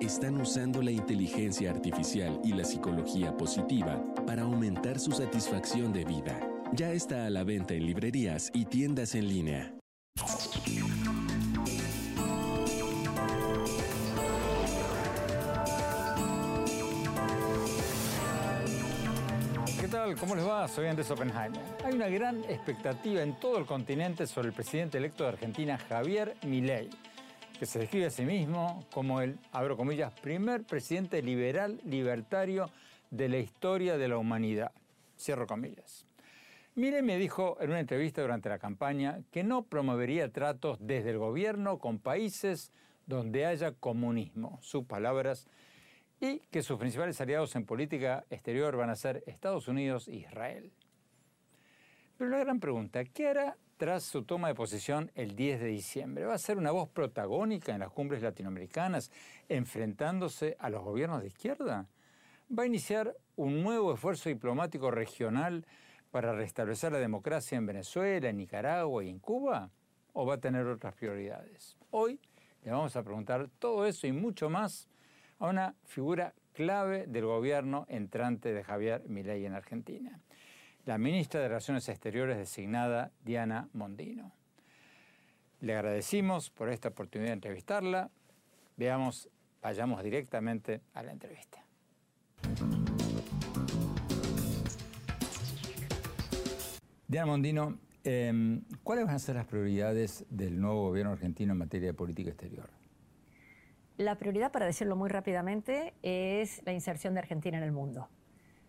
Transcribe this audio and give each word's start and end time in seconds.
están 0.00 0.40
usando 0.40 0.80
la 0.80 0.92
inteligencia 0.92 1.70
artificial 1.70 2.40
y 2.44 2.52
la 2.52 2.64
psicología 2.64 3.36
positiva 3.36 4.00
para 4.26 4.42
aumentar 4.42 5.00
su 5.00 5.10
satisfacción 5.10 5.92
de 5.92 6.04
vida. 6.04 6.38
Ya 6.72 6.92
está 6.92 7.26
a 7.26 7.30
la 7.30 7.42
venta 7.42 7.74
en 7.74 7.84
librerías 7.86 8.50
y 8.54 8.66
tiendas 8.66 9.14
en 9.14 9.28
línea. 9.28 9.74
¿Qué 19.80 19.88
tal? 19.88 20.16
¿Cómo 20.16 20.36
les 20.36 20.46
va? 20.46 20.68
Soy 20.68 20.86
Andrés 20.86 21.10
Oppenheimer. 21.10 21.60
Hay 21.84 21.94
una 21.94 22.08
gran 22.08 22.44
expectativa 22.44 23.22
en 23.22 23.34
todo 23.40 23.58
el 23.58 23.66
continente 23.66 24.26
sobre 24.26 24.48
el 24.48 24.54
presidente 24.54 24.98
electo 24.98 25.24
de 25.24 25.30
Argentina, 25.30 25.78
Javier 25.88 26.36
Milei, 26.46 26.90
que 27.58 27.66
se 27.66 27.80
describe 27.80 28.06
a 28.06 28.10
sí 28.10 28.24
mismo 28.24 28.86
como 28.92 29.20
el, 29.20 29.38
abro 29.52 29.76
comillas, 29.76 30.12
primer 30.20 30.62
presidente 30.64 31.20
liberal 31.22 31.80
libertario 31.84 32.70
de 33.10 33.28
la 33.28 33.38
historia 33.38 33.98
de 33.98 34.08
la 34.08 34.16
humanidad. 34.16 34.70
Cierro 35.18 35.46
comillas. 35.46 36.06
Milei 36.76 37.02
me 37.02 37.18
dijo 37.18 37.56
en 37.60 37.70
una 37.70 37.80
entrevista 37.80 38.22
durante 38.22 38.48
la 38.48 38.60
campaña 38.60 39.20
que 39.32 39.42
no 39.42 39.64
promovería 39.64 40.32
tratos 40.32 40.78
desde 40.80 41.10
el 41.10 41.18
gobierno 41.18 41.78
con 41.78 41.98
países 41.98 42.72
donde 43.06 43.46
haya 43.46 43.72
comunismo. 43.72 44.60
Sus 44.62 44.84
palabras 44.84 45.48
y 46.20 46.38
que 46.50 46.62
sus 46.62 46.78
principales 46.78 47.20
aliados 47.20 47.56
en 47.56 47.64
política 47.64 48.24
exterior 48.30 48.76
van 48.76 48.90
a 48.90 48.96
ser 48.96 49.24
Estados 49.26 49.66
Unidos 49.66 50.06
e 50.06 50.16
Israel. 50.16 50.70
Pero 52.16 52.30
la 52.30 52.38
gran 52.38 52.60
pregunta, 52.60 53.04
¿qué 53.04 53.28
hará 53.28 53.56
tras 53.78 54.02
su 54.02 54.24
toma 54.24 54.48
de 54.48 54.54
posición 54.54 55.10
el 55.14 55.36
10 55.36 55.60
de 55.60 55.66
diciembre? 55.68 56.24
¿Va 56.26 56.34
a 56.34 56.38
ser 56.38 56.58
una 56.58 56.72
voz 56.72 56.88
protagónica 56.88 57.72
en 57.72 57.80
las 57.80 57.90
cumbres 57.90 58.20
latinoamericanas 58.22 59.10
enfrentándose 59.48 60.56
a 60.58 60.68
los 60.68 60.82
gobiernos 60.82 61.22
de 61.22 61.28
izquierda? 61.28 61.86
¿Va 62.56 62.64
a 62.64 62.66
iniciar 62.66 63.16
un 63.36 63.62
nuevo 63.62 63.94
esfuerzo 63.94 64.28
diplomático 64.28 64.90
regional 64.90 65.64
para 66.10 66.32
restablecer 66.34 66.90
la 66.90 66.98
democracia 66.98 67.56
en 67.56 67.66
Venezuela, 67.66 68.28
en 68.28 68.36
Nicaragua 68.36 69.04
y 69.04 69.10
en 69.10 69.20
Cuba? 69.20 69.70
¿O 70.12 70.26
va 70.26 70.34
a 70.34 70.40
tener 70.40 70.66
otras 70.66 70.94
prioridades? 70.94 71.76
Hoy 71.90 72.20
le 72.64 72.72
vamos 72.72 72.96
a 72.96 73.04
preguntar 73.04 73.48
todo 73.60 73.86
eso 73.86 74.08
y 74.08 74.12
mucho 74.12 74.50
más 74.50 74.88
a 75.38 75.46
una 75.46 75.76
figura 75.84 76.34
clave 76.52 77.06
del 77.06 77.26
gobierno 77.26 77.86
entrante 77.88 78.52
de 78.52 78.64
Javier 78.64 79.04
Milei 79.06 79.46
en 79.46 79.54
Argentina, 79.54 80.18
la 80.88 80.96
ministra 80.96 81.42
de 81.42 81.48
Relaciones 81.48 81.86
Exteriores 81.90 82.38
designada 82.38 83.12
Diana 83.22 83.68
Mondino. 83.74 84.32
Le 85.60 85.74
agradecimos 85.76 86.48
por 86.48 86.70
esta 86.70 86.88
oportunidad 86.88 87.28
de 87.28 87.34
entrevistarla. 87.34 88.10
Veamos, 88.78 89.28
vayamos 89.60 90.02
directamente 90.02 90.80
a 90.94 91.02
la 91.02 91.12
entrevista. 91.12 91.62
Diana 97.06 97.26
Mondino, 97.26 97.78
eh, 98.04 98.62
¿cuáles 98.82 99.04
van 99.04 99.16
a 99.16 99.18
ser 99.18 99.34
las 99.34 99.44
prioridades 99.44 100.24
del 100.30 100.58
nuevo 100.58 100.88
gobierno 100.88 101.12
argentino 101.12 101.52
en 101.52 101.58
materia 101.58 101.88
de 101.88 101.94
política 101.94 102.30
exterior? 102.30 102.70
La 103.98 104.16
prioridad, 104.16 104.52
para 104.52 104.64
decirlo 104.64 104.96
muy 104.96 105.10
rápidamente, 105.10 105.92
es 106.00 106.62
la 106.64 106.72
inserción 106.72 107.12
de 107.12 107.20
Argentina 107.20 107.58
en 107.58 107.64
el 107.64 107.72
mundo. 107.72 108.08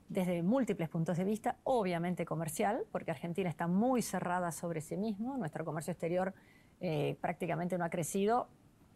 Desde 0.10 0.42
múltiples 0.42 0.90
puntos 0.90 1.18
de 1.18 1.24
vista, 1.24 1.58
obviamente 1.64 2.26
comercial, 2.26 2.84
porque 2.92 3.12
Argentina 3.12 3.48
está 3.48 3.68
muy 3.68 4.02
cerrada 4.02 4.52
sobre 4.52 4.82
sí 4.82 4.98
mismo, 4.98 5.38
nuestro 5.38 5.64
comercio 5.64 5.92
exterior 5.92 6.34
eh, 6.82 7.16
prácticamente 7.22 7.78
no 7.78 7.86
ha 7.86 7.92
crecido. 7.92 8.50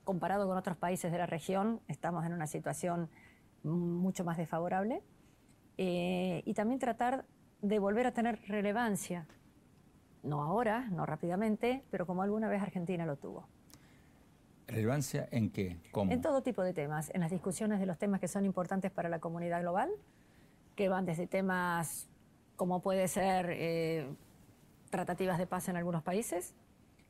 Comparado 0.04 0.48
con 0.48 0.58
otros 0.58 0.76
países 0.76 1.12
de 1.12 1.20
la 1.20 1.28
región, 1.28 1.82
estamos 1.88 2.26
en 2.26 2.34
una 2.34 2.48
situación 2.48 3.10
mucho 3.62 4.26
más 4.26 4.38
desfavorable. 4.38 5.04
Eh, 5.78 6.42
y 6.46 6.54
también 6.56 6.80
tratar 6.80 7.26
de 7.62 7.78
volver 7.78 8.08
a 8.08 8.12
tener 8.12 8.42
relevancia, 8.48 9.28
no 10.24 10.42
ahora, 10.42 10.90
no 10.90 11.06
rápidamente, 11.06 11.84
pero 11.92 12.08
como 12.08 12.24
alguna 12.24 12.50
vez 12.50 12.62
Argentina 12.62 13.06
lo 13.06 13.18
tuvo. 13.18 13.48
¿Relevancia 14.68 15.28
en 15.32 15.52
qué? 15.52 15.78
¿Cómo? 15.92 16.12
En 16.12 16.22
todo 16.22 16.42
tipo 16.42 16.64
de 16.64 16.74
temas, 16.74 17.12
en 17.14 17.22
las 17.22 17.32
discusiones 17.32 17.80
de 17.80 17.86
los 17.86 17.98
temas 18.00 18.20
que 18.20 18.28
son 18.28 18.46
importantes 18.46 18.92
para 18.92 19.10
la 19.10 19.20
comunidad 19.20 19.62
global, 19.62 19.92
que 20.76 20.90
van 20.90 21.06
desde 21.06 21.28
temas 21.28 22.10
como 22.56 22.82
puede 22.82 23.08
ser 23.08 23.48
eh, 23.52 24.08
tratativas 24.90 25.38
de 25.38 25.48
paz 25.48 25.70
en 25.70 25.76
algunos 25.76 26.04
países, 26.04 26.54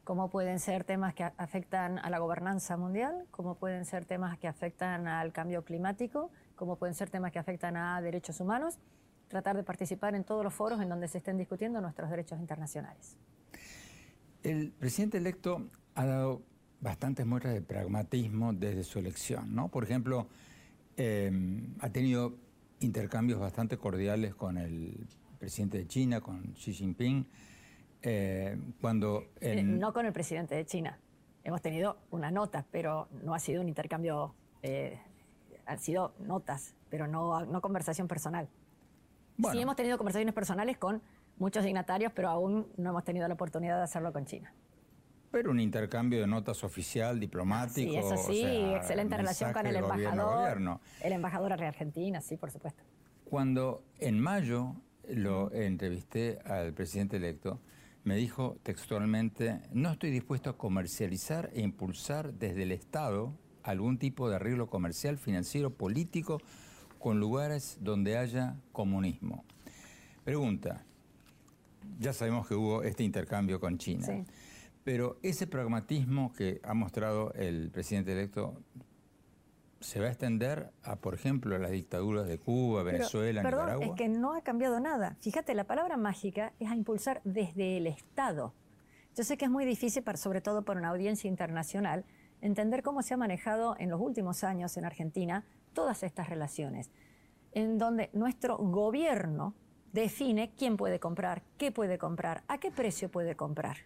como 0.04 0.30
pueden 0.30 0.60
ser 0.60 0.84
temas 0.84 1.14
que 1.14 1.24
afectan 1.24 2.00
a 2.00 2.10
la 2.10 2.20
gobernanza 2.20 2.78
mundial, 2.78 3.26
como 3.32 3.56
pueden 3.56 3.86
ser 3.86 4.06
temas 4.06 4.38
que 4.38 4.48
afectan 4.48 5.08
al 5.08 5.32
cambio 5.32 5.64
climático, 5.64 6.32
como 6.56 6.78
pueden 6.78 6.96
ser 6.96 7.10
temas 7.10 7.32
que 7.32 7.40
afectan 7.40 7.78
a 7.78 8.02
derechos 8.02 8.40
humanos, 8.40 8.80
tratar 9.28 9.56
de 9.56 9.64
participar 9.64 10.16
en 10.16 10.24
todos 10.24 10.44
los 10.44 10.54
foros 10.54 10.82
en 10.82 10.90
donde 10.90 11.08
se 11.08 11.18
estén 11.18 11.38
discutiendo 11.38 11.82
nuestros 11.82 12.10
derechos 12.10 12.40
internacionales. 12.40 13.18
El 14.44 14.72
presidente 14.72 15.18
electo 15.18 15.70
ha 15.96 16.06
dado 16.06 16.42
bastantes 16.82 17.26
muestras 17.26 17.54
de 17.54 17.62
pragmatismo 17.62 18.54
desde 18.54 18.84
su 18.84 19.00
elección. 19.00 19.56
¿no? 19.56 19.70
Por 19.70 19.86
ejemplo, 19.86 20.28
eh, 20.98 21.32
ha 21.80 21.90
tenido 21.90 22.36
intercambios 22.84 23.40
bastante 23.40 23.78
cordiales 23.78 24.36
con 24.36 24.58
el 24.58 25.08
presidente 25.40 25.78
de 25.80 25.88
China, 25.88 26.22
con 26.22 26.54
Xi 26.54 26.74
Jinping. 26.74 27.28
Eh, 28.02 28.58
cuando 28.82 29.26
en... 29.40 29.80
No 29.80 29.94
con 29.94 30.06
el 30.06 30.14
presidente 30.14 30.56
de 30.56 30.66
China. 30.66 31.00
Hemos 31.44 31.62
tenido 31.62 31.98
una 32.12 32.32
nota, 32.32 32.66
pero 32.72 33.08
no 33.24 33.34
ha 33.34 33.40
sido 33.40 33.62
un 33.62 33.68
intercambio, 33.68 34.34
eh, 34.62 35.00
han 35.66 35.80
sido 35.80 36.14
notas, 36.20 36.76
pero 36.90 37.08
no, 37.08 37.46
no 37.46 37.62
conversación 37.62 38.08
personal. 38.08 38.48
Sí 39.52 39.60
hemos 39.60 39.76
tenido 39.76 39.98
conversaciones 39.98 40.34
personales 40.34 40.78
con 40.78 41.02
muchos 41.38 41.64
dignatarios, 41.64 42.12
pero 42.14 42.30
aún 42.30 42.68
no 42.78 42.92
hemos 42.92 43.04
tenido 43.04 43.28
la 43.28 43.34
oportunidad 43.34 43.78
de 43.78 43.84
hacerlo 43.84 44.14
con 44.14 44.26
China. 44.26 44.54
Pero 45.34 45.50
un 45.50 45.60
intercambio 45.60 46.20
de 46.22 46.28
notas 46.28 46.64
oficial, 46.64 47.20
diplomático. 47.20 47.92
Sí, 47.92 47.98
eso 47.98 48.18
sí, 48.18 48.44
excelente 48.76 49.18
relación 49.18 49.52
con 49.52 49.66
el 49.66 49.78
embajador. 49.78 50.80
El 51.02 51.12
embajador 51.12 51.58
de 51.58 51.66
Argentina, 51.66 52.22
sí, 52.22 52.38
por 52.38 52.52
supuesto. 52.52 52.84
Cuando 53.26 53.84
en 53.98 54.20
mayo 54.20 54.76
lo 55.10 55.52
entrevisté 55.52 56.38
al 56.46 56.72
presidente 56.74 57.18
electo, 57.18 57.60
me 58.04 58.16
dijo 58.16 58.58
textualmente, 58.62 59.60
no 59.72 59.94
estoy 59.94 60.12
dispuesto 60.12 60.52
a 60.52 60.56
comercializar 60.56 61.50
e 61.56 61.62
impulsar 61.62 62.34
desde 62.34 62.62
el 62.62 62.72
Estado 62.72 63.34
algún 63.64 63.98
tipo 63.98 64.30
de 64.30 64.36
arreglo 64.36 64.68
comercial, 64.68 65.18
financiero, 65.18 65.72
político 65.72 66.42
con 67.00 67.20
lugares 67.20 67.80
donde 67.82 68.20
haya 68.20 68.58
comunismo. 68.72 69.46
Pregunta, 70.24 70.84
ya 71.98 72.14
sabemos 72.14 72.48
que 72.48 72.54
hubo 72.54 72.84
este 72.84 73.04
intercambio 73.04 73.60
con 73.60 73.80
China, 73.80 74.06
pero 74.84 75.18
ese 75.22 75.48
pragmatismo 75.48 76.34
que 76.34 76.60
ha 76.64 76.74
mostrado 76.74 77.34
el 77.34 77.70
presidente 77.72 78.12
electo 78.12 78.56
se 79.80 80.00
va 80.00 80.08
a 80.08 80.10
extender 80.10 80.72
a, 80.84 80.96
por 80.96 81.14
ejemplo, 81.14 81.56
a 81.56 81.60
las 81.60 81.72
dictaduras 81.72 82.26
de 82.26 82.40
Cuba, 82.40 82.84
Venezuela, 82.84 83.42
Pero, 83.42 83.58
perdón, 83.58 83.66
Nicaragua. 83.66 83.96
Es 83.96 84.02
que 84.02 84.10
no 84.10 84.34
ha 84.34 84.42
cambiado 84.42 84.80
nada. 84.80 85.18
Fíjate, 85.20 85.54
la 85.56 85.66
palabra 85.66 85.98
mágica 85.98 86.54
es 86.60 86.70
a 86.70 86.76
impulsar 86.76 87.22
desde 87.26 87.78
el 87.78 87.88
Estado. 87.88 88.54
Yo 89.16 89.24
sé 89.24 89.38
que 89.38 89.46
es 89.46 89.52
muy 89.52 89.66
difícil, 89.66 90.04
sobre 90.16 90.42
todo 90.42 90.64
para 90.64 90.80
una 90.80 90.90
audiencia 90.90 91.28
internacional, 91.28 92.06
entender 92.42 92.82
cómo 92.82 93.02
se 93.04 93.14
ha 93.14 93.18
manejado 93.18 93.76
en 93.78 93.90
los 93.90 94.00
últimos 94.00 94.44
años 94.44 94.76
en 94.78 94.86
Argentina 94.86 95.46
todas 95.74 96.04
estas 96.04 96.30
relaciones, 96.30 96.90
en 97.52 97.78
donde 97.78 98.10
nuestro 98.14 98.58
gobierno 98.58 99.54
define 99.92 100.52
quién 100.58 100.78
puede 100.78 101.00
comprar, 101.00 101.44
qué 101.58 101.72
puede 101.72 101.98
comprar, 101.98 102.44
a 102.48 102.58
qué 102.58 102.72
precio 102.72 103.12
puede 103.12 103.36
comprar. 103.36 103.78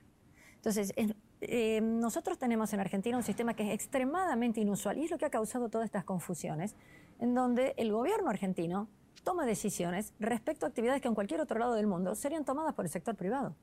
Entonces, 0.67 0.93
eh, 1.39 1.79
nosotros 1.79 2.37
tenemos 2.37 2.73
en 2.73 2.81
Argentina 2.81 3.15
un 3.15 3.23
sistema 3.23 3.53
que 3.53 3.63
es 3.63 3.73
extremadamente 3.73 4.59
inusual 4.59 4.97
y 4.97 5.05
es 5.05 5.11
lo 5.11 5.17
que 5.17 5.23
ha 5.23 5.29
causado 5.29 5.69
todas 5.69 5.85
estas 5.85 6.03
confusiones, 6.03 6.75
en 7.19 7.33
donde 7.33 7.73
el 7.77 7.93
gobierno 7.93 8.29
argentino 8.29 8.89
toma 9.23 9.45
decisiones 9.45 10.13
respecto 10.19 10.65
a 10.65 10.69
actividades 10.69 11.01
que 11.01 11.07
en 11.07 11.15
cualquier 11.15 11.39
otro 11.39 11.57
lado 11.57 11.73
del 11.73 11.87
mundo 11.87 12.15
serían 12.15 12.43
tomadas 12.43 12.73
por 12.73 12.83
el 12.83 12.91
sector 12.91 13.15
privado. 13.15 13.55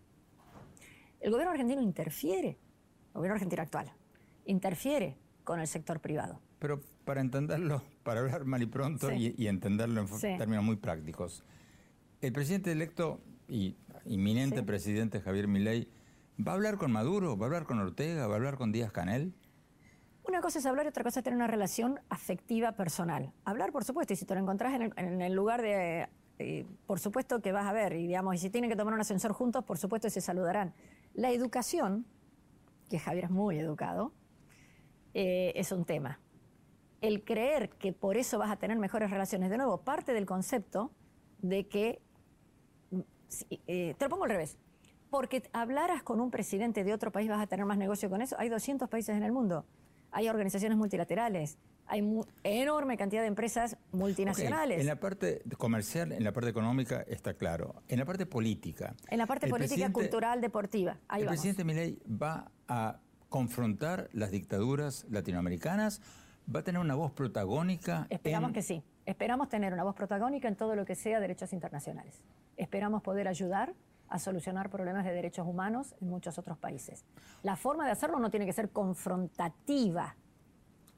El 1.20 1.30
gobierno 1.30 1.50
argentino 1.50 1.82
interfiere, 1.82 2.56
el 3.08 3.12
gobierno 3.12 3.34
argentino 3.34 3.60
actual, 3.60 3.92
interfiere 4.46 5.18
con 5.44 5.60
el 5.60 5.66
sector 5.66 6.00
privado. 6.00 6.40
Pero 6.58 6.80
para 7.04 7.20
entenderlo, 7.20 7.82
para 8.02 8.20
hablar 8.20 8.46
mal 8.46 8.62
y 8.62 8.66
pronto 8.66 9.12
y, 9.12 9.46
entenderlo 9.46 10.00
en 10.00 10.38
términos 10.38 10.64
muy 10.64 10.76
prácticos, 10.76 11.44
el 12.22 12.32
presidente 12.32 12.72
electo 12.72 13.20
y 13.46 13.76
inminente 14.06 14.62
presidente 14.62 15.20
Javier 15.20 15.48
Milei 15.48 15.86
¿Va 16.36 16.52
a 16.52 16.54
hablar 16.56 16.78
con 16.78 16.90
Maduro? 16.90 17.36
¿Va 17.38 17.44
a 17.44 17.46
hablar 17.46 17.64
con 17.64 17.78
Ortega? 17.78 18.26
¿Va 18.26 18.34
a 18.34 18.36
hablar 18.36 18.56
con 18.56 18.72
Díaz 18.72 18.90
Canel? 18.90 19.32
Una 20.26 20.40
cosa 20.40 20.58
es 20.58 20.66
hablar 20.66 20.86
y 20.86 20.88
otra 20.88 21.04
cosa 21.04 21.20
es 21.20 21.24
tener 21.24 21.36
una 21.36 21.46
relación 21.46 22.00
afectiva 22.08 22.72
personal. 22.72 23.32
Hablar, 23.44 23.70
por 23.70 23.84
supuesto, 23.84 24.14
y 24.14 24.16
si 24.16 24.24
te 24.24 24.34
lo 24.34 24.40
encontrás 24.40 24.74
en 24.74 25.22
el, 25.22 25.32
lugar 25.32 25.62
de... 25.62 26.08
Eh, 26.40 26.66
por 26.86 26.98
supuesto 26.98 27.40
que 27.40 27.52
vas 27.52 27.66
a 27.66 27.72
ver, 27.72 27.92
y 27.92 28.08
digamos, 28.08 28.34
y 28.34 28.38
si 28.38 28.50
tienen 28.50 28.68
que 28.68 28.74
tomar 28.74 28.94
un 28.94 29.00
ascensor 29.00 29.32
juntos, 29.32 29.64
por 29.64 29.78
supuesto 29.78 30.10
se 30.10 30.20
saludarán. 30.20 30.74
La 31.12 31.30
educación, 31.30 32.04
que 32.90 32.98
Javier 32.98 33.26
es 33.26 33.30
muy 33.30 33.56
educado, 33.60 34.12
eh, 35.12 35.52
es 35.54 35.70
un 35.70 35.84
tema. 35.84 36.18
El 37.00 37.22
creer 37.22 37.70
que 37.70 37.92
por 37.92 38.16
eso 38.16 38.38
vas 38.38 38.50
a 38.50 38.56
tener 38.56 38.76
mejores 38.78 39.10
relaciones, 39.10 39.50
de 39.50 39.58
nuevo, 39.58 39.82
parte 39.82 40.12
del 40.12 40.26
concepto 40.26 40.90
de 41.38 41.68
que, 41.68 42.02
mm, 42.90 43.00
eh, 43.68 43.94
te 43.96 44.04
lo 44.04 44.08
pongo 44.08 44.24
al 44.24 44.30
revés, 44.30 44.58
porque 45.14 45.48
hablaras 45.52 46.02
con 46.02 46.20
un 46.20 46.32
presidente 46.32 46.82
de 46.82 46.92
otro 46.92 47.12
país 47.12 47.28
vas 47.28 47.40
a 47.40 47.46
tener 47.46 47.64
más 47.64 47.78
negocio 47.78 48.10
con 48.10 48.20
eso. 48.20 48.34
Hay 48.36 48.48
200 48.48 48.88
países 48.88 49.16
en 49.16 49.22
el 49.22 49.30
mundo, 49.30 49.64
hay 50.10 50.28
organizaciones 50.28 50.76
multilaterales, 50.76 51.56
hay 51.86 52.02
enorme 52.42 52.96
cantidad 52.96 53.22
de 53.22 53.28
empresas 53.28 53.76
multinacionales. 53.92 54.80
En 54.80 54.88
la 54.88 54.98
parte 54.98 55.42
comercial, 55.56 56.10
en 56.10 56.24
la 56.24 56.32
parte 56.32 56.50
económica 56.50 57.02
está 57.02 57.34
claro. 57.34 57.76
En 57.86 58.00
la 58.00 58.04
parte 58.06 58.26
política. 58.26 58.96
En 59.08 59.18
la 59.18 59.26
parte 59.26 59.46
política, 59.46 59.92
cultural, 59.92 60.40
deportiva. 60.40 60.98
el 61.16 61.26
presidente 61.26 61.62
Milei 61.62 62.02
va 62.08 62.50
a 62.66 62.98
confrontar 63.28 64.08
las 64.14 64.32
dictaduras 64.32 65.06
latinoamericanas. 65.10 66.02
¿Va 66.52 66.58
a 66.58 66.64
tener 66.64 66.80
una 66.80 66.96
voz 66.96 67.12
protagónica? 67.12 68.08
Esperamos 68.10 68.50
que 68.50 68.62
sí. 68.62 68.82
Esperamos 69.06 69.48
tener 69.48 69.72
una 69.72 69.84
voz 69.84 69.94
protagónica 69.94 70.48
en 70.48 70.56
todo 70.56 70.74
lo 70.74 70.84
que 70.84 70.96
sea 70.96 71.20
derechos 71.20 71.52
internacionales. 71.52 72.20
Esperamos 72.56 73.00
poder 73.00 73.28
ayudar 73.28 73.74
a 74.14 74.18
solucionar 74.20 74.70
problemas 74.70 75.04
de 75.04 75.12
derechos 75.12 75.44
humanos 75.44 75.96
en 76.00 76.08
muchos 76.08 76.38
otros 76.38 76.56
países. 76.56 77.04
La 77.42 77.56
forma 77.56 77.84
de 77.84 77.90
hacerlo 77.90 78.20
no 78.20 78.30
tiene 78.30 78.46
que 78.46 78.52
ser 78.52 78.70
confrontativa, 78.70 80.14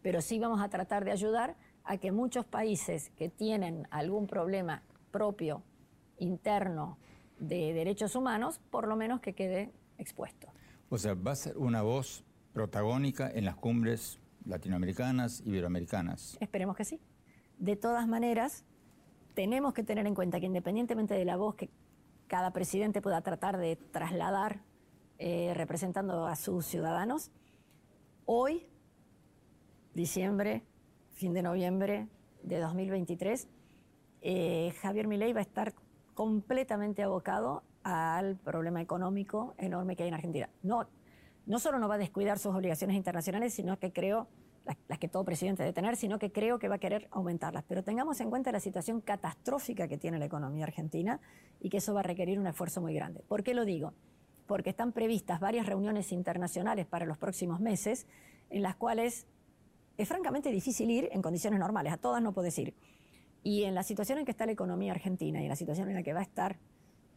pero 0.02 0.20
sí 0.20 0.38
vamos 0.38 0.60
a 0.60 0.68
tratar 0.68 1.02
de 1.06 1.12
ayudar 1.12 1.56
a 1.84 1.96
que 1.96 2.12
muchos 2.12 2.44
países 2.44 3.08
que 3.16 3.30
tienen 3.30 3.88
algún 3.90 4.26
problema 4.26 4.82
propio, 5.12 5.62
interno, 6.18 6.98
de 7.38 7.72
derechos 7.72 8.16
humanos, 8.16 8.60
por 8.70 8.86
lo 8.86 8.96
menos 8.96 9.20
que 9.20 9.34
quede 9.34 9.72
expuesto. 9.96 10.48
O 10.90 10.98
sea, 10.98 11.14
va 11.14 11.32
a 11.32 11.36
ser 11.36 11.56
una 11.56 11.80
voz 11.80 12.22
protagónica 12.52 13.30
en 13.30 13.46
las 13.46 13.56
cumbres 13.56 14.20
latinoamericanas, 14.44 15.42
iberoamericanas. 15.46 16.36
Esperemos 16.38 16.76
que 16.76 16.84
sí. 16.84 17.00
De 17.56 17.76
todas 17.76 18.06
maneras, 18.06 18.66
tenemos 19.32 19.72
que 19.72 19.82
tener 19.82 20.06
en 20.06 20.14
cuenta 20.14 20.38
que 20.38 20.46
independientemente 20.46 21.14
de 21.14 21.24
la 21.24 21.36
voz 21.36 21.54
que 21.54 21.70
cada 22.28 22.52
presidente 22.52 23.00
pueda 23.00 23.20
tratar 23.20 23.58
de 23.58 23.76
trasladar 23.76 24.60
eh, 25.18 25.52
representando 25.54 26.26
a 26.26 26.36
sus 26.36 26.66
ciudadanos. 26.66 27.30
Hoy, 28.24 28.66
diciembre, 29.94 30.62
fin 31.12 31.32
de 31.32 31.42
noviembre 31.42 32.08
de 32.42 32.58
2023, 32.58 33.48
eh, 34.22 34.74
Javier 34.80 35.06
Milei 35.06 35.32
va 35.32 35.40
a 35.40 35.42
estar 35.42 35.74
completamente 36.14 37.02
abocado 37.02 37.62
al 37.82 38.36
problema 38.36 38.80
económico 38.80 39.54
enorme 39.58 39.94
que 39.94 40.02
hay 40.02 40.08
en 40.08 40.14
Argentina. 40.14 40.50
No, 40.62 40.88
no 41.46 41.58
solo 41.58 41.78
no 41.78 41.88
va 41.88 41.94
a 41.94 41.98
descuidar 41.98 42.38
sus 42.38 42.54
obligaciones 42.54 42.96
internacionales, 42.96 43.54
sino 43.54 43.78
que 43.78 43.92
creo 43.92 44.26
las, 44.66 44.98
que 44.98 45.08
todo 45.08 45.24
presidente 45.24 45.62
debe 45.62 45.72
tener, 45.72 45.96
sino 45.96 46.18
que 46.18 46.32
creo 46.32 46.58
que 46.58 46.68
va 46.68 46.76
a 46.76 46.78
querer 46.78 47.08
aumentarlas. 47.10 47.64
Pero 47.66 47.82
tengamos 47.82 48.20
en 48.20 48.30
cuenta 48.30 48.52
la 48.52 48.60
situación 48.60 49.00
catastrófica 49.00 49.88
que 49.88 49.96
tiene 49.96 50.18
la 50.18 50.26
economía 50.26 50.64
argentina 50.64 51.20
y 51.60 51.70
que 51.70 51.78
eso 51.78 51.94
va 51.94 52.00
a 52.00 52.02
requerir 52.02 52.38
un 52.38 52.46
esfuerzo 52.46 52.80
muy 52.80 52.94
grande. 52.94 53.22
¿Por 53.28 53.42
qué 53.42 53.54
lo 53.54 53.64
digo? 53.64 53.94
Porque 54.46 54.70
están 54.70 54.92
previstas 54.92 55.40
varias 55.40 55.66
reuniones 55.66 56.12
internacionales 56.12 56.86
para 56.86 57.06
los 57.06 57.18
próximos 57.18 57.60
meses 57.60 58.06
en 58.50 58.62
las 58.62 58.76
cuales 58.76 59.26
es 59.96 60.08
francamente 60.08 60.50
difícil 60.50 60.90
ir 60.90 61.08
en 61.12 61.22
condiciones 61.22 61.58
normales, 61.58 61.92
a 61.92 61.96
todas 61.96 62.22
no 62.22 62.32
puedes 62.32 62.58
ir. 62.58 62.74
Y 63.42 63.64
en 63.64 63.74
la 63.74 63.82
situación 63.82 64.18
en 64.18 64.24
que 64.24 64.32
está 64.32 64.44
la 64.46 64.52
economía 64.52 64.92
argentina 64.92 65.40
y 65.40 65.44
en 65.44 65.48
la 65.48 65.56
situación 65.56 65.88
en 65.88 65.94
la 65.94 66.02
que 66.02 66.12
va 66.12 66.20
a 66.20 66.24
estar 66.24 66.58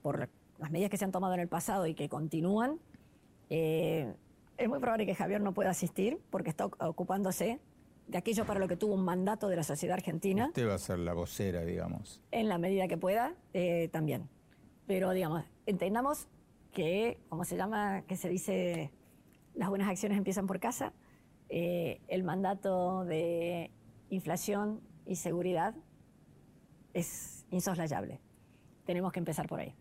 por 0.01 0.29
las 0.59 0.71
medidas 0.71 0.89
que 0.89 0.97
se 0.97 1.05
han 1.05 1.11
tomado 1.11 1.33
en 1.33 1.39
el 1.39 1.47
pasado 1.47 1.87
y 1.87 1.95
que 1.95 2.07
continúan, 2.07 2.79
eh, 3.49 4.13
es 4.59 4.67
muy 4.67 4.79
probable 4.79 5.05
que 5.05 5.15
Javier 5.15 5.41
no 5.41 5.53
pueda 5.53 5.69
asistir 5.69 6.19
porque 6.29 6.49
está 6.49 6.65
ocupándose 6.65 7.59
de 8.07 8.17
aquello 8.17 8.45
para 8.45 8.59
lo 8.59 8.67
que 8.67 8.75
tuvo 8.75 8.95
un 8.95 9.05
mandato 9.05 9.47
de 9.47 9.55
la 9.55 9.63
sociedad 9.63 9.95
argentina. 9.95 10.47
Usted 10.47 10.67
va 10.67 10.75
a 10.75 10.79
ser 10.79 10.99
la 10.99 11.13
vocera, 11.13 11.63
digamos. 11.63 12.21
En 12.31 12.49
la 12.49 12.57
medida 12.57 12.87
que 12.87 12.97
pueda, 12.97 13.35
eh, 13.53 13.87
también. 13.91 14.27
Pero, 14.85 15.11
digamos, 15.11 15.45
entendamos 15.65 16.27
que, 16.73 17.19
como 17.29 17.45
se 17.45 17.55
llama, 17.55 18.01
que 18.01 18.17
se 18.17 18.27
dice, 18.27 18.91
las 19.53 19.69
buenas 19.69 19.87
acciones 19.87 20.17
empiezan 20.17 20.47
por 20.47 20.59
casa, 20.59 20.91
eh, 21.47 22.01
el 22.07 22.23
mandato 22.23 23.05
de 23.05 23.71
inflación 24.09 24.81
y 25.05 25.15
seguridad 25.15 25.75
es 26.93 27.45
insoslayable. 27.51 28.19
Tenemos 28.85 29.11
que 29.13 29.19
empezar 29.19 29.47
por 29.47 29.59
ahí. 29.59 29.75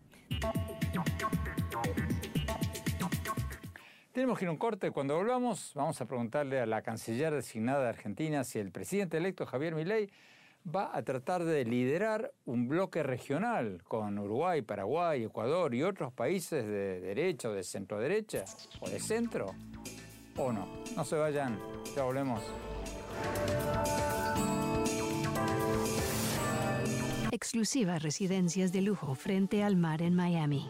Tenemos 4.19 4.37
que 4.37 4.43
ir 4.43 4.49
a 4.49 4.51
un 4.51 4.57
corte. 4.57 4.91
Cuando 4.91 5.15
volvamos, 5.15 5.71
vamos 5.75 6.01
a 6.01 6.05
preguntarle 6.05 6.59
a 6.59 6.65
la 6.65 6.81
canciller 6.81 7.33
designada 7.33 7.83
de 7.83 7.87
Argentina 7.87 8.43
si 8.43 8.59
el 8.59 8.69
presidente 8.69 9.15
electo 9.15 9.45
Javier 9.45 9.75
Milei 9.75 10.09
va 10.67 10.91
a 10.93 11.01
tratar 11.03 11.45
de 11.45 11.63
liderar 11.63 12.33
un 12.43 12.67
bloque 12.67 13.01
regional 13.01 13.81
con 13.85 14.19
Uruguay, 14.19 14.61
Paraguay, 14.61 15.23
Ecuador 15.23 15.73
y 15.73 15.83
otros 15.83 16.11
países 16.11 16.65
de 16.65 16.99
derecha 16.99 17.47
o 17.47 17.53
de 17.53 17.63
centro 17.63 17.97
derecha 17.97 18.43
o 18.81 18.89
de 18.89 18.99
centro 18.99 19.55
o 20.35 20.51
no. 20.51 20.67
No 20.97 21.05
se 21.05 21.15
vayan, 21.15 21.57
ya 21.95 22.03
volvemos. 22.03 22.41
Exclusivas 27.31 28.03
residencias 28.03 28.73
de 28.73 28.81
lujo 28.81 29.15
frente 29.15 29.63
al 29.63 29.77
mar 29.77 30.01
en 30.01 30.13
Miami 30.13 30.69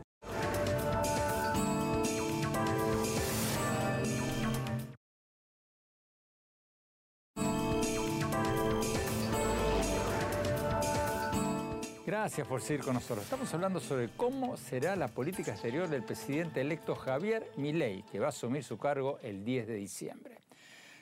Gracias 12.11 12.45
por 12.45 12.61
seguir 12.61 12.83
con 12.83 12.95
nosotros. 12.95 13.23
Estamos 13.23 13.53
hablando 13.53 13.79
sobre 13.79 14.09
cómo 14.09 14.57
será 14.57 14.97
la 14.97 15.07
política 15.07 15.51
exterior 15.51 15.87
del 15.87 16.03
presidente 16.03 16.59
electo 16.59 16.93
Javier 16.93 17.49
Milei, 17.55 18.03
que 18.03 18.19
va 18.19 18.25
a 18.25 18.29
asumir 18.29 18.65
su 18.65 18.77
cargo 18.77 19.17
el 19.21 19.45
10 19.45 19.67
de 19.67 19.75
diciembre. 19.75 20.39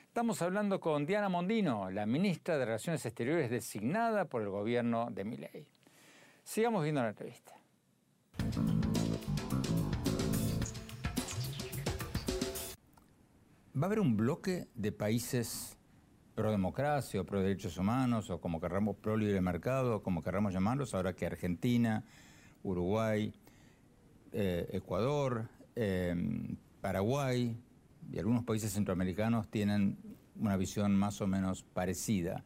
Estamos 0.06 0.40
hablando 0.40 0.78
con 0.78 1.06
Diana 1.06 1.28
Mondino, 1.28 1.90
la 1.90 2.06
ministra 2.06 2.58
de 2.58 2.64
Relaciones 2.64 3.04
Exteriores 3.04 3.50
designada 3.50 4.26
por 4.26 4.42
el 4.42 4.50
gobierno 4.50 5.08
de 5.10 5.24
Milei. 5.24 5.66
Sigamos 6.44 6.84
viendo 6.84 7.02
la 7.02 7.08
entrevista. 7.08 7.56
¿Va 13.74 13.82
a 13.82 13.86
haber 13.86 13.98
un 13.98 14.16
bloque 14.16 14.68
de 14.76 14.92
países 14.92 15.76
pro 16.40 16.50
democracia 16.50 17.20
o 17.20 17.24
pro 17.24 17.42
derechos 17.42 17.76
humanos 17.76 18.30
o 18.30 18.40
como 18.40 18.60
querramos 18.60 18.96
pro 18.96 19.14
libre 19.14 19.42
mercado, 19.42 20.02
como 20.02 20.22
querramos 20.22 20.54
llamarlos, 20.54 20.94
ahora 20.94 21.12
que 21.12 21.26
Argentina, 21.26 22.02
Uruguay, 22.62 23.30
eh, 24.32 24.66
Ecuador, 24.72 25.50
eh, 25.76 26.16
Paraguay 26.80 27.54
y 28.10 28.18
algunos 28.18 28.44
países 28.44 28.72
centroamericanos 28.72 29.50
tienen 29.50 29.98
una 30.34 30.56
visión 30.56 30.96
más 30.96 31.20
o 31.20 31.26
menos 31.26 31.62
parecida. 31.62 32.42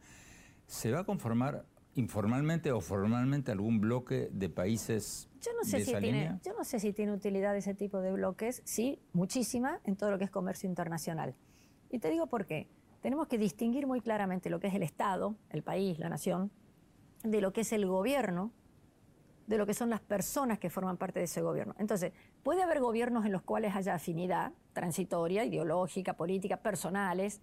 ¿Se 0.67 0.91
va 0.91 0.99
a 0.99 1.03
conformar 1.05 1.63
informalmente 1.95 2.73
o 2.73 2.81
formalmente 2.81 3.53
algún 3.53 3.79
bloque 3.79 4.27
de 4.33 4.49
países 4.49 5.29
yo 5.39 5.53
no 5.53 5.63
sé 5.63 5.77
de 5.77 5.85
si 5.85 5.91
esa 5.91 6.01
tiene, 6.01 6.17
línea? 6.17 6.39
Yo 6.43 6.51
no 6.57 6.65
sé 6.65 6.81
si 6.81 6.91
tiene 6.91 7.13
utilidad 7.13 7.55
ese 7.55 7.73
tipo 7.73 8.01
de 8.01 8.11
bloques. 8.11 8.61
Sí, 8.65 8.99
muchísima 9.13 9.79
en 9.85 9.95
todo 9.95 10.11
lo 10.11 10.17
que 10.17 10.25
es 10.25 10.31
comercio 10.31 10.67
internacional. 10.67 11.33
Y 11.89 11.99
te 11.99 12.09
digo 12.09 12.27
por 12.27 12.45
qué. 12.45 12.67
Tenemos 13.05 13.27
que 13.27 13.37
distinguir 13.37 13.85
muy 13.85 14.01
claramente 14.01 14.49
lo 14.49 14.59
que 14.59 14.65
es 14.65 14.73
el 14.73 14.81
Estado, 14.81 15.35
el 15.51 15.61
país, 15.61 15.99
la 15.99 16.09
nación, 16.09 16.51
de 17.23 17.39
lo 17.39 17.53
que 17.53 17.61
es 17.61 17.71
el 17.71 17.85
gobierno, 17.85 18.51
de 19.45 19.59
lo 19.59 19.67
que 19.67 19.75
son 19.75 19.91
las 19.91 20.01
personas 20.01 20.57
que 20.57 20.71
forman 20.71 20.97
parte 20.97 21.19
de 21.19 21.25
ese 21.25 21.43
gobierno. 21.43 21.75
Entonces, 21.77 22.13
puede 22.41 22.63
haber 22.63 22.79
gobiernos 22.79 23.23
en 23.23 23.31
los 23.31 23.43
cuales 23.43 23.75
haya 23.75 23.93
afinidad 23.93 24.53
transitoria, 24.73 25.45
ideológica, 25.45 26.13
política, 26.13 26.57
personales, 26.57 27.41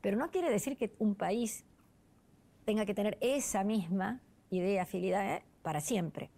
pero 0.00 0.16
no 0.16 0.32
quiere 0.32 0.50
decir 0.50 0.76
que 0.76 0.92
un 0.98 1.14
país 1.14 1.64
tenga 2.64 2.84
que 2.84 2.92
tener 2.92 3.18
esa 3.20 3.62
misma 3.62 4.20
idea, 4.50 4.82
afinidad 4.82 5.36
¿eh? 5.36 5.44
para 5.62 5.80
siempre. 5.80 6.32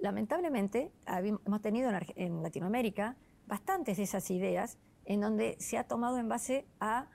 Lamentablemente, 0.00 0.90
hemos 1.06 1.62
tenido 1.62 1.92
en 2.16 2.42
Latinoamérica 2.42 3.14
bastantes 3.46 3.98
de 3.98 4.02
esas 4.02 4.28
ideas 4.32 4.78
en 5.04 5.20
donde 5.20 5.54
se 5.60 5.78
ha 5.78 5.84
tomado 5.84 6.18
en 6.18 6.28
base 6.28 6.66
a 6.80 7.06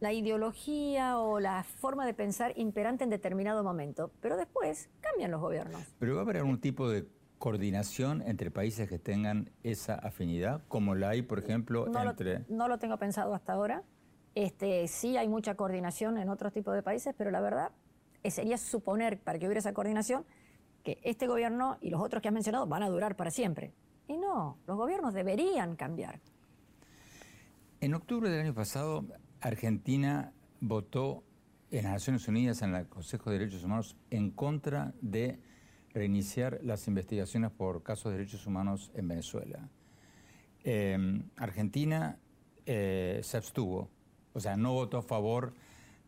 la 0.00 0.12
ideología 0.12 1.18
o 1.18 1.40
la 1.40 1.64
forma 1.64 2.04
de 2.06 2.14
pensar 2.14 2.52
imperante 2.56 3.04
en 3.04 3.10
determinado 3.10 3.64
momento, 3.64 4.10
pero 4.20 4.36
después 4.36 4.90
cambian 5.00 5.30
los 5.30 5.40
gobiernos. 5.40 5.82
¿Pero 5.98 6.14
va 6.14 6.20
a 6.20 6.24
haber 6.24 6.38
algún 6.38 6.60
tipo 6.60 6.88
de 6.88 7.06
coordinación 7.38 8.22
entre 8.22 8.50
países 8.50 8.88
que 8.88 8.98
tengan 8.98 9.50
esa 9.62 9.94
afinidad, 9.94 10.62
como 10.68 10.94
la 10.94 11.10
hay, 11.10 11.22
por 11.22 11.38
ejemplo, 11.38 11.86
No, 11.86 12.02
entre... 12.02 12.40
lo, 12.40 12.44
no 12.48 12.68
lo 12.68 12.78
tengo 12.78 12.96
pensado 12.98 13.34
hasta 13.34 13.52
ahora. 13.52 13.82
Este, 14.34 14.86
sí 14.88 15.16
hay 15.16 15.28
mucha 15.28 15.54
coordinación 15.54 16.18
en 16.18 16.28
otros 16.28 16.52
tipos 16.52 16.74
de 16.74 16.82
países, 16.82 17.14
pero 17.16 17.30
la 17.30 17.40
verdad 17.40 17.72
eh, 18.22 18.30
sería 18.30 18.58
suponer, 18.58 19.18
para 19.20 19.38
que 19.38 19.46
hubiera 19.46 19.60
esa 19.60 19.72
coordinación, 19.72 20.24
que 20.82 20.98
este 21.02 21.26
gobierno 21.26 21.78
y 21.80 21.90
los 21.90 22.00
otros 22.00 22.22
que 22.22 22.28
has 22.28 22.34
mencionado 22.34 22.66
van 22.66 22.82
a 22.82 22.88
durar 22.88 23.16
para 23.16 23.30
siempre. 23.30 23.72
Y 24.08 24.16
no, 24.16 24.58
los 24.66 24.76
gobiernos 24.76 25.14
deberían 25.14 25.74
cambiar. 25.74 26.20
En 27.80 27.94
octubre 27.94 28.30
del 28.30 28.40
año 28.40 28.54
pasado, 28.54 29.04
Argentina 29.46 30.32
votó 30.60 31.22
en 31.70 31.84
las 31.84 31.92
Naciones 31.92 32.26
Unidas, 32.26 32.62
en 32.62 32.74
el 32.74 32.88
Consejo 32.88 33.30
de 33.30 33.38
Derechos 33.38 33.62
Humanos, 33.62 33.96
en 34.10 34.32
contra 34.32 34.92
de 35.00 35.38
reiniciar 35.94 36.58
las 36.64 36.88
investigaciones 36.88 37.52
por 37.52 37.84
casos 37.84 38.10
de 38.10 38.18
derechos 38.18 38.44
humanos 38.48 38.90
en 38.94 39.06
Venezuela. 39.06 39.68
Eh, 40.64 41.22
Argentina 41.36 42.18
eh, 42.66 43.20
se 43.22 43.36
abstuvo, 43.36 43.88
o 44.32 44.40
sea, 44.40 44.56
no 44.56 44.72
votó 44.72 44.98
a 44.98 45.02
favor 45.02 45.54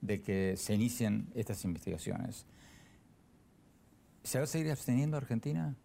de 0.00 0.20
que 0.20 0.56
se 0.56 0.74
inicien 0.74 1.30
estas 1.36 1.64
investigaciones. 1.64 2.44
¿Se 4.24 4.38
va 4.38 4.44
a 4.44 4.48
seguir 4.48 4.68
absteniendo 4.72 5.16
Argentina? 5.16 5.76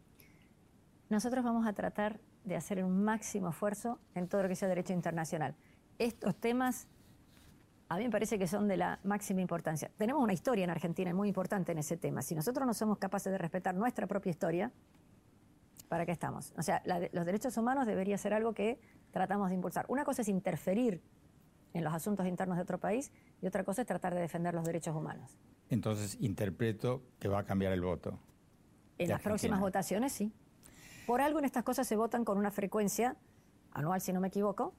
Nosotros 1.07 1.43
vamos 1.45 1.67
a 1.67 1.73
tratar 1.73 2.19
de 2.45 2.55
hacer 2.55 2.83
un 2.83 3.03
máximo 3.03 3.49
esfuerzo 3.49 3.99
en 4.15 4.27
todo 4.27 4.41
lo 4.41 4.49
que 4.49 4.55
sea 4.55 4.67
derecho 4.67 4.93
internacional. 4.93 5.55
Estos 5.99 6.35
temas 6.35 6.87
a 7.93 7.97
mí 7.97 8.05
me 8.05 8.09
parece 8.09 8.39
que 8.39 8.47
son 8.47 8.67
de 8.67 8.75
la 8.75 8.99
máxima 9.03 9.41
importancia. 9.41 9.91
Tenemos 9.97 10.23
una 10.23 10.33
historia 10.33 10.63
en 10.63 10.71
Argentina 10.71 11.13
muy 11.13 11.27
importante 11.27 11.73
en 11.73 11.77
ese 11.77 11.95
tema. 11.95 12.23
Si 12.23 12.33
nosotros 12.33 12.65
no 12.65 12.73
somos 12.73 12.97
capaces 12.97 13.31
de 13.31 13.37
respetar 13.37 13.75
nuestra 13.75 14.07
propia 14.07 14.31
historia, 14.31 14.71
¿para 15.89 16.03
qué 16.03 16.11
estamos? 16.11 16.53
O 16.57 16.63
sea, 16.63 16.81
la 16.85 17.07
los 17.11 17.23
derechos 17.23 17.55
humanos 17.55 17.85
debería 17.85 18.17
ser 18.17 18.33
algo 18.33 18.53
que 18.53 18.79
tratamos 19.11 19.49
de 19.49 19.55
impulsar. 19.55 19.85
Una 19.89 20.05
cosa 20.05 20.23
es 20.23 20.27
interferir 20.27 21.03
en 21.73 21.83
los 21.83 21.93
asuntos 21.93 22.25
internos 22.25 22.57
de 22.57 22.63
otro 22.63 22.79
país 22.79 23.11
y 23.43 23.45
otra 23.45 23.63
cosa 23.63 23.81
es 23.81 23.87
tratar 23.87 24.15
de 24.15 24.21
defender 24.21 24.55
los 24.55 24.65
derechos 24.65 24.95
humanos. 24.95 25.37
Entonces 25.69 26.17
interpreto 26.19 27.03
que 27.19 27.27
va 27.27 27.39
a 27.39 27.43
cambiar 27.43 27.73
el 27.73 27.81
voto. 27.81 28.17
En 28.97 29.09
las 29.09 29.21
próximas 29.21 29.59
votaciones, 29.59 30.13
sí. 30.13 30.33
Por 31.05 31.21
algo 31.21 31.37
en 31.37 31.45
estas 31.45 31.63
cosas 31.63 31.85
se 31.85 31.95
votan 31.95 32.25
con 32.25 32.39
una 32.39 32.49
frecuencia 32.49 33.17
anual, 33.71 34.01
si 34.01 34.13
no 34.13 34.19
me 34.19 34.29
equivoco, 34.29 34.73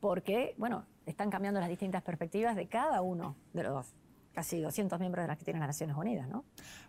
porque, 0.00 0.54
bueno, 0.56 0.86
están 1.06 1.30
cambiando 1.30 1.60
las 1.60 1.68
distintas 1.68 2.02
perspectivas 2.02 2.56
de 2.56 2.66
cada 2.66 3.02
uno 3.02 3.36
de 3.52 3.64
los 3.64 3.94
casi 4.34 4.60
200 4.60 4.98
miembros 4.98 5.24
de 5.24 5.28
las 5.28 5.38
que 5.38 5.44
tienen 5.44 5.60
las 5.60 5.68
Naciones 5.68 5.96
Unidas, 5.96 6.28
¿no? 6.28 6.44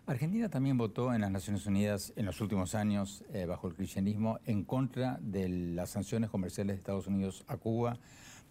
Argentina 0.06 0.48
también 0.48 0.76
votó 0.76 1.14
en 1.14 1.20
las 1.20 1.30
Naciones 1.30 1.64
Unidas 1.66 2.12
en 2.16 2.26
los 2.26 2.40
últimos 2.40 2.74
años, 2.74 3.24
eh, 3.32 3.46
bajo 3.46 3.68
el 3.68 3.74
cristianismo, 3.74 4.40
en 4.44 4.64
contra 4.64 5.18
de 5.20 5.48
las 5.48 5.90
sanciones 5.90 6.28
comerciales 6.28 6.74
de 6.74 6.78
Estados 6.78 7.06
Unidos 7.06 7.44
a 7.46 7.56
Cuba 7.56 7.98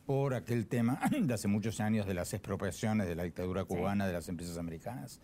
por 0.06 0.34
aquel 0.34 0.68
tema 0.68 1.00
de 1.22 1.34
hace 1.34 1.48
muchos 1.48 1.80
años 1.82 2.08
de 2.08 2.14
las 2.14 2.34
expropiaciones 2.34 3.08
de 3.08 3.16
la 3.16 3.24
dictadura 3.24 3.66
cubana 3.66 4.08
de 4.08 4.14
las 4.14 4.30
empresas 4.30 4.58
americanas. 4.58 5.20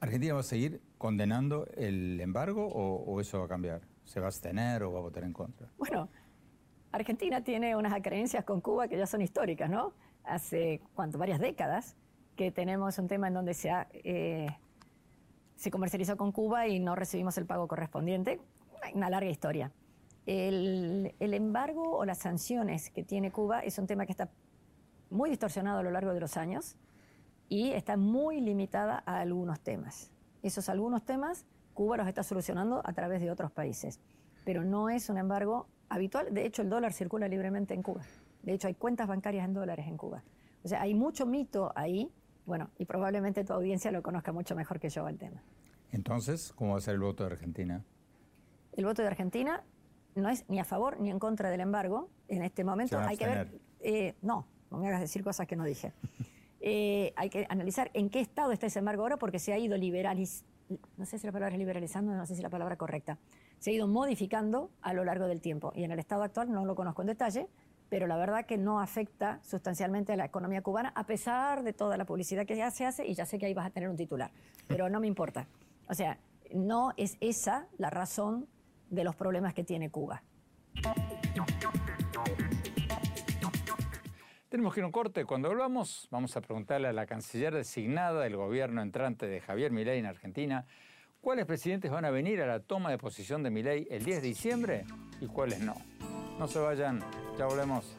¿Argentina 0.00 0.34
va 0.34 0.40
a 0.40 0.44
seguir 0.44 0.82
condenando 0.98 1.66
el 1.76 2.20
embargo 2.20 2.66
o, 2.66 3.02
o 3.04 3.20
eso 3.20 3.38
va 3.38 3.46
a 3.46 3.48
cambiar? 3.48 3.80
¿Se 4.04 4.20
va 4.20 4.26
a 4.26 4.28
abstener 4.28 4.82
o 4.82 4.92
va 4.92 4.98
a 4.98 5.02
votar 5.02 5.24
en 5.24 5.32
contra? 5.32 5.68
Bueno, 5.78 6.10
Argentina 6.96 7.42
tiene 7.42 7.76
unas 7.76 7.92
acreencias 7.92 8.44
con 8.44 8.60
Cuba 8.60 8.88
que 8.88 8.96
ya 8.96 9.06
son 9.06 9.20
históricas, 9.20 9.68
¿no? 9.68 9.92
Hace, 10.24 10.80
¿cuánto? 10.94 11.18
Varias 11.18 11.38
décadas 11.38 11.94
que 12.36 12.50
tenemos 12.50 12.98
un 12.98 13.06
tema 13.06 13.28
en 13.28 13.34
donde 13.34 13.54
se, 13.54 13.70
ha, 13.70 13.86
eh, 13.92 14.48
se 15.56 15.70
comercializó 15.70 16.16
con 16.16 16.32
Cuba 16.32 16.66
y 16.66 16.80
no 16.80 16.96
recibimos 16.96 17.36
el 17.38 17.46
pago 17.46 17.68
correspondiente. 17.68 18.40
Una 18.94 19.10
larga 19.10 19.28
historia. 19.30 19.72
El, 20.24 21.14
el 21.20 21.34
embargo 21.34 21.98
o 21.98 22.04
las 22.04 22.18
sanciones 22.18 22.90
que 22.90 23.04
tiene 23.04 23.30
Cuba 23.30 23.60
es 23.60 23.78
un 23.78 23.86
tema 23.86 24.06
que 24.06 24.12
está 24.12 24.30
muy 25.10 25.30
distorsionado 25.30 25.80
a 25.80 25.82
lo 25.82 25.90
largo 25.90 26.14
de 26.14 26.20
los 26.20 26.36
años 26.36 26.76
y 27.48 27.72
está 27.72 27.96
muy 27.96 28.40
limitada 28.40 29.02
a 29.06 29.20
algunos 29.20 29.60
temas. 29.60 30.10
Esos 30.42 30.68
algunos 30.68 31.04
temas 31.04 31.44
Cuba 31.74 31.98
los 31.98 32.08
está 32.08 32.22
solucionando 32.22 32.80
a 32.84 32.92
través 32.94 33.20
de 33.20 33.30
otros 33.30 33.52
países, 33.52 34.00
pero 34.46 34.64
no 34.64 34.88
es 34.88 35.10
un 35.10 35.18
embargo 35.18 35.68
habitual. 35.88 36.32
De 36.32 36.46
hecho, 36.46 36.62
el 36.62 36.70
dólar 36.70 36.92
circula 36.92 37.28
libremente 37.28 37.74
en 37.74 37.82
Cuba. 37.82 38.02
De 38.42 38.52
hecho, 38.52 38.68
hay 38.68 38.74
cuentas 38.74 39.08
bancarias 39.08 39.44
en 39.44 39.54
dólares 39.54 39.86
en 39.86 39.96
Cuba. 39.96 40.22
O 40.62 40.68
sea, 40.68 40.82
hay 40.82 40.94
mucho 40.94 41.26
mito 41.26 41.72
ahí, 41.74 42.10
bueno, 42.44 42.70
y 42.78 42.84
probablemente 42.84 43.44
tu 43.44 43.52
audiencia 43.52 43.90
lo 43.90 44.02
conozca 44.02 44.32
mucho 44.32 44.54
mejor 44.54 44.80
que 44.80 44.88
yo 44.88 45.06
el 45.08 45.18
tema. 45.18 45.42
Entonces, 45.92 46.52
¿cómo 46.54 46.72
va 46.72 46.78
a 46.78 46.80
ser 46.80 46.94
el 46.94 47.00
voto 47.00 47.24
de 47.24 47.32
Argentina? 47.32 47.84
El 48.72 48.84
voto 48.84 49.02
de 49.02 49.08
Argentina 49.08 49.64
no 50.14 50.28
es 50.28 50.48
ni 50.48 50.58
a 50.58 50.64
favor 50.64 51.00
ni 51.00 51.10
en 51.10 51.18
contra 51.18 51.50
del 51.50 51.60
embargo. 51.60 52.10
En 52.28 52.42
este 52.42 52.64
momento 52.64 52.98
hay 52.98 53.16
que 53.16 53.26
ver. 53.26 53.60
eh, 53.80 54.14
no, 54.22 54.46
no 54.70 54.78
me 54.78 54.88
hagas 54.88 55.00
decir 55.00 55.22
cosas 55.22 55.46
que 55.46 55.56
no 55.56 55.64
dije. 55.64 55.92
Eh, 56.68 57.12
hay 57.16 57.28
que 57.28 57.46
analizar 57.48 57.90
en 57.94 58.10
qué 58.10 58.18
estado 58.18 58.50
está 58.50 58.66
ese 58.66 58.80
embargo 58.80 59.02
ahora, 59.02 59.18
porque 59.18 59.38
se 59.38 59.52
ha 59.52 59.58
ido 59.58 59.76
liberalizando. 59.76 60.50
No 60.96 61.04
sé 61.04 61.18
si 61.18 61.26
la 61.26 61.32
palabra 61.32 61.54
es 61.54 61.58
liberalizando, 61.60 62.12
no 62.12 62.26
sé 62.26 62.34
si 62.34 62.42
la 62.42 62.48
palabra 62.48 62.76
correcta. 62.76 63.18
Se 63.58 63.70
ha 63.70 63.74
ido 63.74 63.86
modificando 63.86 64.70
a 64.82 64.92
lo 64.92 65.04
largo 65.04 65.26
del 65.26 65.40
tiempo. 65.40 65.72
Y 65.74 65.84
en 65.84 65.92
el 65.92 65.98
estado 65.98 66.22
actual 66.22 66.52
no 66.52 66.64
lo 66.64 66.74
conozco 66.74 67.02
en 67.02 67.08
detalle, 67.08 67.48
pero 67.88 68.06
la 68.06 68.16
verdad 68.16 68.46
que 68.46 68.58
no 68.58 68.80
afecta 68.80 69.40
sustancialmente 69.42 70.12
a 70.12 70.16
la 70.16 70.24
economía 70.24 70.62
cubana, 70.62 70.92
a 70.94 71.04
pesar 71.04 71.62
de 71.62 71.72
toda 71.72 71.96
la 71.96 72.04
publicidad 72.04 72.46
que 72.46 72.56
ya 72.56 72.70
se 72.70 72.84
hace, 72.84 73.06
y 73.06 73.14
ya 73.14 73.26
sé 73.26 73.38
que 73.38 73.46
ahí 73.46 73.54
vas 73.54 73.66
a 73.66 73.70
tener 73.70 73.88
un 73.88 73.96
titular. 73.96 74.30
Pero 74.66 74.88
no 74.88 75.00
me 75.00 75.06
importa. 75.06 75.46
O 75.88 75.94
sea, 75.94 76.18
no 76.52 76.92
es 76.96 77.16
esa 77.20 77.66
la 77.78 77.90
razón 77.90 78.48
de 78.90 79.04
los 79.04 79.16
problemas 79.16 79.54
que 79.54 79.64
tiene 79.64 79.90
Cuba. 79.90 80.22
Tenemos 84.48 84.72
que 84.72 84.80
ir 84.80 84.84
a 84.84 84.86
un 84.86 84.92
corte. 84.92 85.24
Cuando 85.24 85.48
volvamos, 85.48 86.08
vamos 86.10 86.36
a 86.36 86.40
preguntarle 86.40 86.88
a 86.88 86.92
la 86.92 87.06
canciller 87.06 87.54
designada 87.54 88.22
del 88.22 88.36
gobierno 88.36 88.80
entrante 88.80 89.26
de 89.26 89.40
Javier 89.40 89.72
Milei 89.72 89.98
en 89.98 90.06
Argentina 90.06 90.66
cuáles 91.26 91.44
presidentes 91.44 91.90
van 91.90 92.04
a 92.04 92.10
venir 92.10 92.40
a 92.40 92.46
la 92.46 92.60
toma 92.60 92.88
de 92.88 92.98
posición 92.98 93.42
de 93.42 93.50
Milei 93.50 93.88
el 93.90 94.04
10 94.04 94.22
de 94.22 94.28
diciembre 94.28 94.84
y 95.20 95.26
cuáles 95.26 95.58
no. 95.58 95.74
No 96.38 96.46
se 96.46 96.60
vayan, 96.60 97.00
ya 97.36 97.46
volvemos. 97.46 97.96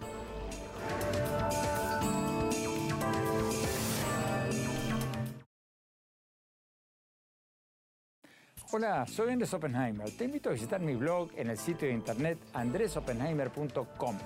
Hola, 8.72 9.06
soy 9.06 9.34
Andrés 9.34 9.54
Oppenheimer. 9.54 10.10
Te 10.12 10.24
invito 10.24 10.48
a 10.48 10.54
visitar 10.54 10.80
mi 10.80 10.96
blog 10.96 11.30
en 11.36 11.50
el 11.50 11.58
sitio 11.58 11.90
de 11.90 11.96
internet 11.96 12.38
andresoppenheimer.com 12.54 14.18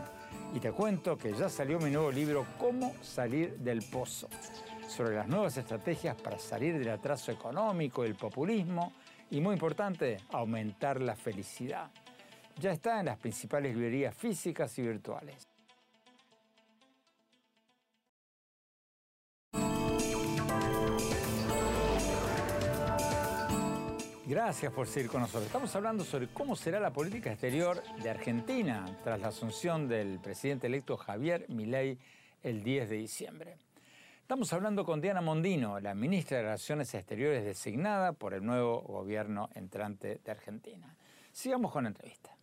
y 0.54 0.60
te 0.60 0.72
cuento 0.72 1.18
que 1.18 1.34
ya 1.34 1.50
salió 1.50 1.80
mi 1.80 1.90
nuevo 1.90 2.12
libro 2.12 2.46
Cómo 2.60 2.94
salir 3.02 3.58
del 3.58 3.82
pozo, 3.82 4.30
sobre 4.92 5.16
las 5.16 5.28
nuevas 5.28 5.56
estrategias 5.58 6.20
para 6.22 6.38
salir 6.38 6.78
del 6.78 6.90
atraso 6.90 7.32
económico, 7.32 8.04
el 8.04 8.16
populismo 8.16 8.92
y, 9.30 9.40
muy 9.40 9.54
importante, 9.54 10.18
aumentar 10.32 11.00
la 11.00 11.16
felicidad. 11.16 11.90
Ya 12.60 12.72
está 12.72 13.00
en 13.00 13.06
las 13.06 13.18
principales 13.18 13.74
librerías 13.74 14.14
físicas 14.14 14.78
y 14.78 14.82
virtuales. 14.82 15.48
Gracias 24.28 24.72
por 24.72 24.88
seguir 24.88 25.10
con 25.10 25.22
nosotros. 25.22 25.46
Estamos 25.46 25.76
hablando 25.76 26.04
sobre 26.04 26.28
cómo 26.28 26.56
será 26.56 26.80
la 26.80 26.92
política 26.92 27.32
exterior 27.32 27.82
de 28.02 28.10
Argentina 28.10 28.86
tras 29.04 29.20
la 29.20 29.30
asunción 29.30 29.88
del 29.88 30.20
presidente 30.20 30.68
electo 30.68 30.96
Javier 30.96 31.46
Milei 31.50 31.98
el 32.44 32.64
10 32.64 32.90
de 32.90 32.96
diciembre. 32.96 33.58
Estamos 34.32 34.54
hablando 34.54 34.86
con 34.86 35.02
Diana 35.02 35.20
Mondino, 35.20 35.82
la 35.82 35.94
ministra 35.94 36.38
de 36.38 36.44
Relaciones 36.44 36.94
Exteriores 36.94 37.44
designada 37.44 38.14
por 38.14 38.34
el 38.34 38.46
nuevo 38.46 38.80
gobierno 38.80 39.50
entrante 39.56 40.22
de 40.24 40.32
Argentina. 40.32 40.96
Sigamos 41.34 41.74
con 41.74 41.84
la 41.84 41.90
entrevista. 41.90 42.34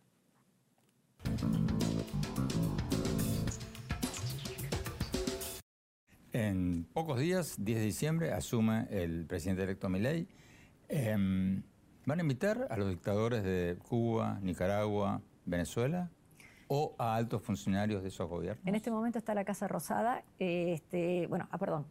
En 6.31 6.83
pocos 6.93 7.17
días, 7.17 7.55
10 7.57 7.79
de 7.79 7.85
diciembre, 7.85 8.33
asume 8.33 8.85
el 8.91 9.25
presidente 9.25 9.63
electo 9.63 9.89
Milei. 9.89 10.27
Em, 10.89 11.63
¿Van 12.05 12.19
a 12.19 12.21
invitar 12.21 12.67
a 12.69 12.77
los 12.77 12.87
dictadores 12.89 13.41
de 13.41 13.79
Cuba, 13.79 14.37
Nicaragua, 14.43 15.23
Venezuela 15.45 16.11
o 16.69 16.95
a 16.97 17.15
altos 17.15 17.41
funcionarios 17.41 18.01
de 18.01 18.07
esos 18.07 18.29
gobiernos? 18.29 18.65
En 18.65 18.75
este 18.75 18.91
momento 18.91 19.17
está 19.17 19.33
la 19.33 19.43
Casa 19.43 19.67
Rosada. 19.67 20.23
Este, 20.37 21.27
bueno, 21.27 21.47
ah, 21.51 21.57
perdón. 21.57 21.85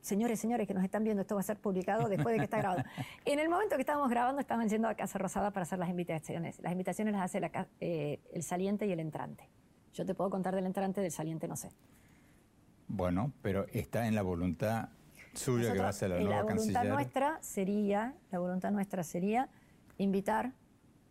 Señores, 0.00 0.40
señores 0.40 0.66
que 0.66 0.72
nos 0.72 0.82
están 0.82 1.04
viendo, 1.04 1.20
esto 1.20 1.34
va 1.34 1.42
a 1.42 1.44
ser 1.44 1.58
publicado 1.58 2.08
después 2.08 2.32
de 2.32 2.38
que 2.38 2.44
está 2.44 2.56
grabado. 2.58 2.82
En 3.26 3.38
el 3.38 3.50
momento 3.50 3.76
que 3.76 3.82
estábamos 3.82 4.08
grabando, 4.08 4.40
estaban 4.40 4.66
yendo 4.68 4.88
a 4.88 4.94
Casa 4.94 5.18
Rosada 5.18 5.50
para 5.50 5.64
hacer 5.64 5.78
las 5.78 5.90
invitaciones. 5.90 6.58
Las 6.60 6.72
invitaciones 6.72 7.12
las 7.12 7.24
hace 7.24 7.50
eh, 7.80 8.20
el 8.32 8.42
saliente 8.42 8.86
y 8.86 8.92
el 8.92 9.00
entrante. 9.00 9.50
Yo 9.92 10.06
te 10.06 10.14
puedo 10.14 10.30
contar 10.30 10.54
del 10.54 10.64
entrante, 10.64 11.02
del 11.02 11.10
saliente 11.10 11.48
no 11.48 11.56
sé. 11.56 11.70
Bueno, 12.88 13.32
pero 13.42 13.66
está 13.72 14.06
en 14.06 14.14
la 14.14 14.22
voluntad 14.22 14.88
suya 15.34 15.72
que 15.72 15.78
va 15.80 15.88
a 15.88 15.92
ser 15.92 16.10
la 16.10 16.20
nueva 16.20 16.36
la 16.36 16.42
voluntad 16.42 16.84
nuestra 16.84 17.38
sería, 17.42 18.14
la 18.30 18.38
voluntad 18.38 18.70
nuestra 18.70 19.02
sería 19.04 19.48
invitar 19.98 20.52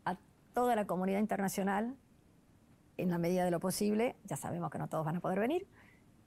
a 0.06 0.18
toda 0.54 0.76
la 0.76 0.86
comunidad 0.88 1.20
internacional, 1.20 1.96
en 3.02 3.10
la 3.10 3.18
medida 3.18 3.46
de 3.46 3.52
lo 3.52 3.60
posible, 3.60 4.16
ya 4.26 4.36
sabemos 4.36 4.70
que 4.70 4.78
no 4.78 4.88
todos 4.88 5.06
van 5.06 5.18
a 5.18 5.20
poder 5.20 5.40
venir, 5.40 5.68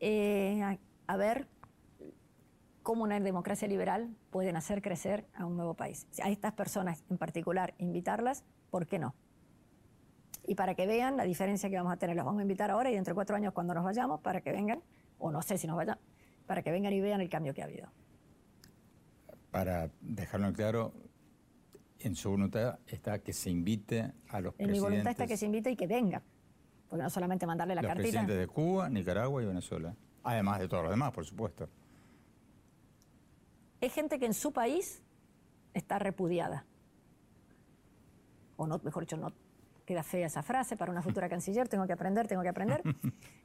eh, 0.00 0.79
a, 1.07 1.17
ver 1.17 1.47
cómo 2.83 3.05
una 3.05 3.21
democracia 3.21 3.69
liberal 3.69 4.14
pueden 4.31 4.57
hacer 4.57 4.83
crecer 4.83 5.26
a 5.35 5.45
un 5.45 5.57
nuevo 5.57 5.75
país. 5.75 6.07
A 6.23 6.31
estas 6.31 6.52
personas 6.52 7.05
en 7.11 7.19
particular, 7.19 7.75
invitarlas, 7.79 8.45
¿por 8.71 8.87
qué 8.87 8.99
no? 8.99 9.14
Y 10.45 10.57
para 10.57 10.75
que 10.75 10.87
vean 10.87 11.17
la 11.17 11.25
diferencia 11.25 11.71
que 11.71 11.76
vamos 11.76 11.93
a 11.93 11.97
tener, 11.97 12.17
los 12.17 12.25
vamos 12.25 12.41
a 12.41 12.43
invitar 12.43 12.71
ahora 12.71 12.91
y 12.91 12.95
dentro 12.95 13.12
de 13.12 13.14
cuatro 13.14 13.37
años 13.37 13.52
cuando 13.52 13.75
nos 13.75 13.85
vayamos, 13.85 14.21
para 14.21 14.41
que 14.41 14.50
vengan, 14.50 14.83
o 15.19 15.31
no 15.31 15.43
sé 15.43 15.59
si 15.59 15.67
nos 15.67 15.76
vayan, 15.76 15.99
para 16.47 16.62
que 16.62 16.73
vengan 16.73 16.93
y 16.93 17.00
vean 17.00 17.21
el 17.21 17.29
cambio 17.29 17.55
que 17.55 17.62
ha 17.62 17.67
habido. 17.67 17.88
Para 19.52 19.91
dejarlo 20.00 20.52
claro, 20.52 20.95
en 22.00 22.17
su 22.17 22.31
voluntad 22.31 22.81
está 22.87 23.21
que 23.21 23.33
se 23.33 23.50
invite 23.50 24.12
a 24.29 24.40
los 24.40 24.55
en 24.55 24.57
presidentes. 24.57 24.59
En 24.59 24.73
mi 24.73 24.81
voluntad 24.81 25.11
está 25.12 25.27
que 25.27 25.37
se 25.37 25.46
invite 25.46 25.70
y 25.70 25.77
que 25.77 25.87
venga. 25.87 26.23
Porque 26.92 27.05
no 27.05 27.09
solamente 27.09 27.46
mandarle 27.46 27.74
la 27.74 27.81
los 27.81 27.88
cartita. 27.88 28.02
presidentes 28.02 28.37
de 28.37 28.46
Cuba, 28.46 28.90
Nicaragua 28.90 29.42
y 29.42 29.46
Venezuela. 29.46 29.96
Además 30.24 30.59
de 30.59 30.68
todos 30.68 30.83
los 30.83 30.92
demás, 30.92 31.11
por 31.11 31.24
supuesto. 31.24 31.66
Es 33.81 33.94
gente 33.94 34.18
que 34.18 34.26
en 34.26 34.35
su 34.35 34.52
país 34.52 35.02
está 35.72 35.98
repudiada. 35.98 36.66
O 38.57 38.66
no, 38.66 38.78
mejor 38.85 39.05
dicho, 39.05 39.16
no 39.16 39.33
queda 39.87 40.02
fea 40.02 40.26
esa 40.26 40.42
frase 40.42 40.76
para 40.76 40.92
una 40.92 41.00
futura 41.00 41.28
canciller, 41.31 41.66
tengo 41.66 41.87
que 41.87 41.94
aprender, 41.94 42.28
tengo 42.28 42.42
que 42.42 42.50
aprender. 42.50 42.83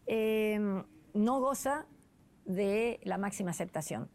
Eh, 0.09 0.83
no 1.13 1.39
goza 1.41 1.85
de 2.45 3.01
la 3.03 3.17
máxima 3.17 3.51
aceptación. 3.51 4.09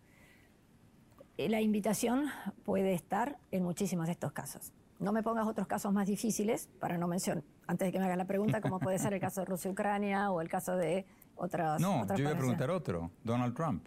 Eh, 1.37 1.51
la 1.51 1.61
invitación 1.61 2.27
puede 2.65 2.95
estar 2.95 3.39
en 3.51 3.63
muchísimos 3.63 4.07
de 4.07 4.13
estos 4.13 4.33
casos. 4.33 4.73
No 5.03 5.11
me 5.11 5.25
pongas 5.25 5.49
otros 5.49 5.67
casos 5.67 5.93
más 5.93 6.07
difíciles 6.07 6.69
para 6.79 6.97
no 6.97 7.09
mencionar, 7.09 7.43
antes 7.67 7.89
de 7.89 7.93
que 7.93 7.99
me 7.99 8.05
hagas 8.05 8.17
la 8.17 8.25
pregunta, 8.25 8.61
como 8.61 8.79
puede 8.79 9.01
ser 9.01 9.13
el 9.13 9.21
caso 9.21 9.41
de 9.41 9.47
Rusia-Ucrania 9.47 10.31
o 10.31 10.41
el 10.41 10.49
caso 10.49 10.77
de 10.77 11.05
otras. 11.35 11.81
No, 11.81 12.07
yo 12.15 12.25
voy 12.25 12.33
a 12.33 12.39
preguntar 12.39 12.71
otro, 12.71 13.11
Donald 13.25 13.53
Trump. 13.57 13.85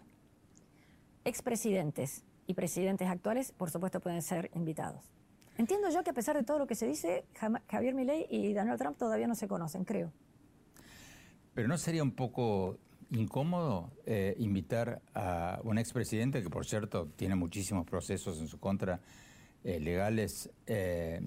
Expresidentes 1.24 2.22
y 2.46 2.52
presidentes 2.52 3.08
actuales, 3.08 3.52
por 3.52 3.70
supuesto, 3.70 3.98
pueden 3.98 4.20
ser 4.20 4.50
invitados. 4.54 5.00
Entiendo 5.56 5.88
yo 5.88 6.04
que 6.04 6.10
a 6.10 6.12
pesar 6.12 6.36
de 6.36 6.42
todo 6.42 6.58
lo 6.58 6.66
que 6.66 6.74
se 6.74 6.86
dice, 6.86 7.24
Javier 7.66 7.94
Milei 7.94 8.26
y 8.28 8.52
Donald 8.52 8.78
Trump 8.78 8.98
todavía 8.98 9.26
no 9.26 9.34
se 9.34 9.48
conocen, 9.48 9.84
creo. 9.84 10.12
Pero 11.54 11.66
no 11.66 11.78
sería 11.78 12.02
un 12.02 12.12
poco 12.12 12.76
incómodo 13.10 13.90
eh, 14.04 14.34
invitar 14.38 15.00
a 15.14 15.60
un 15.64 15.78
expresidente 15.78 16.42
que, 16.42 16.50
por 16.50 16.66
cierto, 16.66 17.08
tiene 17.16 17.36
muchísimos 17.36 17.86
procesos 17.86 18.38
en 18.38 18.48
su 18.48 18.60
contra 18.60 19.00
eh, 19.66 19.80
legales 19.80 20.48
eh, 20.68 21.20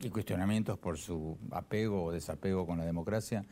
y 0.00 0.10
cuestionamientos 0.10 0.76
por 0.78 0.98
su 0.98 1.38
apego 1.52 2.02
o 2.02 2.10
desapego 2.10 2.66
con 2.66 2.78
la 2.78 2.84
democracia, 2.84 3.44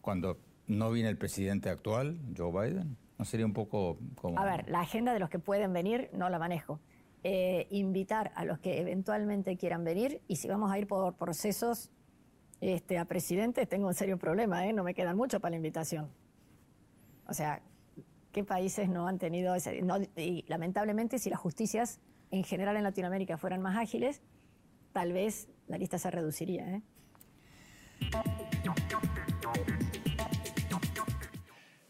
cuando 0.00 0.38
no 0.68 0.92
viene 0.92 1.08
el 1.08 1.18
presidente 1.18 1.70
actual, 1.70 2.16
Joe 2.36 2.52
Biden? 2.52 2.96
¿No 3.18 3.24
sería 3.24 3.44
un 3.44 3.52
poco 3.52 3.98
como... 4.14 4.38
A 4.38 4.44
ver, 4.44 4.68
la 4.68 4.80
agenda 4.80 5.12
de 5.12 5.18
los 5.18 5.28
que 5.28 5.40
pueden 5.40 5.72
venir 5.72 6.08
no 6.12 6.28
la 6.30 6.38
manejo. 6.38 6.78
invitar 7.70 8.30
a 8.36 8.44
los 8.44 8.60
que 8.60 8.80
eventualmente 8.80 9.56
quieran 9.56 9.82
venir 9.82 10.20
y 10.28 10.36
si 10.36 10.46
vamos 10.46 10.70
a 10.70 10.78
ir 10.78 10.86
por 10.86 11.14
procesos 11.14 11.90
este, 12.60 12.96
a 12.98 13.06
presidente, 13.06 13.66
tengo 13.66 13.88
un 13.88 13.94
serio 13.94 14.18
problema, 14.18 14.64
no 14.72 14.84
me 14.84 14.94
quedan 14.94 15.16
mucho 15.16 15.40
para 15.40 15.50
la 15.50 15.56
invitación. 15.56 16.10
O 17.26 17.34
sea, 17.34 17.60
¿qué 18.30 18.44
países 18.44 18.88
no 18.88 19.08
han 19.08 19.18
tenido 19.18 19.52
ese? 19.54 19.82
y 20.16 20.44
lamentablemente, 20.46 21.18
si 21.18 21.28
las 21.28 21.40
justicias 21.40 21.98
en 22.34 22.42
general 22.42 22.76
en 22.76 22.82
Latinoamérica 22.82 23.38
fueran 23.38 23.62
más 23.62 23.76
ágiles, 23.76 24.20
tal 24.92 25.12
vez 25.12 25.48
la 25.68 25.78
lista 25.78 25.98
se 25.98 26.10
reduciría. 26.10 26.68
¿eh? 26.68 26.82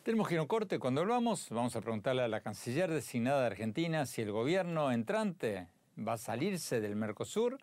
Tenemos 0.02 0.28
que 0.28 0.34
ir 0.34 0.38
a 0.38 0.42
un 0.42 0.48
corte. 0.48 0.78
Cuando 0.78 1.00
volvamos, 1.00 1.48
vamos 1.48 1.74
a 1.76 1.80
preguntarle 1.80 2.22
a 2.22 2.28
la 2.28 2.42
canciller 2.42 2.90
designada 2.90 3.40
de 3.40 3.46
Argentina 3.46 4.04
si 4.04 4.20
el 4.20 4.32
gobierno 4.32 4.92
entrante 4.92 5.68
va 5.96 6.14
a 6.14 6.18
salirse 6.18 6.82
del 6.82 6.94
Mercosur 6.94 7.56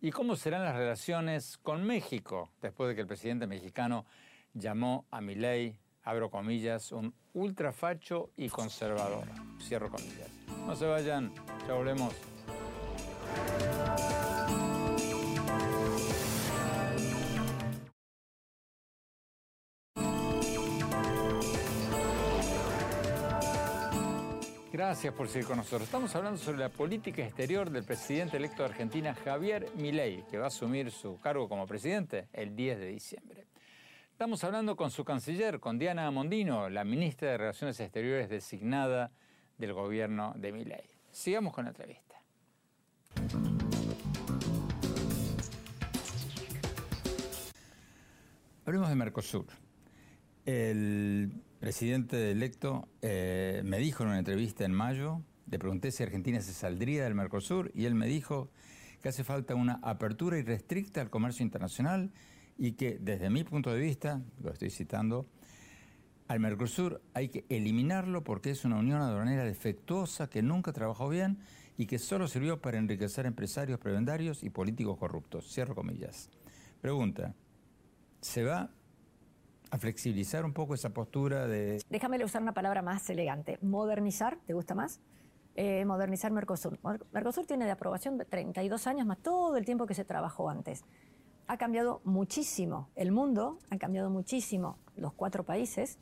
y 0.00 0.10
cómo 0.10 0.34
serán 0.34 0.64
las 0.64 0.74
relaciones 0.74 1.56
con 1.58 1.84
México 1.84 2.50
después 2.60 2.88
de 2.88 2.96
que 2.96 3.02
el 3.02 3.06
presidente 3.06 3.46
mexicano 3.46 4.06
llamó 4.54 5.06
a 5.12 5.20
Milei 5.20 5.76
abro 6.02 6.30
comillas, 6.30 6.90
un 6.90 7.14
ultrafacho 7.32 8.30
y 8.36 8.48
conservador. 8.48 9.28
Cierro 9.60 9.88
comillas. 9.88 10.41
No 10.66 10.76
se 10.76 10.86
vayan, 10.86 11.32
ya 11.66 11.74
volvemos. 11.74 12.14
Gracias 24.72 25.12
por 25.14 25.28
seguir 25.28 25.46
con 25.46 25.58
nosotros. 25.58 25.82
Estamos 25.82 26.16
hablando 26.16 26.38
sobre 26.38 26.58
la 26.58 26.70
política 26.70 27.22
exterior 27.22 27.70
del 27.70 27.84
presidente 27.84 28.38
electo 28.38 28.62
de 28.62 28.70
Argentina, 28.70 29.14
Javier 29.14 29.68
Milei, 29.76 30.24
que 30.30 30.38
va 30.38 30.44
a 30.44 30.48
asumir 30.48 30.90
su 30.90 31.20
cargo 31.20 31.48
como 31.48 31.66
presidente 31.66 32.28
el 32.32 32.56
10 32.56 32.78
de 32.78 32.86
diciembre. 32.86 33.46
Estamos 34.10 34.42
hablando 34.44 34.74
con 34.74 34.90
su 34.90 35.04
canciller, 35.04 35.60
con 35.60 35.78
Diana 35.78 36.10
Mondino, 36.10 36.70
la 36.70 36.84
ministra 36.84 37.30
de 37.30 37.38
Relaciones 37.38 37.80
Exteriores 37.80 38.28
designada 38.28 39.10
del 39.62 39.74
gobierno 39.74 40.34
de 40.36 40.50
Milei. 40.50 40.90
Sigamos 41.12 41.54
con 41.54 41.64
la 41.64 41.70
entrevista. 41.70 42.16
Hablemos 48.64 48.88
de 48.88 48.94
Mercosur. 48.96 49.46
El 50.44 51.32
presidente 51.60 52.32
electo 52.32 52.88
eh, 53.02 53.62
me 53.64 53.78
dijo 53.78 54.02
en 54.02 54.08
una 54.08 54.18
entrevista 54.18 54.64
en 54.64 54.72
mayo, 54.72 55.22
le 55.48 55.60
pregunté 55.60 55.92
si 55.92 56.02
Argentina 56.02 56.40
se 56.40 56.52
saldría 56.52 57.04
del 57.04 57.14
Mercosur 57.14 57.70
y 57.72 57.84
él 57.84 57.94
me 57.94 58.08
dijo 58.08 58.50
que 59.00 59.10
hace 59.10 59.22
falta 59.22 59.54
una 59.54 59.78
apertura 59.82 60.38
irrestricta 60.38 61.00
al 61.00 61.10
comercio 61.10 61.44
internacional 61.44 62.10
y 62.58 62.72
que 62.72 62.98
desde 63.00 63.30
mi 63.30 63.44
punto 63.44 63.72
de 63.72 63.78
vista, 63.78 64.22
lo 64.42 64.50
estoy 64.50 64.70
citando, 64.70 65.26
al 66.32 66.40
Mercosur 66.40 67.02
hay 67.12 67.28
que 67.28 67.44
eliminarlo 67.50 68.24
porque 68.24 68.50
es 68.50 68.64
una 68.64 68.76
unión 68.76 69.02
aduanera 69.02 69.44
defectuosa 69.44 70.30
que 70.30 70.40
nunca 70.40 70.72
trabajó 70.72 71.10
bien 71.10 71.38
y 71.76 71.84
que 71.84 71.98
solo 71.98 72.26
sirvió 72.26 72.58
para 72.62 72.78
enriquecer 72.78 73.26
empresarios 73.26 73.78
prebendarios 73.78 74.42
y 74.42 74.48
políticos 74.48 74.96
corruptos. 74.96 75.52
Cierro 75.52 75.74
comillas. 75.74 76.30
Pregunta, 76.80 77.34
¿se 78.22 78.44
va 78.44 78.70
a 79.70 79.76
flexibilizar 79.76 80.46
un 80.46 80.54
poco 80.54 80.72
esa 80.72 80.88
postura 80.88 81.46
de... 81.46 81.82
Déjame 81.90 82.24
usar 82.24 82.40
una 82.40 82.54
palabra 82.54 82.80
más 82.80 83.10
elegante. 83.10 83.58
Modernizar, 83.60 84.38
¿te 84.46 84.54
gusta 84.54 84.74
más? 84.74 85.00
Eh, 85.54 85.84
modernizar 85.84 86.32
Mercosur. 86.32 86.78
Mercosur 87.12 87.44
tiene 87.44 87.66
de 87.66 87.72
aprobación 87.72 88.16
de 88.16 88.24
32 88.24 88.86
años 88.86 89.06
más 89.06 89.18
todo 89.18 89.58
el 89.58 89.66
tiempo 89.66 89.84
que 89.84 89.92
se 89.92 90.06
trabajó 90.06 90.48
antes. 90.48 90.86
Ha 91.46 91.58
cambiado 91.58 92.00
muchísimo 92.04 92.88
el 92.94 93.12
mundo, 93.12 93.58
han 93.68 93.76
cambiado 93.76 94.08
muchísimo 94.08 94.78
los 94.96 95.12
cuatro 95.12 95.44
países. 95.44 95.98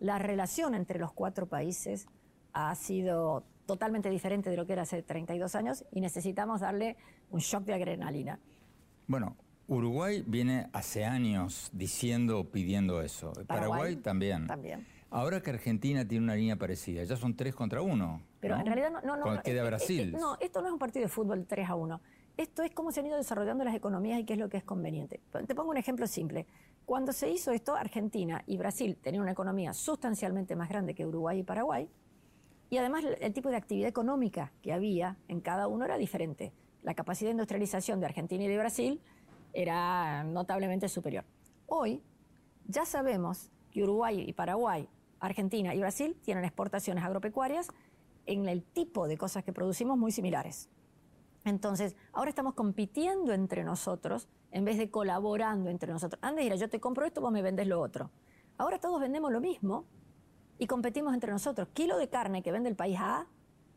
La 0.00 0.18
relación 0.18 0.74
entre 0.74 0.98
los 0.98 1.12
cuatro 1.12 1.46
países 1.46 2.06
ha 2.52 2.74
sido 2.74 3.44
totalmente 3.66 4.10
diferente 4.10 4.50
de 4.50 4.56
lo 4.56 4.66
que 4.66 4.72
era 4.72 4.82
hace 4.82 5.02
32 5.02 5.54
años 5.54 5.84
y 5.92 6.00
necesitamos 6.00 6.62
darle 6.62 6.96
un 7.30 7.40
shock 7.40 7.64
de 7.64 7.74
adrenalina. 7.74 8.40
Bueno, 9.06 9.36
Uruguay 9.68 10.24
viene 10.26 10.68
hace 10.72 11.04
años 11.04 11.70
diciendo 11.72 12.40
o 12.40 12.44
pidiendo 12.44 13.02
eso. 13.02 13.32
Paraguay, 13.46 13.96
también. 13.96 14.46
También. 14.46 14.86
Ahora 15.10 15.40
que 15.42 15.50
Argentina 15.50 16.06
tiene 16.06 16.24
una 16.24 16.34
línea 16.34 16.56
parecida, 16.56 17.04
ya 17.04 17.16
son 17.16 17.36
tres 17.36 17.54
contra 17.54 17.82
uno. 17.82 18.22
Pero 18.40 18.56
en 18.56 18.66
realidad 18.66 18.90
no, 18.90 19.16
no, 19.16 19.16
no. 19.16 19.42
Queda 19.42 19.64
Brasil. 19.64 20.12
no, 20.18 20.36
esto 20.40 20.60
no 20.62 20.68
es 20.68 20.72
un 20.72 20.78
partido 20.78 21.04
de 21.04 21.08
fútbol 21.08 21.46
3 21.46 21.68
a 21.68 21.74
1. 21.74 22.00
Esto 22.36 22.62
es 22.62 22.70
cómo 22.70 22.90
se 22.90 23.00
han 23.00 23.06
ido 23.06 23.16
desarrollando 23.16 23.64
las 23.64 23.74
economías 23.74 24.18
y 24.18 24.24
qué 24.24 24.32
es 24.32 24.38
lo 24.38 24.48
que 24.48 24.56
es 24.56 24.64
conveniente. 24.64 25.20
Te 25.46 25.54
pongo 25.54 25.70
un 25.70 25.76
ejemplo 25.76 26.06
simple. 26.06 26.46
Cuando 26.90 27.12
se 27.12 27.30
hizo 27.30 27.52
esto, 27.52 27.76
Argentina 27.76 28.42
y 28.48 28.56
Brasil 28.56 28.96
tenían 29.00 29.22
una 29.22 29.30
economía 29.30 29.72
sustancialmente 29.72 30.56
más 30.56 30.68
grande 30.68 30.92
que 30.92 31.06
Uruguay 31.06 31.38
y 31.38 31.42
Paraguay. 31.44 31.88
Y 32.68 32.78
además 32.78 33.04
el 33.20 33.32
tipo 33.32 33.48
de 33.48 33.54
actividad 33.54 33.88
económica 33.88 34.52
que 34.60 34.72
había 34.72 35.16
en 35.28 35.40
cada 35.40 35.68
uno 35.68 35.84
era 35.84 35.98
diferente. 35.98 36.52
La 36.82 36.94
capacidad 36.94 37.28
de 37.28 37.34
industrialización 37.34 38.00
de 38.00 38.06
Argentina 38.06 38.42
y 38.42 38.48
de 38.48 38.58
Brasil 38.58 39.00
era 39.52 40.24
notablemente 40.24 40.88
superior. 40.88 41.24
Hoy 41.68 42.02
ya 42.66 42.84
sabemos 42.84 43.52
que 43.70 43.84
Uruguay 43.84 44.24
y 44.26 44.32
Paraguay, 44.32 44.88
Argentina 45.20 45.72
y 45.72 45.78
Brasil 45.78 46.16
tienen 46.24 46.44
exportaciones 46.44 47.04
agropecuarias 47.04 47.68
en 48.26 48.48
el 48.48 48.64
tipo 48.64 49.06
de 49.06 49.16
cosas 49.16 49.44
que 49.44 49.52
producimos 49.52 49.96
muy 49.96 50.10
similares. 50.10 50.68
Entonces, 51.44 51.96
ahora 52.12 52.30
estamos 52.30 52.54
compitiendo 52.54 53.32
entre 53.32 53.64
nosotros 53.64 54.28
en 54.50 54.64
vez 54.64 54.78
de 54.78 54.90
colaborando 54.90 55.70
entre 55.70 55.92
nosotros. 55.92 56.18
Antes 56.22 56.44
era 56.44 56.56
yo 56.56 56.68
te 56.68 56.80
compro 56.80 57.06
esto, 57.06 57.20
vos 57.20 57.32
me 57.32 57.42
vendes 57.42 57.66
lo 57.66 57.80
otro. 57.80 58.10
Ahora 58.58 58.78
todos 58.78 59.00
vendemos 59.00 59.32
lo 59.32 59.40
mismo 59.40 59.86
y 60.58 60.66
competimos 60.66 61.14
entre 61.14 61.32
nosotros. 61.32 61.68
Kilo 61.72 61.96
de 61.96 62.08
carne 62.08 62.42
que 62.42 62.52
vende 62.52 62.68
el 62.68 62.76
país 62.76 62.98
A 63.00 63.26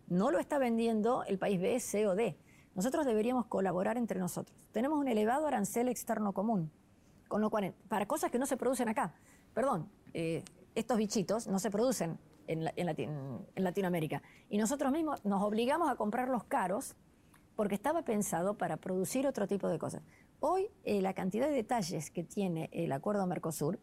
no 0.08 0.32
lo 0.32 0.39
está 0.39 0.58
vendiendo 0.58 1.23
el 1.23 1.39
país 1.39 1.60
B, 1.62 1.80
C 1.80 2.08
o 2.08 2.15
D. 2.15 2.38
Nosotros 2.76 3.06
deberíamos 3.06 3.45
colaborar 3.45 3.97
entre 3.97 4.19
nosotros. 4.19 4.67
Tenemos 4.71 4.99
un 4.99 5.08
elevado 5.08 5.47
arancel 5.47 5.88
externo 5.88 6.34
común, 6.34 6.71
con 7.28 7.39
lo 7.39 7.49
cual, 7.49 7.73
para 7.88 8.08
cosas 8.08 8.32
que 8.32 8.39
no 8.39 8.45
se 8.45 8.58
producen 8.58 8.89
acá. 8.89 9.13
Perdón, 9.54 9.89
eh, 10.13 10.43
estos 10.76 10.97
bichitos 10.97 11.47
no 11.47 11.60
se 11.60 11.69
producen 11.69 12.17
en, 12.47 12.65
Latinoamérica. 13.56 14.21
Y 14.49 14.58
nosotros 14.58 14.91
mismos 14.91 15.23
nos 15.23 15.41
obligamos 15.43 15.89
a 15.89 15.95
comprarlos 15.95 16.43
caros 16.45 16.95
porque 17.56 17.76
estaba 17.76 18.04
pensado 18.04 18.58
para 18.58 18.78
producir 18.78 19.28
otro 19.28 19.48
tipo 19.48 19.68
de 19.70 19.80
cosas. 19.80 20.02
Hoy, 20.39 20.68
eh, 20.84 21.02
la 21.02 21.13
cantidad 21.13 21.48
de 21.48 21.54
detalles 21.54 22.12
que 22.12 22.24
tiene 22.24 22.70
el 22.74 22.92
acuerdo 22.92 23.26
Mercosur, 23.28 23.80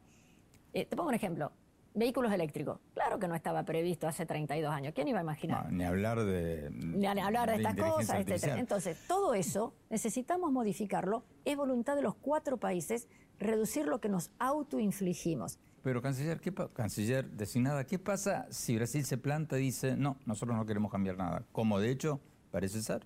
eh, 0.73 0.85
te 0.85 0.97
pongo 0.97 1.09
un 1.09 1.15
ejemplo, 1.15 1.53
Vehículos 1.93 2.33
eléctricos. 2.33 2.79
Claro 2.95 3.19
que 3.19 3.27
no 3.27 3.35
estaba 3.35 3.65
previsto 3.65 4.07
hace 4.07 4.25
32 4.25 4.73
años. 4.73 4.93
¿Quién 4.95 5.09
iba 5.09 5.19
a 5.19 5.23
imaginar? 5.23 5.73
ni 5.73 5.85
hablar 5.85 6.23
de. 6.25 6.71
Ni, 6.71 7.07
hablar 7.07 7.51
de, 7.51 7.57
estas 7.57 7.75
cosas, 7.75 8.21
etc. 8.21 8.55
Entonces, 8.59 8.97
todo 9.09 9.35
eso 9.35 9.75
necesitamos 9.89 10.53
modificarlo. 10.53 11.25
Es 11.45 11.57
voluntad 11.57 11.97
de 11.97 12.03
los 12.03 12.15
cuatro 12.15 12.59
países 12.59 13.09
reducir 13.41 13.87
lo 13.87 14.01
que 14.01 14.09
nos 14.09 14.31
autoinfligimos. 14.39 15.59
Pero, 15.83 16.01
canciller, 16.01 16.41
¿qué 16.41 16.55
canciller 16.73 17.29
designada, 17.31 17.85
¿qué 17.85 17.99
pasa 17.99 18.47
si 18.51 18.77
Brasil 18.77 19.05
se 19.05 19.17
planta 19.17 19.59
y 19.59 19.63
dice, 19.63 19.97
no, 19.97 20.17
nosotros 20.27 20.57
no 20.57 20.67
queremos 20.67 20.93
cambiar 20.93 21.17
nada? 21.17 21.45
Como 21.51 21.81
de 21.81 21.91
hecho 21.91 22.21
parece 22.53 22.83
ser. 22.83 23.05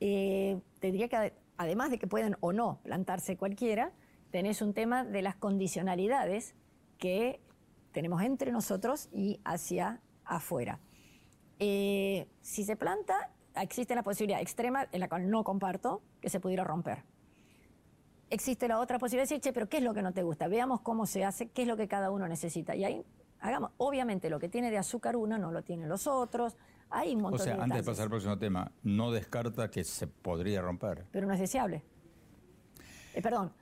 Eh, 0.00 0.60
te 0.78 0.92
diría 0.92 1.08
que 1.08 1.34
además 1.56 1.90
de 1.90 1.98
que 1.98 2.06
pueden 2.06 2.36
o 2.40 2.52
no 2.52 2.80
plantarse 2.82 3.36
cualquiera, 3.36 3.92
tenés 4.30 4.62
un 4.62 4.74
tema 4.74 5.04
de 5.04 5.22
las 5.22 5.36
condicionalidades 5.36 6.54
que 6.98 7.40
tenemos 7.92 8.22
entre 8.22 8.52
nosotros 8.52 9.08
y 9.12 9.40
hacia 9.44 10.00
afuera. 10.24 10.80
Eh, 11.58 12.28
si 12.40 12.64
se 12.64 12.76
planta, 12.76 13.30
existe 13.56 13.94
la 13.94 14.02
posibilidad 14.02 14.40
extrema, 14.40 14.86
en 14.92 15.00
la 15.00 15.08
cual 15.08 15.28
no 15.30 15.42
comparto, 15.44 16.02
que 16.20 16.28
se 16.28 16.40
pudiera 16.40 16.64
romper. 16.64 17.04
Existe 18.30 18.68
la 18.68 18.78
otra 18.78 18.98
posibilidad 18.98 19.28
de 19.28 19.34
decir, 19.34 19.40
che, 19.40 19.52
pero 19.52 19.68
¿qué 19.68 19.78
es 19.78 19.82
lo 19.82 19.94
que 19.94 20.02
no 20.02 20.12
te 20.12 20.22
gusta? 20.22 20.48
Veamos 20.48 20.82
cómo 20.82 21.06
se 21.06 21.24
hace, 21.24 21.48
qué 21.48 21.62
es 21.62 21.68
lo 21.68 21.76
que 21.76 21.88
cada 21.88 22.10
uno 22.10 22.28
necesita. 22.28 22.76
Y 22.76 22.84
ahí, 22.84 23.04
hagamos, 23.40 23.72
obviamente 23.78 24.28
lo 24.28 24.38
que 24.38 24.48
tiene 24.48 24.70
de 24.70 24.78
azúcar 24.78 25.16
uno 25.16 25.38
no 25.38 25.50
lo 25.50 25.62
tienen 25.62 25.88
los 25.88 26.06
otros, 26.06 26.56
hay 26.90 27.14
un 27.14 27.22
montón 27.22 27.40
O 27.40 27.44
sea, 27.44 27.62
antes 27.62 27.78
de 27.78 27.82
pasar 27.84 28.04
al 28.04 28.10
próximo 28.10 28.38
tema, 28.38 28.72
no 28.82 29.10
descarta 29.10 29.70
que 29.70 29.84
se 29.84 30.06
podría 30.06 30.60
romper. 30.62 31.06
Pero 31.10 31.26
no 31.26 31.34
es 31.34 31.40
deseable. 31.40 31.82
Eh, 33.14 33.22
perdón, 33.22 33.52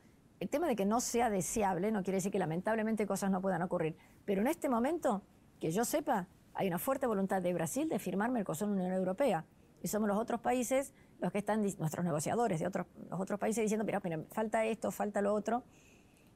el 0.41 0.49
tema 0.49 0.69
de 0.69 0.77
que 0.77 0.85
no 0.85 1.01
sea 1.01 1.31
deseable 1.31 1.91
no 1.91 2.03
quiere 2.03 2.17
decir 2.17 2.31
que 2.31 2.39
lamentablemente 2.39 3.07
cosas 3.07 3.31
no 3.31 3.41
puedan 3.41 3.63
ocurrir. 3.63 3.97
Pero 4.25 4.43
en 4.43 4.49
este 4.49 4.69
momento, 4.69 5.23
que 5.61 5.71
yo 5.71 5.85
sepa, 5.85 6.29
hay 6.55 6.69
una 6.69 6.79
fuerte 6.79 7.07
voluntad 7.07 7.43
de 7.43 7.53
Brasil 7.53 7.89
de 7.89 7.99
firmar 7.99 8.31
Mercosur 8.31 8.69
en 8.69 8.77
la 8.77 8.83
Unión 8.83 8.99
Europea. 8.99 9.45
Y 9.83 9.89
somos 9.89 10.09
los 10.09 10.19
otros 10.19 10.41
países 10.41 10.93
los 11.21 11.33
que 11.33 11.39
están, 11.39 11.63
nuestros 11.63 12.05
negociadores 12.05 12.61
de 12.61 12.67
otros, 12.67 12.87
los 13.11 13.21
otros 13.21 13.39
países 13.39 13.63
diciendo, 13.63 13.85
mira, 13.85 14.01
mira, 14.03 14.21
falta 14.33 14.65
esto, 14.65 14.91
falta 14.91 15.21
lo 15.21 15.35
otro. 15.35 15.65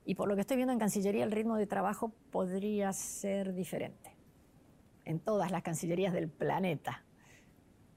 Y 0.05 0.15
por 0.15 0.29
lo 0.29 0.35
que 0.35 0.41
estoy 0.43 0.57
viendo 0.57 0.73
en 0.73 0.79
Cancillería, 0.79 1.25
el 1.25 1.33
ritmo 1.33 1.57
de 1.57 1.67
trabajo 1.67 2.13
podría 2.31 2.93
ser 2.93 3.53
diferente. 3.53 4.20
En 5.11 5.19
todas 5.19 5.51
las 5.51 5.65
cancillerías 5.65 6.13
del 6.13 6.29
planeta. 6.29 7.03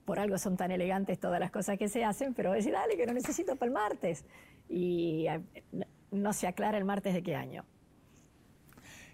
Por 0.03 0.17
algo 0.17 0.39
son 0.39 0.57
tan 0.57 0.71
elegantes 0.71 1.19
todas 1.19 1.39
las 1.39 1.51
cosas 1.51 1.77
que 1.77 1.87
se 1.87 2.03
hacen, 2.03 2.33
pero 2.33 2.51
decir, 2.51 2.73
dale, 2.73 2.97
que 2.97 3.05
no 3.05 3.13
necesito 3.13 3.55
para 3.55 3.67
el 3.67 3.73
martes. 3.73 4.25
Y 4.67 5.27
eh, 5.27 5.39
no 6.09 6.33
se 6.33 6.47
aclara 6.47 6.75
el 6.79 6.85
martes 6.85 7.13
de 7.13 7.21
qué 7.21 7.35
año. 7.35 7.65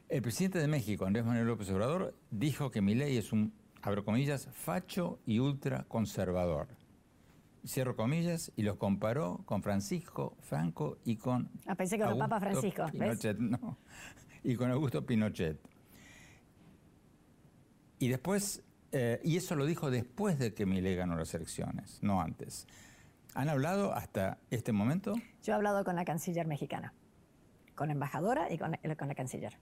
El 0.08 0.22
presidente 0.22 0.60
de 0.60 0.68
México, 0.68 1.06
Andrés 1.06 1.26
Manuel 1.26 1.46
López 1.46 1.70
Obrador, 1.72 2.16
dijo 2.32 2.72
que 2.72 2.82
Milei 2.82 3.18
es 3.18 3.34
un, 3.34 3.54
abro 3.82 4.06
comillas, 4.06 4.48
facho 4.54 5.20
y 5.26 5.40
ultraconservador. 5.40 6.70
Cierro 7.68 7.98
comillas 7.98 8.54
y 8.56 8.64
los 8.64 8.78
comparó 8.78 9.42
con 9.46 9.62
Francisco 9.62 10.38
Franco 10.40 11.00
y 11.04 11.18
con. 11.18 11.52
Ah, 11.68 11.76
pensé 11.76 11.98
que 11.98 12.06
el 12.06 12.18
Papa 12.18 12.40
Francisco. 12.40 12.86
Pinochet, 12.90 13.38
no. 13.40 13.78
Y 14.42 14.56
con 14.56 14.72
Augusto 14.72 15.06
Pinochet. 15.06 15.60
Y 18.00 18.08
después, 18.08 18.64
eh, 18.92 19.20
y 19.24 19.38
eso 19.38 19.56
lo 19.56 19.66
dijo 19.66 19.92
después 19.92 20.40
de 20.40 20.54
que 20.54 20.66
Milei 20.66 20.96
ganó 20.96 21.16
las 21.16 21.34
elecciones, 21.34 22.00
no 22.02 22.22
antes. 22.22 22.66
¿Han 23.36 23.50
hablado 23.50 23.94
hasta 23.94 24.40
este 24.50 24.72
momento? 24.72 25.14
Yo 25.44 25.54
he 25.54 25.56
hablado 25.56 25.84
con 25.84 25.96
la 25.96 26.06
canciller 26.06 26.48
mexicana, 26.48 26.94
con 27.76 27.88
la 27.88 27.94
embajadora 27.94 28.52
y 28.52 28.58
con, 28.58 28.76
con 28.98 29.08
la 29.08 29.16
canciller. 29.16 29.60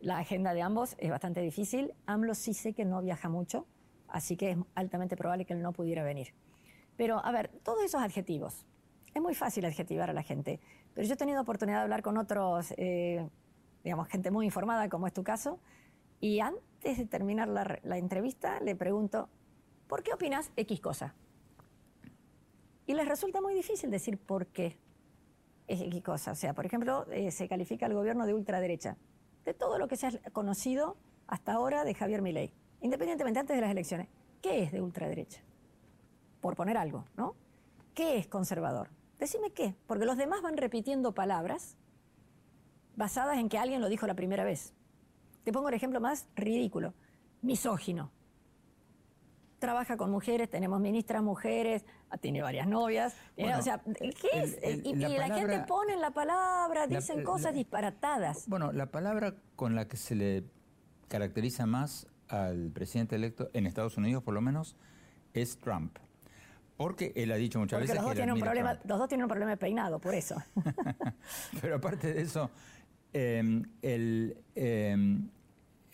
La 0.00 0.18
agenda 0.18 0.54
de 0.54 0.62
ambos 0.62 0.94
es 0.98 1.10
bastante 1.10 1.40
difícil. 1.40 1.92
AMLO 2.06 2.34
sí 2.34 2.54
sé 2.54 2.72
que 2.72 2.84
no 2.84 3.02
viaja 3.02 3.28
mucho, 3.28 3.66
así 4.06 4.36
que 4.36 4.52
es 4.52 4.58
altamente 4.76 5.16
probable 5.16 5.44
que 5.44 5.54
él 5.54 5.60
no 5.60 5.72
pudiera 5.72 6.04
venir. 6.04 6.32
Pero, 6.96 7.24
a 7.24 7.32
ver, 7.32 7.48
todos 7.64 7.84
esos 7.84 8.00
adjetivos. 8.00 8.64
Es 9.14 9.20
muy 9.20 9.34
fácil 9.34 9.64
adjetivar 9.64 10.10
a 10.10 10.12
la 10.12 10.22
gente, 10.22 10.60
pero 10.94 11.06
yo 11.06 11.14
he 11.14 11.16
tenido 11.16 11.40
oportunidad 11.40 11.78
de 11.78 11.82
hablar 11.82 12.02
con 12.02 12.16
otros, 12.18 12.72
eh, 12.76 13.28
digamos, 13.82 14.06
gente 14.08 14.30
muy 14.30 14.46
informada, 14.46 14.88
como 14.88 15.06
es 15.06 15.12
tu 15.12 15.24
caso, 15.24 15.58
y 16.20 16.40
antes 16.78 16.98
de 16.98 17.06
terminar 17.06 17.48
la, 17.48 17.98
entrevista 17.98 18.60
le 18.60 18.76
pregunto, 18.76 19.28
¿por 19.88 20.04
qué 20.04 20.12
opinas 20.12 20.52
X 20.56 20.80
cosa? 20.80 21.14
Y 22.86 22.94
les 22.94 23.08
resulta 23.08 23.40
muy 23.40 23.52
difícil 23.52 23.90
decir 23.90 24.16
por 24.16 24.46
qué 24.46 24.78
es 25.66 25.80
X 25.80 26.02
cosa. 26.02 26.32
O 26.32 26.34
sea, 26.36 26.54
por 26.54 26.64
ejemplo, 26.66 27.04
eh, 27.10 27.32
se 27.32 27.48
califica 27.48 27.86
el 27.86 27.94
gobierno 27.94 28.26
de 28.26 28.34
ultraderecha 28.34 28.96
de 29.44 29.54
todo 29.54 29.78
lo 29.78 29.88
que 29.88 29.96
se 29.96 30.06
ha 30.06 30.30
conocido 30.30 30.96
hasta 31.26 31.52
ahora 31.52 31.84
de 31.84 31.94
Javier 31.94 32.22
Milei, 32.22 32.52
independientemente 32.80 33.40
antes 33.40 33.56
de 33.56 33.60
las 33.60 33.70
elecciones. 33.72 34.08
¿Qué 34.40 34.62
es 34.62 34.70
de 34.70 34.80
ultraderecha? 34.80 35.42
Por 36.40 36.54
poner 36.54 36.76
algo, 36.76 37.04
¿no? 37.16 37.34
¿Qué 37.92 38.18
es 38.18 38.28
conservador? 38.28 38.88
Decime 39.18 39.50
qué, 39.50 39.74
porque 39.88 40.04
los 40.04 40.16
demás 40.16 40.42
van 40.42 40.56
repitiendo 40.56 41.12
palabras 41.12 41.76
basadas 42.94 43.38
en 43.38 43.48
que 43.48 43.58
alguien 43.58 43.80
lo 43.80 43.88
dijo 43.88 44.06
la 44.06 44.14
primera 44.14 44.44
vez. 44.44 44.74
Te 45.48 45.52
pongo 45.52 45.70
el 45.70 45.74
ejemplo 45.74 45.98
más 45.98 46.26
ridículo, 46.36 46.92
misógino. 47.40 48.12
Trabaja 49.58 49.96
con 49.96 50.10
mujeres, 50.10 50.50
tenemos 50.50 50.78
ministras 50.78 51.22
mujeres, 51.22 51.86
tiene 52.20 52.42
varias 52.42 52.66
novias. 52.68 53.16
o 53.38 53.62
sea, 53.62 53.80
¿qué 53.98 54.28
es? 54.34 54.58
y, 54.84 54.94
la, 54.94 55.34
gente 55.34 55.64
pone 55.66 55.96
la 55.96 56.10
palabra, 56.10 56.86
dicen 56.86 57.24
cosas 57.24 57.54
disparatadas. 57.54 58.46
Bueno, 58.46 58.72
la 58.72 58.90
palabra 58.90 59.36
con 59.56 59.74
la 59.74 59.88
que 59.88 59.96
se 59.96 60.16
le 60.16 60.44
caracteriza 61.08 61.64
más 61.64 62.06
al 62.28 62.70
presidente 62.70 63.16
electo 63.16 63.48
en 63.54 63.66
Estados 63.66 63.96
Unidos, 63.96 64.22
por 64.22 64.34
lo 64.34 64.42
menos, 64.42 64.76
es 65.32 65.56
Trump. 65.56 65.96
Porque 66.76 67.14
él 67.16 67.32
ha 67.32 67.36
dicho 67.36 67.58
muchas 67.58 67.78
Porque 67.78 67.92
veces 67.92 67.96
los 67.96 68.04
dos, 68.04 68.12
que 68.12 68.16
tienen 68.16 68.34
un 68.34 68.40
problema, 68.42 68.74
Trump. 68.74 68.90
los 68.90 68.98
dos 68.98 69.08
tienen 69.08 69.24
un 69.24 69.30
problema 69.30 69.52
de 69.52 69.56
peinado, 69.56 69.98
por 69.98 70.14
eso. 70.14 70.36
Pero 71.62 71.76
aparte 71.76 72.12
de 72.12 72.20
eso, 72.20 72.50
eh, 73.14 73.62
el, 73.80 74.36
eh, 74.54 75.18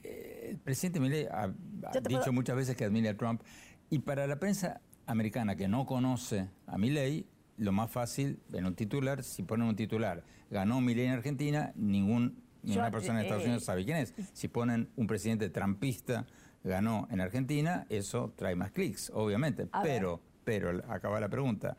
el 0.05 0.59
presidente 0.59 1.01
Milei 1.01 1.27
ha, 1.31 1.49
dicho 1.49 2.21
puedo- 2.21 2.33
muchas 2.33 2.57
veces 2.57 2.77
que 2.77 2.85
admira 2.85 3.11
a 3.11 3.17
Trump. 3.17 3.43
Y 3.91 4.01
para 4.01 4.27
la 4.27 4.39
prensa 4.39 4.81
americana 5.07 5.57
que 5.57 5.69
no 5.69 5.87
conoce 5.87 6.49
a 6.67 6.79
Milei, 6.79 7.27
lo 7.57 7.73
más 7.73 7.91
fácil 7.91 8.41
en 8.53 8.67
un 8.67 8.75
titular, 8.75 9.23
si 9.23 9.43
ponen 9.43 9.69
un 9.69 9.77
titular, 9.77 10.25
ganó 10.51 10.81
Milei 10.81 11.07
en 11.07 11.13
Argentina, 11.13 11.73
ningún, 11.77 12.43
ninguna 12.63 12.89
Yo, 12.89 12.93
persona 12.93 13.19
en 13.21 13.25
Estados 13.27 13.45
eh, 13.45 13.47
Unidos 13.47 13.65
sabe 13.65 13.85
quién 13.85 13.99
es. 13.99 14.15
Si 14.33 14.49
ponen 14.49 14.89
un 14.97 15.07
presidente 15.07 15.49
trampista 15.51 16.27
ganó 16.65 17.07
en 17.11 17.21
Argentina, 17.21 17.87
eso 17.91 18.33
trae 18.37 18.57
más 18.57 18.73
clics, 18.73 19.11
obviamente. 19.15 19.65
Ver. 19.65 19.83
Pero, 19.83 20.21
pero, 20.45 20.83
acaba 20.89 21.21
la 21.21 21.29
pregunta. 21.29 21.77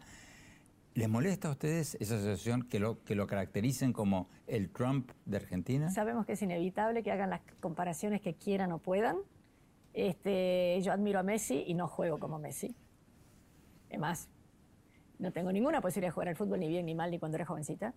¿Les 0.96 1.10
molesta 1.10 1.50
a 1.50 1.52
ustedes 1.52 1.98
esa 2.00 2.16
asociación 2.16 2.64
que 2.64 2.80
lo, 2.80 3.04
que 3.04 3.16
lo 3.16 3.28
caractericen 3.28 3.92
como 3.92 4.30
el 4.48 4.70
Trump 4.72 5.12
de 5.26 5.36
Argentina? 5.36 5.90
Sabemos 5.90 6.26
que 6.26 6.32
es 6.34 6.42
inevitable 6.42 7.04
que 7.04 7.12
hagan 7.12 7.30
las 7.32 7.42
comparaciones 7.60 8.22
que 8.22 8.36
quieran 8.36 8.72
o 8.72 8.80
puedan. 8.80 9.18
Este, 9.94 10.80
yo 10.82 10.94
admiro 10.94 11.20
a 11.20 11.24
Messi 11.24 11.66
y 11.68 11.74
no 11.74 11.90
juego 11.90 12.18
como 12.18 12.40
Messi. 12.40 12.74
Es 13.90 14.00
más, 14.00 14.30
no 15.20 15.34
tengo 15.34 15.52
ninguna 15.52 15.82
posibilidad 15.82 16.08
de 16.12 16.14
jugar 16.14 16.30
al 16.30 16.38
fútbol 16.38 16.62
ni 16.62 16.70
bien 16.70 16.86
ni 16.86 16.96
mal 16.96 17.12
ni 17.12 17.20
cuando 17.20 17.36
era 17.36 17.46
jovencita. 17.46 17.94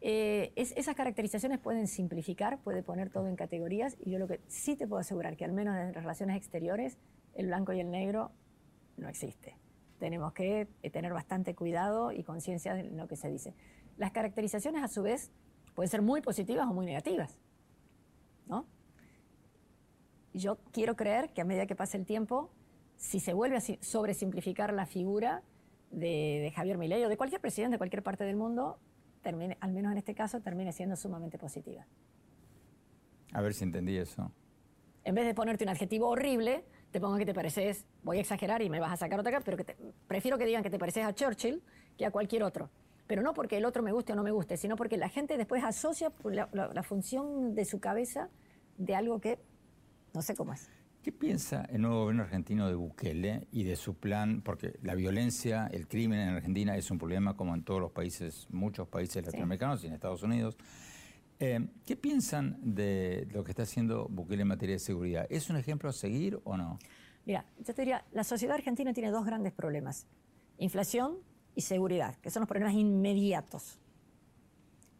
Eh, 0.00 0.52
es- 0.56 0.72
esas 0.74 0.94
caracterizaciones 0.94 1.58
pueden 1.58 1.86
simplificar, 1.86 2.58
puede 2.60 2.82
poner 2.82 3.10
todo 3.10 3.28
en 3.28 3.36
categorías 3.36 3.94
y 4.00 4.10
yo 4.12 4.18
lo 4.18 4.26
que 4.26 4.40
sí 4.46 4.74
te 4.74 4.86
puedo 4.86 5.00
asegurar 5.00 5.36
que 5.36 5.44
al 5.44 5.52
menos 5.52 5.76
en 5.76 5.92
relaciones 5.92 6.34
exteriores 6.36 6.96
el 7.34 7.48
blanco 7.48 7.74
y 7.74 7.80
el 7.80 7.90
negro 7.90 8.32
no 8.96 9.06
existe. 9.10 9.54
Tenemos 9.98 10.32
que 10.32 10.68
eh, 10.82 10.90
tener 10.90 11.12
bastante 11.12 11.54
cuidado 11.54 12.12
y 12.12 12.22
conciencia 12.22 12.74
de 12.74 12.84
lo 12.84 13.08
que 13.08 13.16
se 13.16 13.28
dice. 13.28 13.54
Las 13.96 14.12
caracterizaciones 14.12 14.82
a 14.82 14.88
su 14.88 15.02
vez 15.02 15.30
pueden 15.74 15.90
ser 15.90 16.02
muy 16.02 16.20
positivas 16.20 16.66
o 16.68 16.72
muy 16.74 16.86
negativas. 16.86 17.38
¿no? 18.46 18.66
Yo 20.32 20.58
quiero 20.72 20.96
creer 20.96 21.32
que 21.32 21.40
a 21.40 21.44
medida 21.44 21.66
que 21.66 21.74
pase 21.74 21.96
el 21.96 22.06
tiempo, 22.06 22.50
si 22.96 23.18
se 23.20 23.32
vuelve 23.32 23.56
a 23.56 23.60
si- 23.60 23.78
sobresimplificar 23.82 24.72
la 24.72 24.86
figura 24.86 25.42
de, 25.90 26.40
de 26.42 26.52
Javier 26.54 26.78
Milei 26.78 27.04
o 27.04 27.08
de 27.08 27.16
cualquier 27.16 27.40
presidente 27.40 27.74
de 27.74 27.78
cualquier 27.78 28.02
parte 28.02 28.24
del 28.24 28.36
mundo, 28.36 28.78
termine, 29.22 29.56
al 29.60 29.72
menos 29.72 29.92
en 29.92 29.98
este 29.98 30.14
caso, 30.14 30.40
termine 30.40 30.72
siendo 30.72 30.94
sumamente 30.96 31.38
positiva. 31.38 31.86
A 33.32 33.40
ver 33.42 33.52
si 33.54 33.64
entendí 33.64 33.96
eso. 33.96 34.30
En 35.04 35.14
vez 35.14 35.26
de 35.26 35.34
ponerte 35.34 35.64
un 35.64 35.70
adjetivo 35.70 36.08
horrible, 36.08 36.64
te 36.90 37.00
pongo 37.00 37.16
que 37.18 37.26
te 37.26 37.34
pareces, 37.34 37.84
voy 38.02 38.18
a 38.18 38.20
exagerar 38.20 38.62
y 38.62 38.70
me 38.70 38.80
vas 38.80 38.92
a 38.92 38.96
sacar 38.96 39.20
otra 39.20 39.30
cara, 39.32 39.44
pero 39.44 39.56
que 39.56 39.64
te- 39.64 39.76
prefiero 40.06 40.38
que 40.38 40.46
digan 40.46 40.62
que 40.62 40.70
te 40.70 40.78
pareces 40.78 41.04
a 41.04 41.14
Churchill 41.14 41.62
que 41.96 42.06
a 42.06 42.10
cualquier 42.10 42.42
otro. 42.42 42.70
Pero 43.06 43.22
no 43.22 43.32
porque 43.34 43.56
el 43.56 43.64
otro 43.64 43.82
me 43.82 43.92
guste 43.92 44.12
o 44.12 44.16
no 44.16 44.22
me 44.22 44.30
guste, 44.30 44.56
sino 44.56 44.76
porque 44.76 44.96
la 44.96 45.08
gente 45.08 45.36
después 45.36 45.64
asocia 45.64 46.12
la, 46.24 46.48
la- 46.52 46.68
la 46.72 46.82
función 46.82 47.54
de 47.54 47.64
su 47.64 47.80
cabeza 47.80 48.28
de 48.76 48.94
algo 48.94 49.20
que 49.20 49.38
no 50.14 50.22
sé 50.22 50.34
cómo 50.34 50.52
es. 50.52 50.68
¿Qué 51.02 51.12
piensa 51.12 51.64
el 51.70 51.80
nuevo 51.82 52.00
gobierno 52.02 52.24
argentino 52.24 52.68
de 52.68 52.74
Bukele 52.74 53.46
y 53.52 53.62
de 53.64 53.76
su 53.76 53.94
plan? 53.94 54.42
Porque 54.42 54.78
la 54.82 54.94
violencia, 54.94 55.68
el 55.72 55.86
crimen 55.88 56.20
en 56.20 56.28
Argentina 56.34 56.76
es 56.76 56.90
un 56.90 56.98
problema 56.98 57.36
como 57.36 57.54
en 57.54 57.62
todos 57.62 57.80
los 57.80 57.92
países, 57.92 58.46
muchos 58.50 58.88
países 58.88 59.24
latinoamericanos 59.24 59.82
y 59.84 59.86
en 59.86 59.92
Estados 59.94 60.22
Unidos. 60.22 60.56
Eh, 61.40 61.68
¿Qué 61.86 61.96
piensan 61.96 62.58
de 62.62 63.28
lo 63.32 63.44
que 63.44 63.52
está 63.52 63.62
haciendo 63.62 64.08
Bukele 64.08 64.42
en 64.42 64.48
materia 64.48 64.74
de 64.74 64.80
seguridad? 64.80 65.26
¿Es 65.30 65.50
un 65.50 65.56
ejemplo 65.56 65.88
a 65.88 65.92
seguir 65.92 66.40
o 66.44 66.56
no? 66.56 66.78
Mira, 67.26 67.44
yo 67.58 67.74
te 67.74 67.82
diría, 67.82 68.04
la 68.10 68.24
sociedad 68.24 68.56
argentina 68.56 68.92
tiene 68.92 69.10
dos 69.10 69.24
grandes 69.24 69.52
problemas. 69.52 70.06
Inflación 70.58 71.18
y 71.54 71.60
seguridad, 71.60 72.16
que 72.16 72.30
son 72.30 72.40
los 72.40 72.48
problemas 72.48 72.74
inmediatos. 72.74 73.78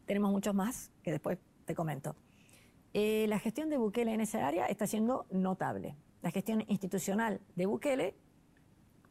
Tenemos 0.05 0.31
muchos 0.31 0.55
más 0.55 0.91
que 1.03 1.11
después 1.11 1.37
te 1.65 1.75
comento. 1.75 2.15
Eh, 2.93 3.25
la 3.27 3.39
gestión 3.39 3.69
de 3.69 3.77
Bukele 3.77 4.13
en 4.13 4.21
esa 4.21 4.47
área 4.47 4.65
está 4.67 4.87
siendo 4.87 5.25
notable. 5.31 5.95
La 6.21 6.31
gestión 6.31 6.63
institucional 6.67 7.41
de 7.55 7.65
Bukele 7.65 8.15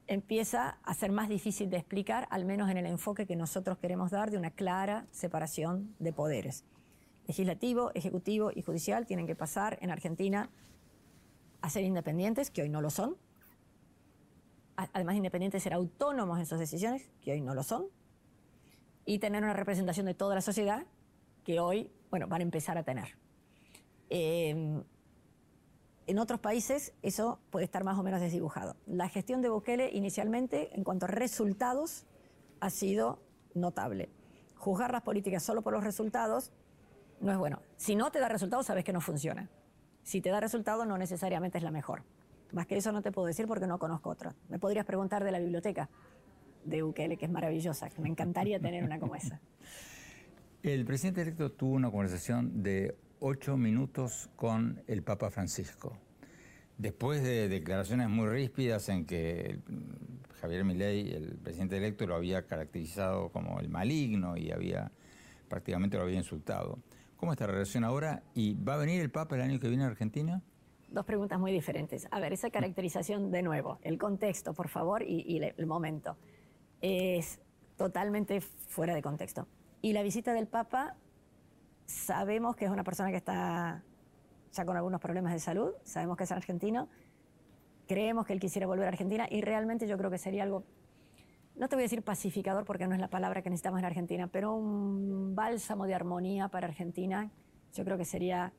empieza 0.06 0.78
a 0.82 0.94
ser 0.94 1.12
más 1.12 1.28
difícil 1.28 1.68
de 1.68 1.76
explicar, 1.76 2.26
al 2.30 2.46
menos 2.46 2.70
en 2.70 2.78
el 2.78 2.86
enfoque 2.86 3.26
que 3.26 3.36
nosotros 3.36 3.78
queremos 3.78 4.10
dar 4.10 4.30
de 4.30 4.38
una 4.38 4.50
clara 4.50 5.06
separación 5.10 5.94
de 5.98 6.12
poderes. 6.12 6.64
Legislativo, 7.28 7.90
ejecutivo 7.94 8.50
y 8.54 8.62
judicial 8.62 9.06
tienen 9.06 9.26
que 9.26 9.36
pasar 9.36 9.78
en 9.82 9.90
Argentina 9.90 10.50
a 11.60 11.68
ser 11.68 11.84
independientes, 11.84 12.50
que 12.50 12.62
hoy 12.62 12.70
no 12.70 12.80
lo 12.80 12.88
son. 12.88 13.16
Además, 14.76 15.14
independientes 15.14 15.62
ser 15.62 15.74
autónomos 15.74 16.38
en 16.38 16.46
sus 16.46 16.58
decisiones, 16.58 17.10
que 17.20 17.32
hoy 17.32 17.42
no 17.42 17.54
lo 17.54 17.62
son. 17.62 17.86
Y 19.04 19.18
tener 19.18 19.42
una 19.42 19.52
representación 19.52 20.06
de 20.06 20.14
toda 20.14 20.34
la 20.34 20.40
sociedad, 20.40 20.86
que 21.44 21.60
hoy, 21.60 21.90
bueno, 22.10 22.28
van 22.28 22.40
a 22.40 22.44
empezar 22.44 22.78
a 22.78 22.82
tener. 22.82 23.18
Eh, 24.08 24.82
en 26.06 26.18
otros 26.18 26.40
países 26.40 26.94
eso 27.02 27.38
puede 27.50 27.66
estar 27.66 27.84
más 27.84 27.98
o 27.98 28.02
menos 28.02 28.22
desdibujado. 28.22 28.74
La 28.86 29.10
gestión 29.10 29.42
de 29.42 29.50
Bukele 29.50 29.90
inicialmente, 29.92 30.74
en 30.74 30.82
cuanto 30.82 31.04
a 31.04 31.08
resultados, 31.08 32.06
ha 32.60 32.70
sido 32.70 33.18
notable. 33.52 34.08
Juzgar 34.56 34.90
las 34.92 35.02
políticas 35.02 35.42
solo 35.42 35.60
por 35.60 35.74
los 35.74 35.84
resultados 35.84 36.50
no 37.20 37.32
es 37.32 37.38
bueno. 37.38 37.62
Si 37.76 37.96
no 37.96 38.10
te 38.10 38.20
da 38.20 38.28
resultados, 38.28 38.66
sabes 38.66 38.84
que 38.84 38.92
no 38.92 39.00
funciona. 39.00 39.48
Si 40.02 40.20
te 40.20 40.30
da 40.30 40.40
resultado, 40.40 40.84
no 40.84 40.98
necesariamente 40.98 41.58
es 41.58 41.64
la 41.64 41.70
mejor. 41.70 42.02
Más 42.52 42.66
que 42.66 42.76
eso 42.76 42.92
no 42.92 43.02
te 43.02 43.12
puedo 43.12 43.26
decir 43.26 43.46
porque 43.46 43.66
no 43.66 43.78
conozco 43.78 44.10
otra. 44.10 44.34
Me 44.48 44.58
podrías 44.58 44.86
preguntar 44.86 45.22
de 45.24 45.32
la 45.32 45.38
biblioteca 45.38 45.88
de 46.64 46.82
Bukele, 46.82 47.16
que 47.16 47.26
es 47.26 47.30
maravillosa, 47.30 47.90
que 47.90 48.00
me 48.00 48.08
encantaría 48.08 48.58
tener 48.58 48.84
una 48.84 48.98
como 48.98 49.14
esa. 49.16 49.40
El 50.62 50.84
presidente 50.84 51.22
electo 51.22 51.52
tuvo 51.52 51.74
una 51.74 51.90
conversación 51.90 52.62
de 52.62 52.96
ocho 53.20 53.56
minutos 53.56 54.28
con 54.34 54.82
el 54.88 55.02
Papa 55.02 55.30
Francisco. 55.30 55.96
Después 56.76 57.22
de 57.22 57.48
declaraciones 57.48 58.08
muy 58.08 58.26
ríspidas 58.26 58.88
en 58.88 59.06
que 59.06 59.60
Javier 60.40 60.64
Milei, 60.64 61.12
el 61.12 61.36
presidente 61.36 61.76
electo, 61.76 62.06
lo 62.06 62.16
había 62.16 62.46
caracterizado 62.46 63.30
como 63.30 63.60
el 63.60 63.68
maligno 63.68 64.36
y 64.36 64.50
había 64.50 64.90
prácticamente 65.48 65.96
lo 65.96 66.04
había 66.04 66.18
insultado. 66.18 66.78
¿Cómo 67.18 67.32
está 67.32 67.46
la 67.46 67.52
relación 67.52 67.82
ahora? 67.82 68.22
¿Y 68.32 68.54
va 68.54 68.74
a 68.74 68.76
venir 68.76 69.00
el 69.00 69.10
Papa 69.10 69.34
el 69.34 69.42
año 69.42 69.58
que 69.58 69.68
viene 69.68 69.82
a 69.82 69.88
Argentina? 69.88 70.40
Dos 70.88 71.04
preguntas 71.04 71.38
muy 71.38 71.52
diferentes. 71.52 72.06
A 72.12 72.20
ver, 72.20 72.32
esa 72.32 72.48
caracterización 72.48 73.32
de 73.32 73.42
nuevo, 73.42 73.78
el 73.82 73.98
contexto, 73.98 74.54
por 74.54 74.68
favor, 74.68 75.02
y, 75.02 75.24
y 75.26 75.42
el 75.42 75.66
momento. 75.66 76.16
Es 76.80 77.40
totalmente 77.76 78.40
fuera 78.40 78.94
de 78.94 79.02
contexto. 79.02 79.48
Y 79.82 79.92
la 79.94 80.02
visita 80.02 80.32
del 80.32 80.46
Papa, 80.46 80.96
sabemos 81.86 82.54
que 82.54 82.66
es 82.66 82.70
una 82.70 82.84
persona 82.84 83.10
que 83.10 83.16
está 83.16 83.82
ya 84.52 84.64
con 84.64 84.76
algunos 84.76 85.00
problemas 85.00 85.32
de 85.32 85.40
salud, 85.40 85.72
sabemos 85.82 86.16
que 86.16 86.24
es 86.24 86.32
argentino, 86.32 86.88
creemos 87.88 88.26
que 88.26 88.32
él 88.32 88.40
quisiera 88.40 88.68
volver 88.68 88.86
a 88.86 88.88
Argentina 88.88 89.26
y 89.28 89.40
realmente 89.40 89.88
yo 89.88 89.98
creo 89.98 90.10
que 90.10 90.18
sería 90.18 90.44
algo, 90.44 90.64
no 91.58 91.68
te 91.68 91.76
voy 91.76 91.82
a 91.82 91.84
decir 91.86 92.02
pacificador 92.02 92.64
porque 92.64 92.86
no 92.86 92.94
es 92.94 93.00
la 93.00 93.08
palabra 93.08 93.42
que 93.42 93.50
necesitamos 93.50 93.80
en 93.80 93.84
Argentina, 93.86 94.28
pero 94.28 94.54
un 94.54 95.34
bálsamo 95.34 95.86
de 95.86 95.94
armonía 95.94 96.48
para 96.48 96.66
Argentina, 96.68 97.30
yo 97.74 97.84
creo 97.84 97.98
que 97.98 98.04
sería 98.04 98.52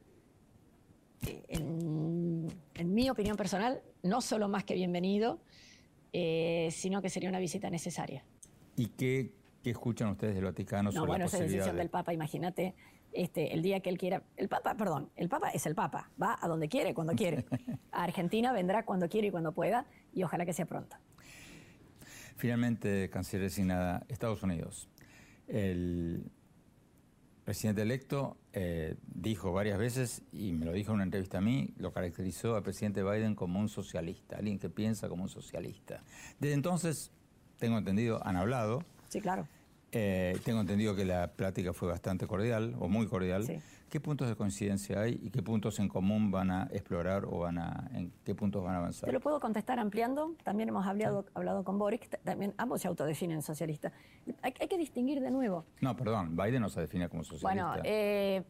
en, 1.47 2.47
en 2.75 2.93
mi 2.93 3.09
opinión 3.09 3.35
personal, 3.37 3.81
no 4.03 4.21
solo 4.21 4.47
más 4.47 4.63
que 4.63 4.73
bienvenido, 4.75 5.39
eh, 6.13 6.69
sino 6.71 7.01
que 7.01 7.09
sería 7.09 7.29
una 7.29 7.39
visita 7.39 7.69
necesaria. 7.69 8.23
¿Y 8.75 8.87
qué, 8.87 9.33
qué 9.63 9.71
escuchan 9.71 10.09
ustedes 10.09 10.35
del 10.35 10.45
Vaticano 10.45 10.83
No, 10.83 10.91
sobre 10.91 11.07
bueno, 11.09 11.19
la 11.23 11.25
esa 11.25 11.37
posibilidad 11.37 11.57
decisión 11.65 11.75
de- 11.75 11.81
del 11.81 11.89
Papa, 11.89 12.13
imagínate, 12.13 12.75
este, 13.11 13.53
el 13.53 13.61
día 13.61 13.79
que 13.81 13.89
él 13.89 13.97
quiera. 13.97 14.23
El 14.37 14.47
Papa, 14.49 14.75
perdón, 14.75 15.09
el 15.15 15.29
Papa 15.29 15.49
es 15.49 15.65
el 15.65 15.75
Papa, 15.75 16.09
va 16.21 16.37
a 16.41 16.47
donde 16.47 16.69
quiere, 16.69 16.93
cuando 16.93 17.13
quiere. 17.13 17.45
A 17.91 18.03
Argentina 18.03 18.53
vendrá 18.53 18.85
cuando 18.85 19.09
quiere 19.09 19.27
y 19.27 19.31
cuando 19.31 19.51
pueda, 19.51 19.85
y 20.13 20.23
ojalá 20.23 20.45
que 20.45 20.53
sea 20.53 20.65
pronto. 20.65 20.95
Finalmente, 22.39 23.09
canciller 23.09 23.43
designada, 23.43 24.05
Estados 24.07 24.43
Unidos. 24.43 24.87
El 25.49 26.31
presidente 27.43 27.81
electo 27.81 28.37
eh, 28.53 28.95
dijo 29.13 29.51
varias 29.51 29.77
veces, 29.77 30.21
y 30.31 30.53
me 30.53 30.65
lo 30.65 30.71
dijo 30.71 30.91
en 30.91 30.95
una 30.95 31.03
entrevista 31.03 31.39
a 31.39 31.41
mí, 31.41 31.73
lo 31.75 31.91
caracterizó 31.91 32.55
al 32.55 32.63
presidente 32.63 33.03
Biden 33.03 33.35
como 33.35 33.59
un 33.59 33.67
socialista, 33.67 34.37
alguien 34.37 34.57
que 34.57 34.69
piensa 34.69 35.09
como 35.09 35.23
un 35.23 35.29
socialista. 35.29 36.01
Desde 36.39 36.53
entonces, 36.53 37.11
tengo 37.57 37.77
entendido, 37.77 38.25
han 38.25 38.37
hablado. 38.37 38.85
Sí, 39.09 39.19
claro. 39.19 39.45
Eh, 39.91 40.39
tengo 40.45 40.61
entendido 40.61 40.95
que 40.95 41.03
la 41.03 41.33
plática 41.33 41.73
fue 41.73 41.89
bastante 41.89 42.25
cordial, 42.25 42.73
o 42.79 42.87
muy 42.87 43.07
cordial. 43.07 43.43
Sí. 43.43 43.59
¿Qué 43.89 43.99
puntos 43.99 44.29
de 44.29 44.35
coincidencia 44.35 45.01
hay 45.01 45.19
y 45.21 45.31
qué 45.31 45.41
puntos 45.41 45.79
en 45.79 45.87
común 45.87 46.31
van 46.31 46.51
a 46.51 46.63
explorar 46.71 47.25
o 47.25 47.39
van 47.39 47.57
a, 47.57 47.89
en 47.93 48.11
qué 48.23 48.35
puntos 48.35 48.63
van 48.63 48.75
a 48.75 48.77
avanzar? 48.77 49.07
Te 49.07 49.13
lo 49.13 49.19
puedo 49.19 49.39
contestar 49.39 49.79
ampliando. 49.79 50.35
También 50.43 50.69
hemos 50.69 50.85
hablado, 50.85 51.25
hablado 51.33 51.63
con 51.63 51.79
Boris, 51.79 52.01
que 52.01 52.17
también 52.17 52.53
ambos 52.57 52.81
se 52.81 52.87
autodefinen 52.87 53.41
socialistas. 53.41 53.91
Hay, 54.41 54.53
hay 54.59 54.67
que 54.67 54.77
distinguir 54.77 55.21
de 55.21 55.31
nuevo. 55.31 55.65
No, 55.81 55.95
perdón, 55.95 56.35
Biden 56.35 56.61
no 56.61 56.69
se 56.69 56.81
define 56.81 57.09
como 57.09 57.23
socialista. 57.23 57.67
Bueno, 57.67 57.81
eh, 57.83 58.43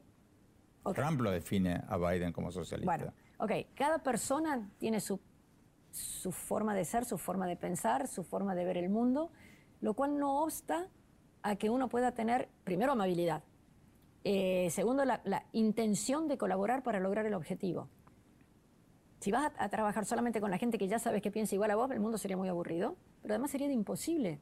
ok. 0.84 0.96
Trump 0.96 1.22
lo 1.22 1.32
define 1.32 1.82
a 1.88 1.98
Biden 1.98 2.34
como 2.34 2.52
socialista. 2.52 2.98
Bueno, 2.98 3.14
ok, 3.38 3.52
cada 3.76 4.00
persona 4.00 4.70
tiene 4.78 5.00
su 5.00 5.20
su 5.92 6.32
forma 6.32 6.76
de 6.76 6.86
ser, 6.86 7.06
su 7.06 7.18
forma 7.18 7.48
de 7.48 7.56
pensar, 7.56 8.08
su 8.08 8.24
forma 8.24 8.56
de 8.56 8.66
ver 8.66 8.78
el 8.78 8.90
mundo, 8.90 9.32
lo 9.82 9.94
cual 9.94 10.18
no 10.18 10.44
obsta 10.44 10.88
a 11.42 11.56
que 11.56 11.70
uno 11.70 11.90
pueda 11.90 12.12
tener, 12.12 12.50
primero, 12.64 12.92
amabilidad, 12.92 13.44
eh, 14.24 14.70
segundo, 14.72 15.06
la, 15.06 15.46
intención 15.54 16.28
de 16.28 16.38
colaborar 16.38 16.84
para 16.84 17.00
lograr 17.00 17.26
el 17.26 17.34
objetivo. 17.34 17.90
Si 19.20 19.32
vas 19.32 19.52
a, 19.58 19.64
a, 19.64 19.70
trabajar 19.70 20.06
solamente 20.06 20.40
con 20.40 20.52
la 20.52 20.58
gente 20.58 20.78
que 20.78 20.88
ya 20.88 21.00
sabes 21.00 21.22
que 21.22 21.32
piensa 21.32 21.56
igual 21.56 21.72
a 21.72 21.76
vos, 21.76 21.92
el 21.92 22.00
mundo 22.00 22.18
sería 22.18 22.38
muy 22.38 22.48
aburrido, 22.48 22.96
pero 23.22 23.34
además 23.34 23.52
sería 23.52 23.72
imposible. 23.72 24.40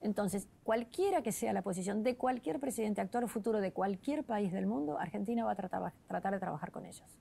Entonces, 0.00 0.48
cualquiera 0.62 1.22
que 1.22 1.32
sea 1.32 1.52
la 1.52 1.62
posición 1.62 2.02
de 2.02 2.16
cualquier 2.16 2.60
presidente 2.60 3.00
actual 3.00 3.24
o 3.24 3.28
futuro 3.28 3.60
de 3.60 3.72
cualquier 3.72 4.22
país 4.22 4.52
del 4.52 4.66
mundo, 4.66 4.98
Argentina 4.98 5.44
va 5.44 5.52
a 5.52 5.56
tratar, 5.56 5.94
tratar 6.06 6.34
de 6.34 6.40
trabajar 6.40 6.70
con 6.70 6.84
ellos. 6.84 7.18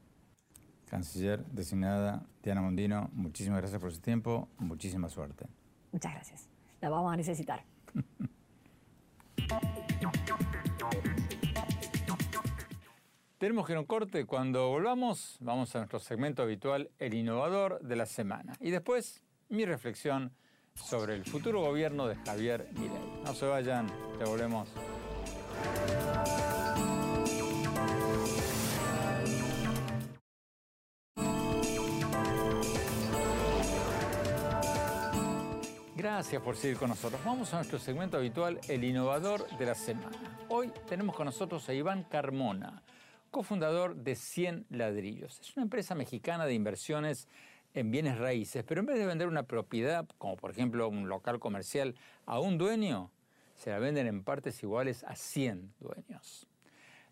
Canciller 0.86 1.46
designada 1.46 2.26
Diana 2.44 2.62
Mondino, 2.62 3.10
muchísimas 3.14 3.62
gracias 3.62 3.80
por 3.80 3.94
su 3.94 4.02
tiempo, 4.02 4.50
muchísima 4.60 5.10
suerte. 5.10 5.48
Muchas 5.94 6.14
gracias. 6.14 6.50
La 6.82 6.90
vamos 6.90 7.14
a 7.14 7.16
necesitar. 7.16 7.64
Tenemos 13.44 13.66
que 13.66 13.74
ir 13.74 13.78
a 13.78 13.82
un 13.82 13.86
corte. 13.86 14.26
Cuando 14.26 14.70
volvamos, 14.70 15.36
vamos 15.42 15.76
a 15.76 15.80
nuestro 15.80 16.00
segmento 16.00 16.44
habitual, 16.44 16.90
el 16.98 17.14
innovador 17.14 17.82
de 17.82 17.98
la 17.98 18.06
semana. 18.06 18.56
Y 18.62 18.72
después, 18.72 19.22
mi 19.50 19.66
reflexión 19.66 20.32
sobre 20.76 21.16
el 21.16 21.26
futuro 21.26 21.60
gobierno 21.60 22.08
de 22.08 22.16
Javier 22.16 22.70
Milei. 22.72 23.04
No 23.26 23.34
se 23.34 23.46
vayan, 23.46 23.88
ya 24.18 24.28
volvemos. 24.28 24.70
Gracias 35.98 36.42
por 36.42 36.56
seguir 36.56 36.78
con 36.78 36.88
nosotros. 36.88 37.20
Vamos 37.26 37.54
a 37.54 37.58
nuestro 37.58 37.78
segmento 37.78 38.16
habitual, 38.16 38.62
el 38.70 38.86
innovador 38.86 39.46
de 39.58 39.66
la 39.66 39.76
semana. 39.76 40.18
Hoy 40.48 40.72
tenemos 40.88 41.14
con 41.14 41.26
nosotros 41.26 41.68
a 41.68 41.74
Iván 41.74 42.04
Carmona, 42.04 42.82
cofundador 43.34 43.96
de 43.96 44.16
100 44.16 44.68
Ladrillos. 44.70 45.42
Es 45.42 45.58
una 45.58 45.64
empresa 45.64 45.96
mexicana 45.96 46.46
de 46.46 46.54
inversiones 46.54 47.28
en 47.74 47.92
bienes 47.92 48.18
raíces, 48.20 48.64
pero 48.64 48.80
en 48.80 48.86
vez 48.86 48.98
de 48.98 49.08
vender 49.08 49.28
una 49.28 49.44
propiedad, 49.44 50.08
como 50.20 50.38
por 50.38 50.52
ejemplo 50.52 50.88
un 50.88 51.10
local 51.10 51.40
comercial, 51.40 51.96
a 52.26 52.40
un 52.40 52.58
dueño, 52.58 53.12
se 53.56 53.72
la 53.72 53.80
venden 53.80 54.08
en 54.08 54.24
partes 54.24 54.62
iguales 54.64 55.04
a 55.04 55.16
100 55.16 55.74
dueños. 55.80 56.48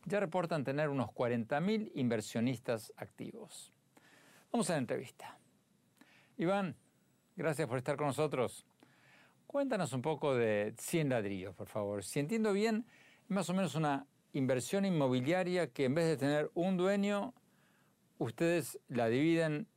Ya 0.05 0.19
reportan 0.19 0.63
tener 0.63 0.89
unos 0.89 1.09
40.000 1.09 1.91
inversionistas 1.95 2.93
activos. 2.95 3.73
Vamos 4.51 4.69
a 4.69 4.73
la 4.73 4.79
entrevista. 4.79 5.37
Iván, 6.37 6.75
gracias 7.35 7.67
por 7.67 7.79
estar 7.79 7.97
con 7.97 8.07
nosotros. 8.07 8.65
Cuéntanos 9.47 9.91
un 9.93 10.03
poco 10.03 10.35
de 10.35 10.73
100 10.77 11.09
ladrillos, 11.09 11.55
por 11.55 11.67
favor. 11.67 12.03
Si 12.03 12.19
entiendo 12.19 12.53
bien, 12.53 12.85
más 13.27 13.49
o 13.49 13.53
menos 13.53 13.73
una 13.73 14.05
inversión 14.33 14.85
inmobiliaria 14.85 15.67
que 15.67 15.85
en 15.85 15.95
vez 15.95 16.07
de 16.07 16.17
tener 16.17 16.51
un 16.53 16.77
dueño, 16.77 17.33
ustedes 18.17 18.79
la 18.87 19.07
dividen 19.07 19.67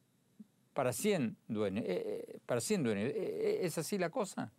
para 0.74 0.92
100 0.92 1.36
dueños. 1.48 1.84
Eh, 1.86 2.24
eh, 2.28 2.38
para 2.46 2.60
100 2.60 2.82
dueños. 2.82 3.12
Eh, 3.14 3.60
¿Es 3.62 3.78
así 3.78 3.98
la 3.98 4.10
cosa? 4.10 4.52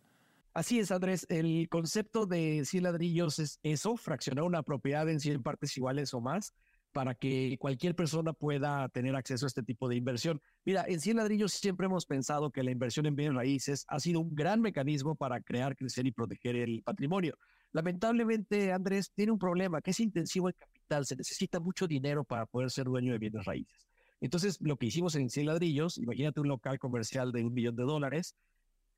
Así 0.52 0.78
es, 0.78 0.90
Andrés. 0.90 1.26
El 1.28 1.68
concepto 1.68 2.26
de 2.26 2.64
100 2.64 2.84
ladrillos 2.84 3.38
es 3.38 3.60
eso, 3.62 3.96
fraccionar 3.96 4.44
una 4.44 4.62
propiedad 4.62 5.08
en 5.08 5.20
100 5.20 5.42
partes 5.42 5.76
iguales 5.76 6.14
o 6.14 6.20
más 6.20 6.54
para 6.92 7.14
que 7.14 7.58
cualquier 7.60 7.94
persona 7.94 8.32
pueda 8.32 8.88
tener 8.88 9.14
acceso 9.16 9.44
a 9.44 9.48
este 9.48 9.62
tipo 9.62 9.86
de 9.86 9.96
inversión. 9.96 10.40
Mira, 10.64 10.86
en 10.88 10.98
100 10.98 11.18
ladrillos 11.18 11.52
siempre 11.52 11.84
hemos 11.84 12.06
pensado 12.06 12.50
que 12.50 12.62
la 12.62 12.70
inversión 12.70 13.04
en 13.04 13.14
bienes 13.14 13.36
raíces 13.36 13.84
ha 13.88 14.00
sido 14.00 14.20
un 14.20 14.34
gran 14.34 14.62
mecanismo 14.62 15.14
para 15.14 15.42
crear, 15.42 15.76
crecer 15.76 16.06
y 16.06 16.12
proteger 16.12 16.56
el 16.56 16.82
patrimonio. 16.82 17.36
Lamentablemente, 17.76 18.72
Andrés, 18.72 19.12
tiene 19.14 19.32
un 19.32 19.38
problema 19.38 19.82
que 19.82 19.90
es 19.90 20.00
intensivo 20.00 20.48
en 20.48 20.54
capital. 20.58 21.04
Se 21.04 21.14
necesita 21.14 21.60
mucho 21.60 21.86
dinero 21.86 22.24
para 22.24 22.46
poder 22.46 22.70
ser 22.70 22.86
dueño 22.86 23.12
de 23.12 23.18
bienes 23.18 23.44
raíces. 23.44 23.86
Entonces, 24.18 24.56
lo 24.62 24.78
que 24.78 24.86
hicimos 24.86 25.14
en 25.14 25.28
100 25.28 25.44
ladrillos, 25.44 25.98
imagínate 25.98 26.40
un 26.40 26.48
local 26.48 26.78
comercial 26.78 27.32
de 27.32 27.44
un 27.44 27.52
millón 27.52 27.76
de 27.76 27.82
dólares 27.82 28.34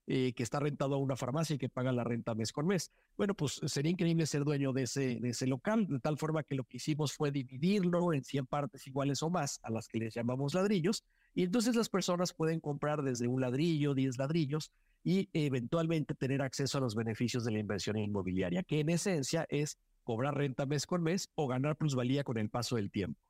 eh, 0.06 0.32
que 0.32 0.44
está 0.44 0.60
rentado 0.60 0.94
a 0.94 0.98
una 0.98 1.16
farmacia 1.16 1.56
y 1.56 1.58
que 1.58 1.68
paga 1.68 1.90
la 1.90 2.04
renta 2.04 2.36
mes 2.36 2.52
con 2.52 2.68
mes. 2.68 2.92
Bueno, 3.16 3.34
pues 3.34 3.60
sería 3.66 3.90
increíble 3.90 4.26
ser 4.26 4.44
dueño 4.44 4.72
de 4.72 4.84
ese, 4.84 5.16
de 5.16 5.30
ese 5.30 5.48
local, 5.48 5.88
de 5.88 5.98
tal 5.98 6.16
forma 6.16 6.44
que 6.44 6.54
lo 6.54 6.62
que 6.62 6.76
hicimos 6.76 7.14
fue 7.14 7.32
dividirlo 7.32 8.12
en 8.12 8.22
100 8.22 8.46
partes 8.46 8.86
iguales 8.86 9.24
o 9.24 9.28
más, 9.28 9.58
a 9.64 9.72
las 9.72 9.88
que 9.88 9.98
les 9.98 10.14
llamamos 10.14 10.54
ladrillos, 10.54 11.02
y 11.34 11.42
entonces 11.42 11.74
las 11.74 11.88
personas 11.88 12.32
pueden 12.32 12.60
comprar 12.60 13.02
desde 13.02 13.26
un 13.26 13.40
ladrillo, 13.40 13.92
10 13.92 14.18
ladrillos, 14.18 14.70
y 15.04 15.28
eventualmente 15.32 16.14
tener 16.14 16.42
acceso 16.42 16.78
a 16.78 16.80
los 16.80 16.94
beneficios 16.94 17.44
de 17.44 17.52
la 17.52 17.58
inversión 17.58 17.96
inmobiliaria, 17.96 18.62
que 18.62 18.80
en 18.80 18.90
esencia 18.90 19.46
es 19.48 19.78
cobrar 20.04 20.36
renta 20.36 20.66
mes 20.66 20.86
con 20.86 21.02
mes 21.02 21.28
o 21.34 21.46
ganar 21.46 21.76
plusvalía 21.76 22.24
con 22.24 22.38
el 22.38 22.48
paso 22.50 22.76
del 22.76 22.90
tiempo. 22.90 23.20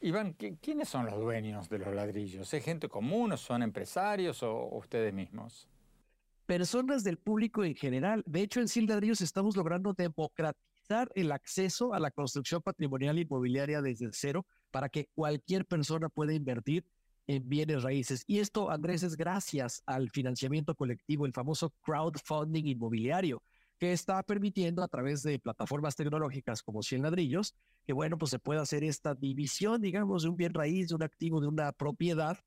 Iván, 0.00 0.34
¿quiénes 0.34 0.88
son 0.88 1.06
los 1.06 1.18
dueños 1.18 1.68
de 1.68 1.78
los 1.78 1.94
ladrillos? 1.94 2.52
¿Es 2.52 2.62
gente 2.62 2.88
común 2.88 3.32
o 3.32 3.36
son 3.36 3.62
empresarios 3.62 4.42
o 4.42 4.68
ustedes 4.76 5.14
mismos? 5.14 5.66
Personas 6.44 7.04
del 7.04 7.16
público 7.16 7.64
en 7.64 7.74
general. 7.74 8.22
De 8.26 8.42
hecho, 8.42 8.60
en 8.60 8.68
Cien 8.68 8.86
Ladrillos 8.86 9.22
estamos 9.22 9.56
logrando 9.56 9.94
democratizar 9.94 11.10
el 11.14 11.32
acceso 11.32 11.94
a 11.94 12.00
la 12.00 12.10
construcción 12.10 12.60
patrimonial 12.60 13.18
inmobiliaria 13.18 13.80
desde 13.80 14.10
cero 14.12 14.44
para 14.70 14.90
que 14.90 15.08
cualquier 15.14 15.64
persona 15.64 16.10
pueda 16.10 16.34
invertir 16.34 16.84
en 17.26 17.48
bienes 17.48 17.82
raíces. 17.82 18.24
Y 18.26 18.38
esto, 18.38 18.70
Andrés, 18.70 19.02
es 19.02 19.16
gracias 19.16 19.82
al 19.86 20.10
financiamiento 20.10 20.74
colectivo, 20.74 21.26
el 21.26 21.32
famoso 21.32 21.72
crowdfunding 21.82 22.66
inmobiliario, 22.66 23.42
que 23.78 23.92
está 23.92 24.22
permitiendo 24.22 24.82
a 24.82 24.88
través 24.88 25.22
de 25.22 25.38
plataformas 25.38 25.96
tecnológicas 25.96 26.62
como 26.62 26.82
Cien 26.82 27.02
Ladrillos 27.02 27.54
que 27.84 27.92
bueno, 27.92 28.18
pues 28.18 28.30
se 28.30 28.38
puede 28.38 28.60
hacer 28.60 28.82
esta 28.82 29.14
división, 29.14 29.80
digamos, 29.80 30.22
de 30.22 30.30
un 30.30 30.36
bien 30.36 30.54
raíz, 30.54 30.88
de 30.88 30.94
un 30.94 31.02
activo, 31.02 31.40
de 31.40 31.48
una 31.48 31.72
propiedad, 31.72 32.38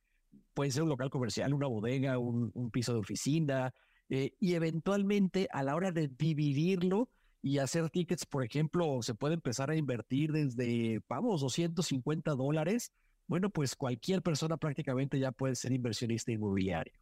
puede 0.54 0.72
ser 0.72 0.84
un 0.84 0.90
local 0.90 1.10
comercial, 1.10 1.54
una 1.54 1.68
bodega, 1.68 2.18
un, 2.18 2.72
piso 2.72 2.94
de 2.94 3.00
oficina, 3.00 3.74
eh, 4.10 4.34
y 4.40 4.56
eventualmente 4.56 5.48
a 5.52 5.64
la 5.64 5.76
hora 5.76 5.92
de 5.92 6.08
dividirlo 6.08 7.10
y 7.42 7.60
hacer 7.60 7.90
tickets, 7.90 8.26
por 8.26 8.44
ejemplo, 8.44 9.02
se 9.04 9.14
puede 9.14 9.36
empezar 9.36 9.70
a 9.70 9.76
invertir 9.76 10.32
desde, 10.32 11.02
vamos, 11.08 11.42
250 11.42 12.32
dólares. 12.32 12.92
Bueno, 13.28 13.50
pues 13.50 13.76
cualquier 13.76 14.22
persona 14.22 14.58
prácticamente 14.58 15.20
ya 15.20 15.32
puede 15.32 15.56
ser 15.56 15.74
inversionista 15.74 16.32
inmobiliario. 16.32 16.94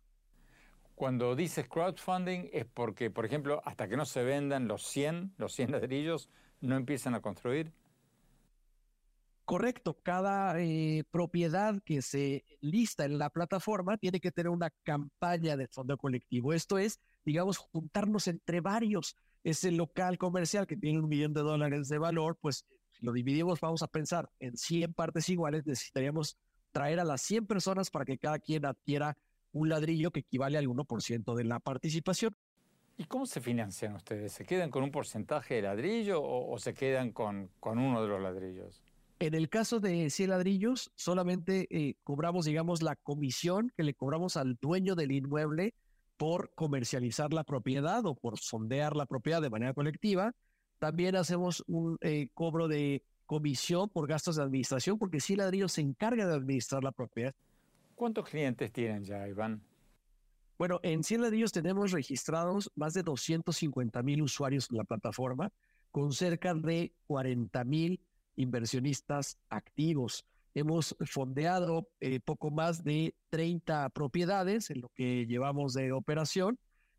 Cuando 0.95 1.35
dices 1.35 1.67
crowdfunding 1.67 2.49
es 2.51 2.65
porque, 2.65 3.11
por 3.11 3.25
ejemplo, 3.25 3.61
hasta 3.65 3.87
que 3.87 3.97
no 3.97 4.05
se 4.05 4.23
vendan 4.23 4.67
los 4.67 4.83
100, 4.83 5.35
los 5.37 5.53
100 5.53 5.71
ladrillos, 5.71 6.29
no 6.61 6.77
empiezan 6.77 7.13
a 7.13 7.21
construir. 7.21 7.73
Correcto, 9.43 9.99
cada 10.01 10.59
eh, 10.59 11.03
propiedad 11.11 11.79
que 11.85 12.01
se 12.01 12.43
lista 12.61 13.05
en 13.05 13.19
la 13.19 13.29
plataforma 13.29 13.97
tiene 13.97 14.19
que 14.19 14.31
tener 14.31 14.49
una 14.49 14.71
campaña 14.83 15.55
de 15.55 15.67
fondo 15.67 15.97
colectivo. 15.97 16.51
Esto 16.53 16.79
es, 16.79 16.99
digamos, 17.23 17.57
juntarnos 17.57 18.27
entre 18.27 18.61
varios. 18.61 19.15
Ese 19.43 19.71
local 19.71 20.17
comercial 20.17 20.65
que 20.65 20.75
tiene 20.75 20.99
un 20.99 21.07
millón 21.07 21.33
de 21.33 21.41
dólares 21.41 21.89
de 21.89 21.99
valor, 21.99 22.39
pues 22.41 22.65
lo 23.01 23.11
dividimos, 23.11 23.59
vamos 23.59 23.83
a 23.83 23.87
pensar 23.87 24.29
en 24.39 24.57
100 24.57 24.93
partes 24.93 25.29
iguales, 25.29 25.65
necesitaríamos 25.65 26.37
traer 26.71 26.99
a 26.99 27.03
las 27.03 27.21
100 27.21 27.47
personas 27.47 27.89
para 27.89 28.05
que 28.05 28.17
cada 28.17 28.39
quien 28.39 28.65
adquiera 28.65 29.17
un 29.51 29.69
ladrillo 29.69 30.11
que 30.11 30.19
equivale 30.19 30.57
al 30.57 30.67
1% 30.67 31.35
de 31.35 31.43
la 31.43 31.59
participación. 31.59 32.35
¿Y 32.97 33.05
cómo 33.05 33.25
se 33.25 33.41
financian 33.41 33.95
ustedes? 33.95 34.33
¿Se 34.33 34.45
quedan 34.45 34.69
con 34.71 34.83
un 34.83 34.91
porcentaje 34.91 35.55
de 35.55 35.61
ladrillo 35.63 36.21
o, 36.21 36.57
se 36.59 36.73
quedan 36.73 37.11
con, 37.11 37.49
con 37.59 37.77
uno 37.77 38.01
de 38.01 38.07
los 38.07 38.21
ladrillos? 38.21 38.81
En 39.19 39.33
el 39.33 39.49
caso 39.49 39.79
de 39.79 40.09
100 40.09 40.29
ladrillos, 40.29 40.91
solamente 40.95 41.67
eh, 41.69 41.95
cobramos, 42.03 42.45
digamos, 42.45 42.81
la 42.81 42.95
comisión 42.95 43.71
que 43.75 43.83
le 43.83 43.93
cobramos 43.93 44.35
al 44.35 44.55
dueño 44.61 44.95
del 44.95 45.11
inmueble 45.11 45.73
por 46.17 46.53
comercializar 46.53 47.33
la 47.33 47.43
propiedad 47.43 48.05
o 48.05 48.15
por 48.15 48.37
sondear 48.39 48.95
la 48.95 49.05
propiedad 49.05 49.41
de 49.41 49.49
manera 49.49 49.73
colectiva. 49.73 50.33
También 50.79 51.15
hacemos 51.15 51.63
un 51.67 51.97
eh, 52.01 52.29
cobro 52.33 52.67
de 52.67 53.03
comisión 53.25 53.89
por 53.89 54.07
gastos 54.07 54.35
de 54.35 54.43
administración, 54.43 54.97
porque 54.97 55.19
100 55.19 55.39
ladrillos 55.39 55.73
se 55.73 55.81
encarga 55.81 56.27
de 56.27 56.35
administrar 56.35 56.83
la 56.83 56.91
propiedad. 56.91 57.33
¿Cuántos 57.95 58.29
clientes 58.29 58.71
tienen 58.71 59.03
ya, 59.03 59.27
Iván? 59.27 59.61
Bueno, 60.57 60.79
en 60.83 61.03
100 61.03 61.21
ladrillos 61.21 61.51
tenemos 61.51 61.91
registrados 61.91 62.71
más 62.75 62.93
de 62.93 63.03
250 63.03 64.01
mil 64.03 64.21
usuarios 64.21 64.69
en 64.69 64.77
la 64.77 64.83
plataforma, 64.83 65.51
con 65.91 66.11
cerca 66.13 66.53
de 66.53 66.93
40 67.07 67.63
mil 67.65 67.99
inversionistas 68.35 69.37
activos. 69.49 70.25
Hemos 70.53 70.95
fondeado 71.05 71.89
eh, 71.99 72.19
poco 72.21 72.51
más 72.51 72.83
de 72.83 73.15
30 73.29 73.89
propiedades 73.89 74.69
en 74.69 74.81
lo 74.81 74.89
que 74.89 75.25
llevamos 75.25 75.73
de 75.73 75.91
operación 75.91 76.57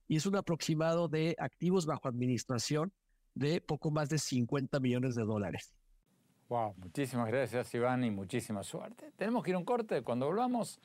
y 0.08 0.16
es 0.16 0.26
un 0.26 0.36
aproximado 0.36 1.08
de 1.08 1.34
activos 1.38 1.86
bajo 1.86 2.08
administración 2.08 2.92
de 3.37 3.61
poco 3.61 3.91
más 3.91 4.09
de 4.09 4.18
50 4.18 4.80
millones 4.80 5.14
de 5.14 5.22
dólares. 5.22 5.72
Wow, 6.49 6.74
muchísimas 6.78 7.28
gracias 7.28 7.72
Iván 7.74 8.03
y 8.03 8.11
muchísima 8.11 8.62
suerte. 8.62 9.12
Tenemos 9.16 9.45
que 9.45 9.51
ir 9.51 9.57
a 9.57 9.59
un 9.59 9.64
corte. 9.64 10.03
Cuando 10.03 10.26
volvamos, 10.26 10.80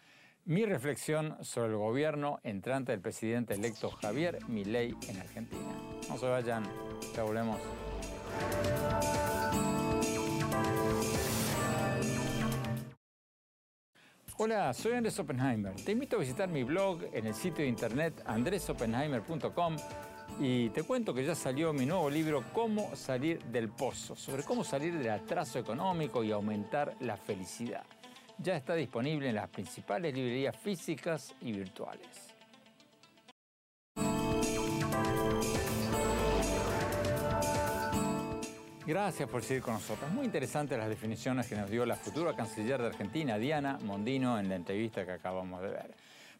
mi 0.45 0.65
reflexión 0.65 1.37
sobre 1.43 1.71
el 1.71 1.77
gobierno 1.77 2.39
entrante 2.43 2.91
del 2.91 3.01
presidente 3.01 3.53
electo 3.53 3.89
Javier 3.89 4.39
Milei 4.47 4.95
en 5.07 5.19
Argentina. 5.19 5.71
No 6.09 6.17
se 6.17 6.27
vayan, 6.27 6.63
ya 7.15 7.23
volvemos. 7.23 7.59
Hola, 14.37 14.73
soy 14.73 14.93
Andrés 14.93 15.19
Oppenheimer. 15.19 15.75
Te 15.75 15.91
invito 15.91 16.15
a 16.15 16.19
visitar 16.19 16.49
mi 16.49 16.63
blog 16.63 17.03
en 17.13 17.27
el 17.27 17.35
sitio 17.35 17.63
de 17.63 17.67
internet 17.67 18.23
andresoppenheimer.com 18.25 19.77
y 20.43 20.71
te 20.71 20.81
cuento 20.81 21.13
que 21.13 21.23
ya 21.23 21.35
salió 21.35 21.71
mi 21.71 21.85
nuevo 21.85 22.09
libro 22.09 22.43
Cómo 22.51 22.95
salir 22.95 23.43
del 23.43 23.69
pozo, 23.69 24.15
sobre 24.15 24.41
cómo 24.41 24.63
salir 24.63 24.97
del 24.97 25.11
atraso 25.11 25.59
económico 25.59 26.23
y 26.23 26.31
aumentar 26.31 26.95
la 26.99 27.15
felicidad. 27.15 27.83
Ya 28.39 28.57
está 28.57 28.73
disponible 28.73 29.29
en 29.29 29.35
las 29.35 29.49
principales 29.49 30.11
librerías 30.15 30.57
físicas 30.57 31.35
y 31.41 31.51
virtuales. 31.51 32.07
Gracias 38.87 39.29
por 39.29 39.43
seguir 39.43 39.61
con 39.61 39.75
nosotros. 39.75 40.11
Muy 40.11 40.25
interesantes 40.25 40.75
las 40.75 40.89
definiciones 40.89 41.45
que 41.45 41.55
nos 41.55 41.69
dio 41.69 41.85
la 41.85 41.95
futura 41.95 42.35
canciller 42.35 42.81
de 42.81 42.87
Argentina, 42.87 43.37
Diana 43.37 43.77
Mondino, 43.83 44.39
en 44.39 44.49
la 44.49 44.55
entrevista 44.55 45.05
que 45.05 45.11
acabamos 45.11 45.61
de 45.61 45.67
ver. 45.67 45.91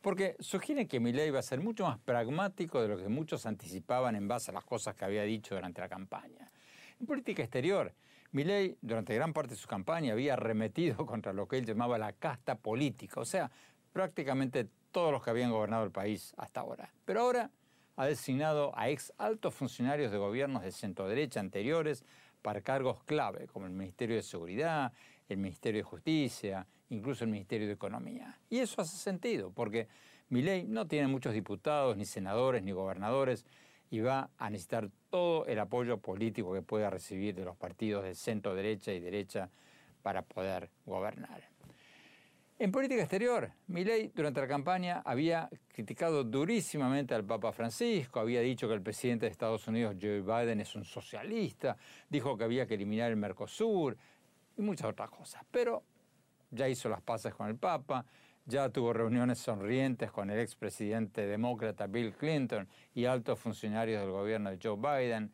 Porque 0.02 0.36
sugiere 0.40 0.88
que 0.88 1.00
Milei 1.00 1.30
va 1.30 1.40
a 1.40 1.44
ser 1.44 1.62
mucho 1.62 1.86
más 1.86 2.00
pragmático 2.00 2.82
de 2.82 2.88
lo 2.88 2.98
que 2.98 3.08
muchos 3.08 3.46
anticipaban 3.46 4.16
en 4.16 4.28
base 4.28 4.50
a 4.50 4.54
las 4.54 4.66
cosas 4.66 4.96
que 4.96 5.06
había 5.06 5.24
dicho 5.24 5.54
durante 5.54 5.80
la 5.80 5.88
campaña. 5.88 6.52
En 7.00 7.06
política 7.06 7.44
exterior, 7.44 7.94
Milei, 8.32 8.78
durante 8.82 9.14
gran 9.14 9.32
parte 9.32 9.52
de 9.52 9.60
su 9.60 9.68
campaña, 9.68 10.14
había 10.14 10.34
arremetido 10.34 11.06
contra 11.06 11.34
lo 11.34 11.48
que 11.48 11.58
él 11.58 11.66
llamaba 11.66 11.98
la 12.00 12.14
casta 12.14 12.56
política, 12.56 13.20
o 13.20 13.26
sea, 13.26 13.52
prácticamente 13.94 14.68
todos 14.92 15.12
los 15.12 15.24
que 15.24 15.30
habían 15.30 15.52
gobernado 15.52 15.84
el 15.84 15.92
país 15.92 16.34
hasta 16.38 16.62
ahora. 16.62 16.92
Pero 17.06 17.22
ahora 17.22 17.52
ha 17.96 18.06
designado 18.06 18.72
a 18.76 18.90
ex 18.90 19.14
altos 19.18 19.54
funcionarios 19.54 20.12
de 20.12 20.18
gobiernos 20.18 20.64
de 20.64 20.72
centro 20.72 21.08
derecha 21.08 21.40
anteriores 21.40 22.04
para 22.42 22.62
cargos 22.62 23.04
clave, 23.04 23.48
como 23.48 23.68
el 23.68 23.74
Ministerio 23.74 24.16
de 24.16 24.24
Seguridad, 24.24 24.94
el 25.34 25.40
Ministerio 25.40 25.80
de 25.80 25.84
Justicia, 25.84 26.68
incluso 26.90 27.24
el 27.24 27.32
Ministerio 27.32 27.68
de 27.68 27.74
Economía. 27.74 28.38
Y 28.50 28.60
eso 28.60 28.82
hace 28.82 28.98
sentido, 28.98 29.52
porque 29.52 29.88
mi 30.30 30.42
ley 30.42 30.66
no 30.68 30.88
tiene 30.88 31.08
muchos 31.08 31.34
diputados, 31.34 31.98
ni 31.98 32.06
senadores, 32.06 32.64
ni 32.64 32.72
gobernadores, 32.72 33.46
y 33.90 34.00
va 34.00 34.30
a 34.38 34.50
necesitar 34.50 34.90
todo 35.10 35.46
el 35.46 35.60
apoyo 35.60 35.98
político 35.98 36.54
que 36.54 36.62
pueda 36.62 36.90
recibir 36.90 37.36
de 37.36 37.44
los 37.44 37.58
partidos 37.58 38.04
de 38.04 38.16
centro 38.16 38.56
derecha 38.56 38.94
y 38.94 39.00
derecha 39.00 39.50
para 40.02 40.22
poder 40.22 40.70
gobernar. 40.86 41.52
En 42.62 42.72
política 42.72 43.02
exterior, 43.02 43.52
Milei 43.68 44.12
durante 44.14 44.40
la 44.40 44.48
campaña 44.48 45.02
había 45.04 45.50
criticado 45.74 46.24
durísimamente 46.24 47.16
al 47.16 47.26
Papa 47.26 47.52
Francisco, 47.52 48.20
había 48.20 48.40
dicho 48.42 48.68
que 48.68 48.76
el 48.76 48.84
presidente 48.84 49.26
de 49.26 49.32
Estados 49.32 49.68
Unidos, 49.68 49.96
Joe 50.00 50.22
Biden, 50.22 50.62
es 50.62 50.76
un 50.76 50.86
socialista, 50.86 51.76
dijo 52.08 52.38
que 52.38 52.44
había 52.44 52.68
que 52.68 52.76
eliminar 52.76 53.10
el 53.10 53.18
Mercosur 53.18 53.98
y 54.58 54.62
muchas 54.62 54.88
otras 54.88 55.10
cosas. 55.10 55.44
Pero 55.52 55.84
ya 56.50 56.68
hizo 56.68 56.90
las 56.90 57.02
paces 57.02 57.34
con 57.34 57.48
el 57.48 57.56
Papa, 57.56 58.06
ya 58.46 58.70
tuvo 58.70 58.94
reuniones 58.94 59.40
sonrientes 59.40 60.12
con 60.12 60.30
el 60.30 60.40
expresidente 60.40 61.26
demócrata 61.26 61.88
Bill 61.88 62.14
Clinton 62.14 62.68
y 62.94 63.06
altos 63.06 63.40
funcionarios 63.40 64.02
del 64.02 64.12
gobierno 64.12 64.50
de 64.50 64.60
Joe 64.62 64.78
Biden. 64.78 65.32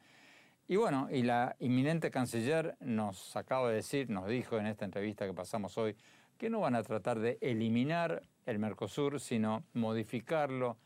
Y 0.67 0.75
bueno, 0.75 1.07
y 1.09 1.23
la 1.23 1.55
inminente 1.59 2.11
canciller 2.11 2.75
nos 2.81 3.35
acaba 3.37 3.69
de 3.69 3.75
decir, 3.75 4.09
nos 4.09 4.27
dijo 4.27 4.57
en 4.57 4.67
esta 4.67 4.85
entrevista 4.85 5.25
que 5.25 5.33
pasamos 5.33 5.77
hoy, 5.77 5.95
que 6.37 6.49
no 6.49 6.59
van 6.59 6.75
a 6.75 6.83
tratar 6.83 7.19
de 7.19 7.37
eliminar 7.41 8.21
el 8.45 8.59
Mercosur, 8.59 9.19
sino 9.19 9.63
modificarlo 9.73 10.77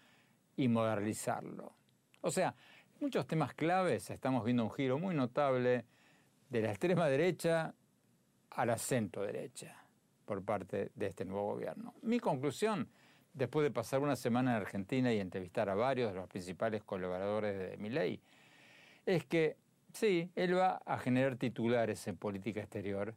y 0.56 0.68
modernizarlo. 0.68 1.76
O 2.22 2.30
sea, 2.30 2.56
muchos 3.00 3.26
temas 3.26 3.54
claves 3.56 4.10
estamos 4.12 4.46
viendo 4.46 4.64
un 4.64 4.72
giro 4.72 5.00
muy 5.00 5.16
notable 5.16 5.86
de 6.50 6.62
la 6.62 6.70
extrema 6.70 7.08
derecha 7.08 7.74
a 8.52 8.66
la 8.66 8.78
centro 8.78 9.24
derecha 9.24 9.76
por 10.26 10.44
parte 10.44 10.92
de 10.96 11.08
este 11.08 11.26
nuevo 11.26 11.54
gobierno. 11.54 11.94
Mi 12.02 12.20
conclusión, 12.20 12.88
después 13.34 13.64
de 13.64 13.72
pasar 13.72 14.00
una 14.00 14.16
semana 14.16 14.52
en 14.52 14.62
Argentina 14.62 15.12
y 15.12 15.20
entrevistar 15.20 15.70
a 15.70 15.76
varios 15.76 16.12
de 16.12 16.20
los 16.20 16.30
principales 16.30 16.84
colaboradores 16.84 17.58
de 17.58 17.78
mi 17.78 17.90
ley, 17.90 18.22
es 19.06 19.26
que 19.26 19.58
sí, 19.94 20.30
él 20.36 20.58
va 20.58 20.82
a 20.86 20.98
generar 20.98 21.36
titulares 21.36 22.08
en 22.08 22.18
política 22.18 22.62
exterior, 22.62 23.16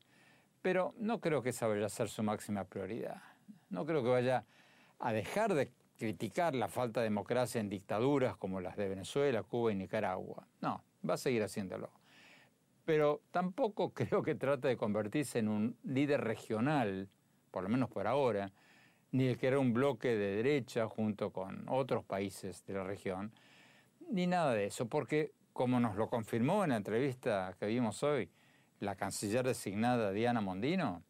pero 0.62 0.94
no 0.98 1.20
creo 1.20 1.42
que 1.42 1.50
esa 1.50 1.66
vaya 1.66 1.86
a 1.86 1.90
ser 1.90 2.08
su 2.08 2.22
máxima 2.22 2.64
prioridad. 2.64 3.22
No 3.70 3.84
creo 3.84 4.02
que 4.02 4.08
vaya 4.08 4.44
a 4.98 5.12
dejar 5.12 5.54
de 5.54 5.70
criticar 5.98 6.54
la 6.54 6.68
falta 6.68 7.00
de 7.00 7.04
democracia 7.04 7.60
en 7.60 7.68
dictaduras 7.68 8.36
como 8.36 8.60
las 8.60 8.76
de 8.76 8.88
Venezuela, 8.88 9.42
Cuba 9.42 9.72
y 9.72 9.76
Nicaragua. 9.76 10.46
No, 10.60 10.82
va 11.08 11.14
a 11.14 11.18
seguir 11.18 11.42
haciéndolo. 11.42 11.90
Pero 12.84 13.22
tampoco 13.30 13.90
creo 13.94 14.22
que 14.22 14.34
trate 14.34 14.68
de 14.68 14.76
convertirse 14.76 15.38
en 15.38 15.48
un 15.48 15.76
líder 15.84 16.22
regional, 16.22 17.08
por 17.50 17.62
lo 17.62 17.68
menos 17.68 17.90
por 17.90 18.06
ahora, 18.06 18.52
ni 19.12 19.26
de 19.26 19.36
crear 19.36 19.58
un 19.58 19.72
bloque 19.72 20.08
de 20.08 20.36
derecha 20.36 20.88
junto 20.88 21.30
con 21.30 21.68
otros 21.68 22.04
países 22.04 22.64
de 22.66 22.74
la 22.74 22.84
región, 22.84 23.32
ni 24.10 24.26
nada 24.26 24.54
de 24.54 24.66
eso, 24.66 24.86
porque 24.88 25.32
como 25.52 25.78
nos 25.78 25.94
lo 25.94 26.08
confirmó 26.10 26.64
en 26.64 26.70
la 26.70 26.76
entrevista 26.76 27.54
que 27.60 27.66
vimos 27.66 28.02
hoy, 28.02 28.28
la 28.80 28.96
canciller 28.96 29.46
designada 29.46 30.10
Diana 30.10 30.40
Mondino, 30.40 31.02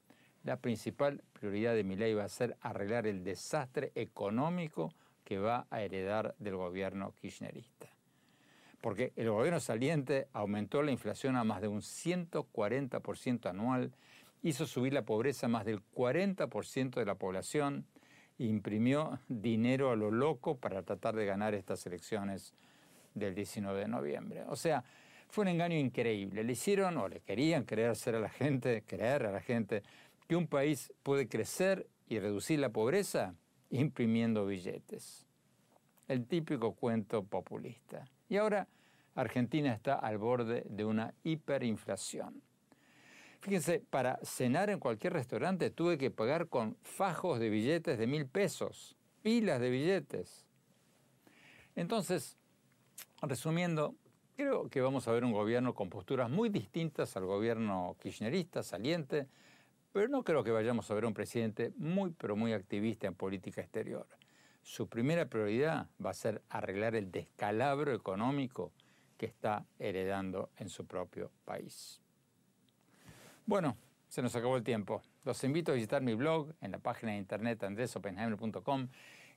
la 0.42 0.58
principal 0.58 1.22
prioridad 1.32 1.74
de 1.74 1.82
Milei 1.82 2.12
va 2.12 2.24
a 2.24 2.28
ser 2.28 2.56
arreglar 2.60 3.06
el 3.06 3.24
desastre 3.24 3.90
económico 3.94 4.92
que 5.24 5.38
va 5.38 5.66
a 5.70 5.80
heredar 5.80 6.34
del 6.38 6.56
gobierno 6.56 7.14
kirchnerista. 7.14 7.93
Porque 8.84 9.14
el 9.16 9.30
gobierno 9.30 9.60
saliente 9.60 10.28
aumentó 10.34 10.82
la 10.82 10.92
inflación 10.92 11.36
a 11.36 11.44
más 11.44 11.62
de 11.62 11.68
un 11.68 11.80
140% 11.80 13.48
anual, 13.48 13.94
hizo 14.42 14.66
subir 14.66 14.92
la 14.92 15.06
pobreza 15.06 15.46
a 15.46 15.48
más 15.48 15.64
del 15.64 15.80
40% 15.94 16.90
de 16.96 17.06
la 17.06 17.14
población 17.14 17.86
e 18.38 18.44
imprimió 18.44 19.20
dinero 19.26 19.90
a 19.90 19.96
lo 19.96 20.10
loco 20.10 20.58
para 20.58 20.82
tratar 20.82 21.16
de 21.16 21.24
ganar 21.24 21.54
estas 21.54 21.86
elecciones 21.86 22.52
del 23.14 23.34
19 23.34 23.80
de 23.80 23.88
noviembre. 23.88 24.44
O 24.48 24.56
sea, 24.56 24.84
fue 25.28 25.44
un 25.44 25.48
engaño 25.48 25.78
increíble. 25.78 26.44
Le 26.44 26.52
hicieron 26.52 26.98
o 26.98 27.08
le 27.08 27.20
querían 27.20 27.64
creer 27.64 27.96
a 28.06 28.18
la 28.20 28.28
gente, 28.28 28.82
creer 28.86 29.24
a 29.24 29.32
la 29.32 29.40
gente 29.40 29.82
que 30.28 30.36
un 30.36 30.46
país 30.46 30.92
puede 31.02 31.26
crecer 31.26 31.88
y 32.06 32.18
reducir 32.18 32.58
la 32.58 32.68
pobreza 32.68 33.34
imprimiendo 33.70 34.44
billetes. 34.44 35.24
El 36.06 36.26
típico 36.26 36.74
cuento 36.74 37.24
populista. 37.24 38.04
Y 38.34 38.36
ahora 38.36 38.66
Argentina 39.14 39.72
está 39.72 39.94
al 39.94 40.18
borde 40.18 40.64
de 40.68 40.84
una 40.84 41.14
hiperinflación. 41.22 42.42
Fíjense, 43.38 43.78
para 43.78 44.18
cenar 44.24 44.70
en 44.70 44.80
cualquier 44.80 45.12
restaurante 45.12 45.70
tuve 45.70 45.98
que 45.98 46.10
pagar 46.10 46.48
con 46.48 46.76
fajos 46.82 47.38
de 47.38 47.48
billetes 47.48 47.96
de 47.96 48.08
mil 48.08 48.26
pesos, 48.26 48.96
pilas 49.22 49.60
de 49.60 49.70
billetes. 49.70 50.44
Entonces, 51.76 52.36
resumiendo, 53.22 53.94
Creo 54.36 54.68
que 54.68 54.80
vamos 54.80 55.06
a 55.06 55.12
ver 55.12 55.24
un 55.24 55.30
gobierno 55.30 55.76
con 55.76 55.88
posturas 55.88 56.28
muy 56.28 56.48
distintas 56.48 57.16
al 57.16 57.24
gobierno 57.24 57.96
kirchnerista, 58.00 58.64
saliente, 58.64 59.28
pero 59.92 60.08
no 60.08 60.24
creo 60.24 60.42
que 60.42 60.50
vayamos 60.50 60.90
a 60.90 60.94
ver 60.94 61.04
un 61.04 61.14
presidente 61.14 61.72
muy, 61.76 62.10
pero 62.10 62.34
muy 62.34 62.52
activista 62.52 63.06
en 63.06 63.14
política 63.14 63.60
exterior. 63.60 64.08
Su 64.64 64.88
primera 64.88 65.26
prioridad 65.26 65.88
va 66.04 66.10
a 66.10 66.14
ser 66.14 66.42
arreglar 66.48 66.96
el 66.96 67.12
descalabro 67.12 67.92
económico 67.94 68.72
que 69.18 69.26
está 69.26 69.66
heredando 69.78 70.50
en 70.56 70.70
su 70.70 70.86
propio 70.86 71.30
país. 71.44 72.00
Bueno, 73.44 73.76
se 74.08 74.22
nos 74.22 74.34
acabó 74.34 74.56
el 74.56 74.64
tiempo. 74.64 75.02
Los 75.24 75.44
invito 75.44 75.72
a 75.72 75.74
visitar 75.74 76.00
mi 76.00 76.14
blog 76.14 76.54
en 76.62 76.72
la 76.72 76.78
página 76.78 77.12
de 77.12 77.18
internet 77.18 77.62
andresopenheimer.com 77.62 78.88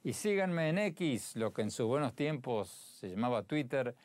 y 0.02 0.14
síganme 0.14 0.70
en 0.70 0.78
X, 0.78 1.36
lo 1.36 1.54
que 1.54 1.62
en 1.62 1.72
sus 1.72 1.88
buenos 1.88 2.16
tiempos 2.16 2.70
se 2.70 3.10
llamaba 3.10 3.44
Twitter, 3.44 3.96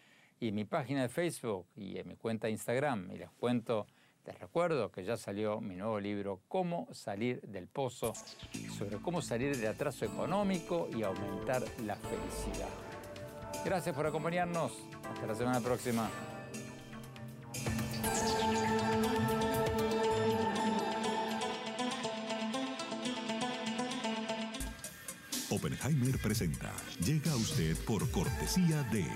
y 0.40 0.50
mi 0.50 0.64
página 0.64 1.02
de 1.02 1.08
Facebook 1.08 1.68
y 1.76 1.98
en 1.98 2.08
mi 2.08 2.16
cuenta 2.16 2.48
de 2.48 2.52
Instagram. 2.54 3.12
Y 3.12 3.18
les 3.18 3.30
cuento, 3.30 3.86
les 4.24 4.38
recuerdo 4.38 4.90
que 4.90 5.04
ya 5.04 5.16
salió 5.16 5.60
mi 5.60 5.74
nuevo 5.74 5.98
libro, 5.98 6.40
Cómo 6.48 6.88
salir 6.92 7.40
del 7.42 7.66
pozo, 7.66 8.12
sobre 8.78 8.98
cómo 8.98 9.20
salir 9.20 9.56
del 9.56 9.68
atraso 9.68 10.04
económico 10.04 10.88
y 10.94 11.02
aumentar 11.02 11.62
la 11.84 11.96
felicidad. 11.96 12.68
Gracias 13.64 13.94
por 13.94 14.06
acompañarnos. 14.06 14.72
Hasta 15.12 15.26
la 15.26 15.34
semana 15.34 15.60
próxima. 15.60 16.08
Oppenheimer 25.50 26.18
presenta. 26.18 26.72
Llega 27.04 27.32
a 27.32 27.36
usted 27.36 27.76
por 27.84 28.10
cortesía 28.10 28.82
de... 28.84 29.06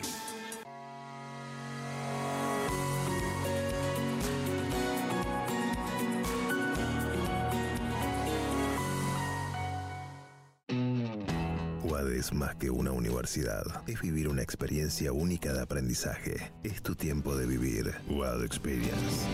más 12.33 12.57
que 12.57 12.71
una 12.71 12.93
universidad. 12.93 13.65
Es 13.87 14.01
vivir 14.01 14.29
una 14.29 14.43
experiencia 14.43 15.13
única 15.13 15.53
de 15.53 15.63
aprendizaje. 15.63 16.53
Es 16.63 16.83
tu 16.83 16.95
tiempo 16.95 17.37
de 17.37 17.47
vivir. 17.47 17.95
Wild 18.09 18.45
Experience. 18.45 19.27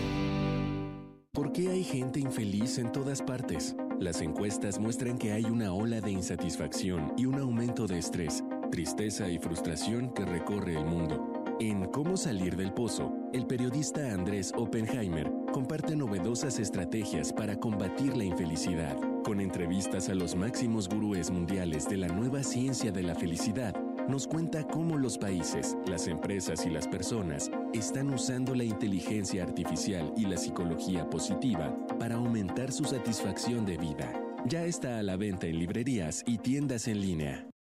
¿Por 1.31 1.51
qué 1.51 1.69
hay 1.69 1.83
gente 1.83 2.19
infeliz 2.19 2.77
en 2.77 2.91
todas 2.91 3.21
partes? 3.21 3.75
Las 3.99 4.21
encuestas 4.21 4.79
muestran 4.79 5.17
que 5.17 5.31
hay 5.31 5.45
una 5.45 5.73
ola 5.73 5.99
de 5.99 6.11
insatisfacción 6.11 7.13
y 7.17 7.25
un 7.25 7.39
aumento 7.39 7.87
de 7.87 7.97
estrés, 7.97 8.43
tristeza 8.69 9.27
y 9.29 9.39
frustración 9.39 10.13
que 10.13 10.25
recorre 10.25 10.77
el 10.77 10.85
mundo. 10.85 11.33
En 11.59 11.85
Cómo 11.85 12.17
salir 12.17 12.55
del 12.55 12.73
pozo, 12.73 13.13
el 13.33 13.45
periodista 13.45 14.13
Andrés 14.13 14.51
Oppenheimer 14.55 15.31
comparte 15.51 15.95
novedosas 15.95 16.59
estrategias 16.59 17.31
para 17.31 17.55
combatir 17.59 18.17
la 18.17 18.25
infelicidad, 18.25 18.97
con 19.23 19.39
entrevistas 19.39 20.09
a 20.09 20.15
los 20.15 20.35
máximos 20.35 20.89
gurúes 20.89 21.31
mundiales 21.31 21.87
de 21.87 21.97
la 21.97 22.07
nueva 22.07 22.43
ciencia 22.43 22.91
de 22.91 23.03
la 23.03 23.15
felicidad. 23.15 23.73
Nos 24.07 24.27
cuenta 24.27 24.67
cómo 24.67 24.97
los 24.97 25.17
países, 25.17 25.77
las 25.87 26.07
empresas 26.07 26.65
y 26.65 26.69
las 26.69 26.87
personas 26.87 27.49
están 27.73 28.13
usando 28.13 28.53
la 28.53 28.65
inteligencia 28.65 29.43
artificial 29.43 30.13
y 30.17 30.25
la 30.25 30.37
psicología 30.37 31.09
positiva 31.09 31.73
para 31.97 32.15
aumentar 32.15 32.71
su 32.71 32.83
satisfacción 32.83 33.65
de 33.65 33.77
vida. 33.77 34.13
Ya 34.45 34.65
está 34.65 34.99
a 34.99 35.03
la 35.03 35.15
venta 35.15 35.47
en 35.47 35.57
librerías 35.57 36.23
y 36.27 36.37
tiendas 36.37 36.87
en 36.89 36.99
línea. 36.99 37.47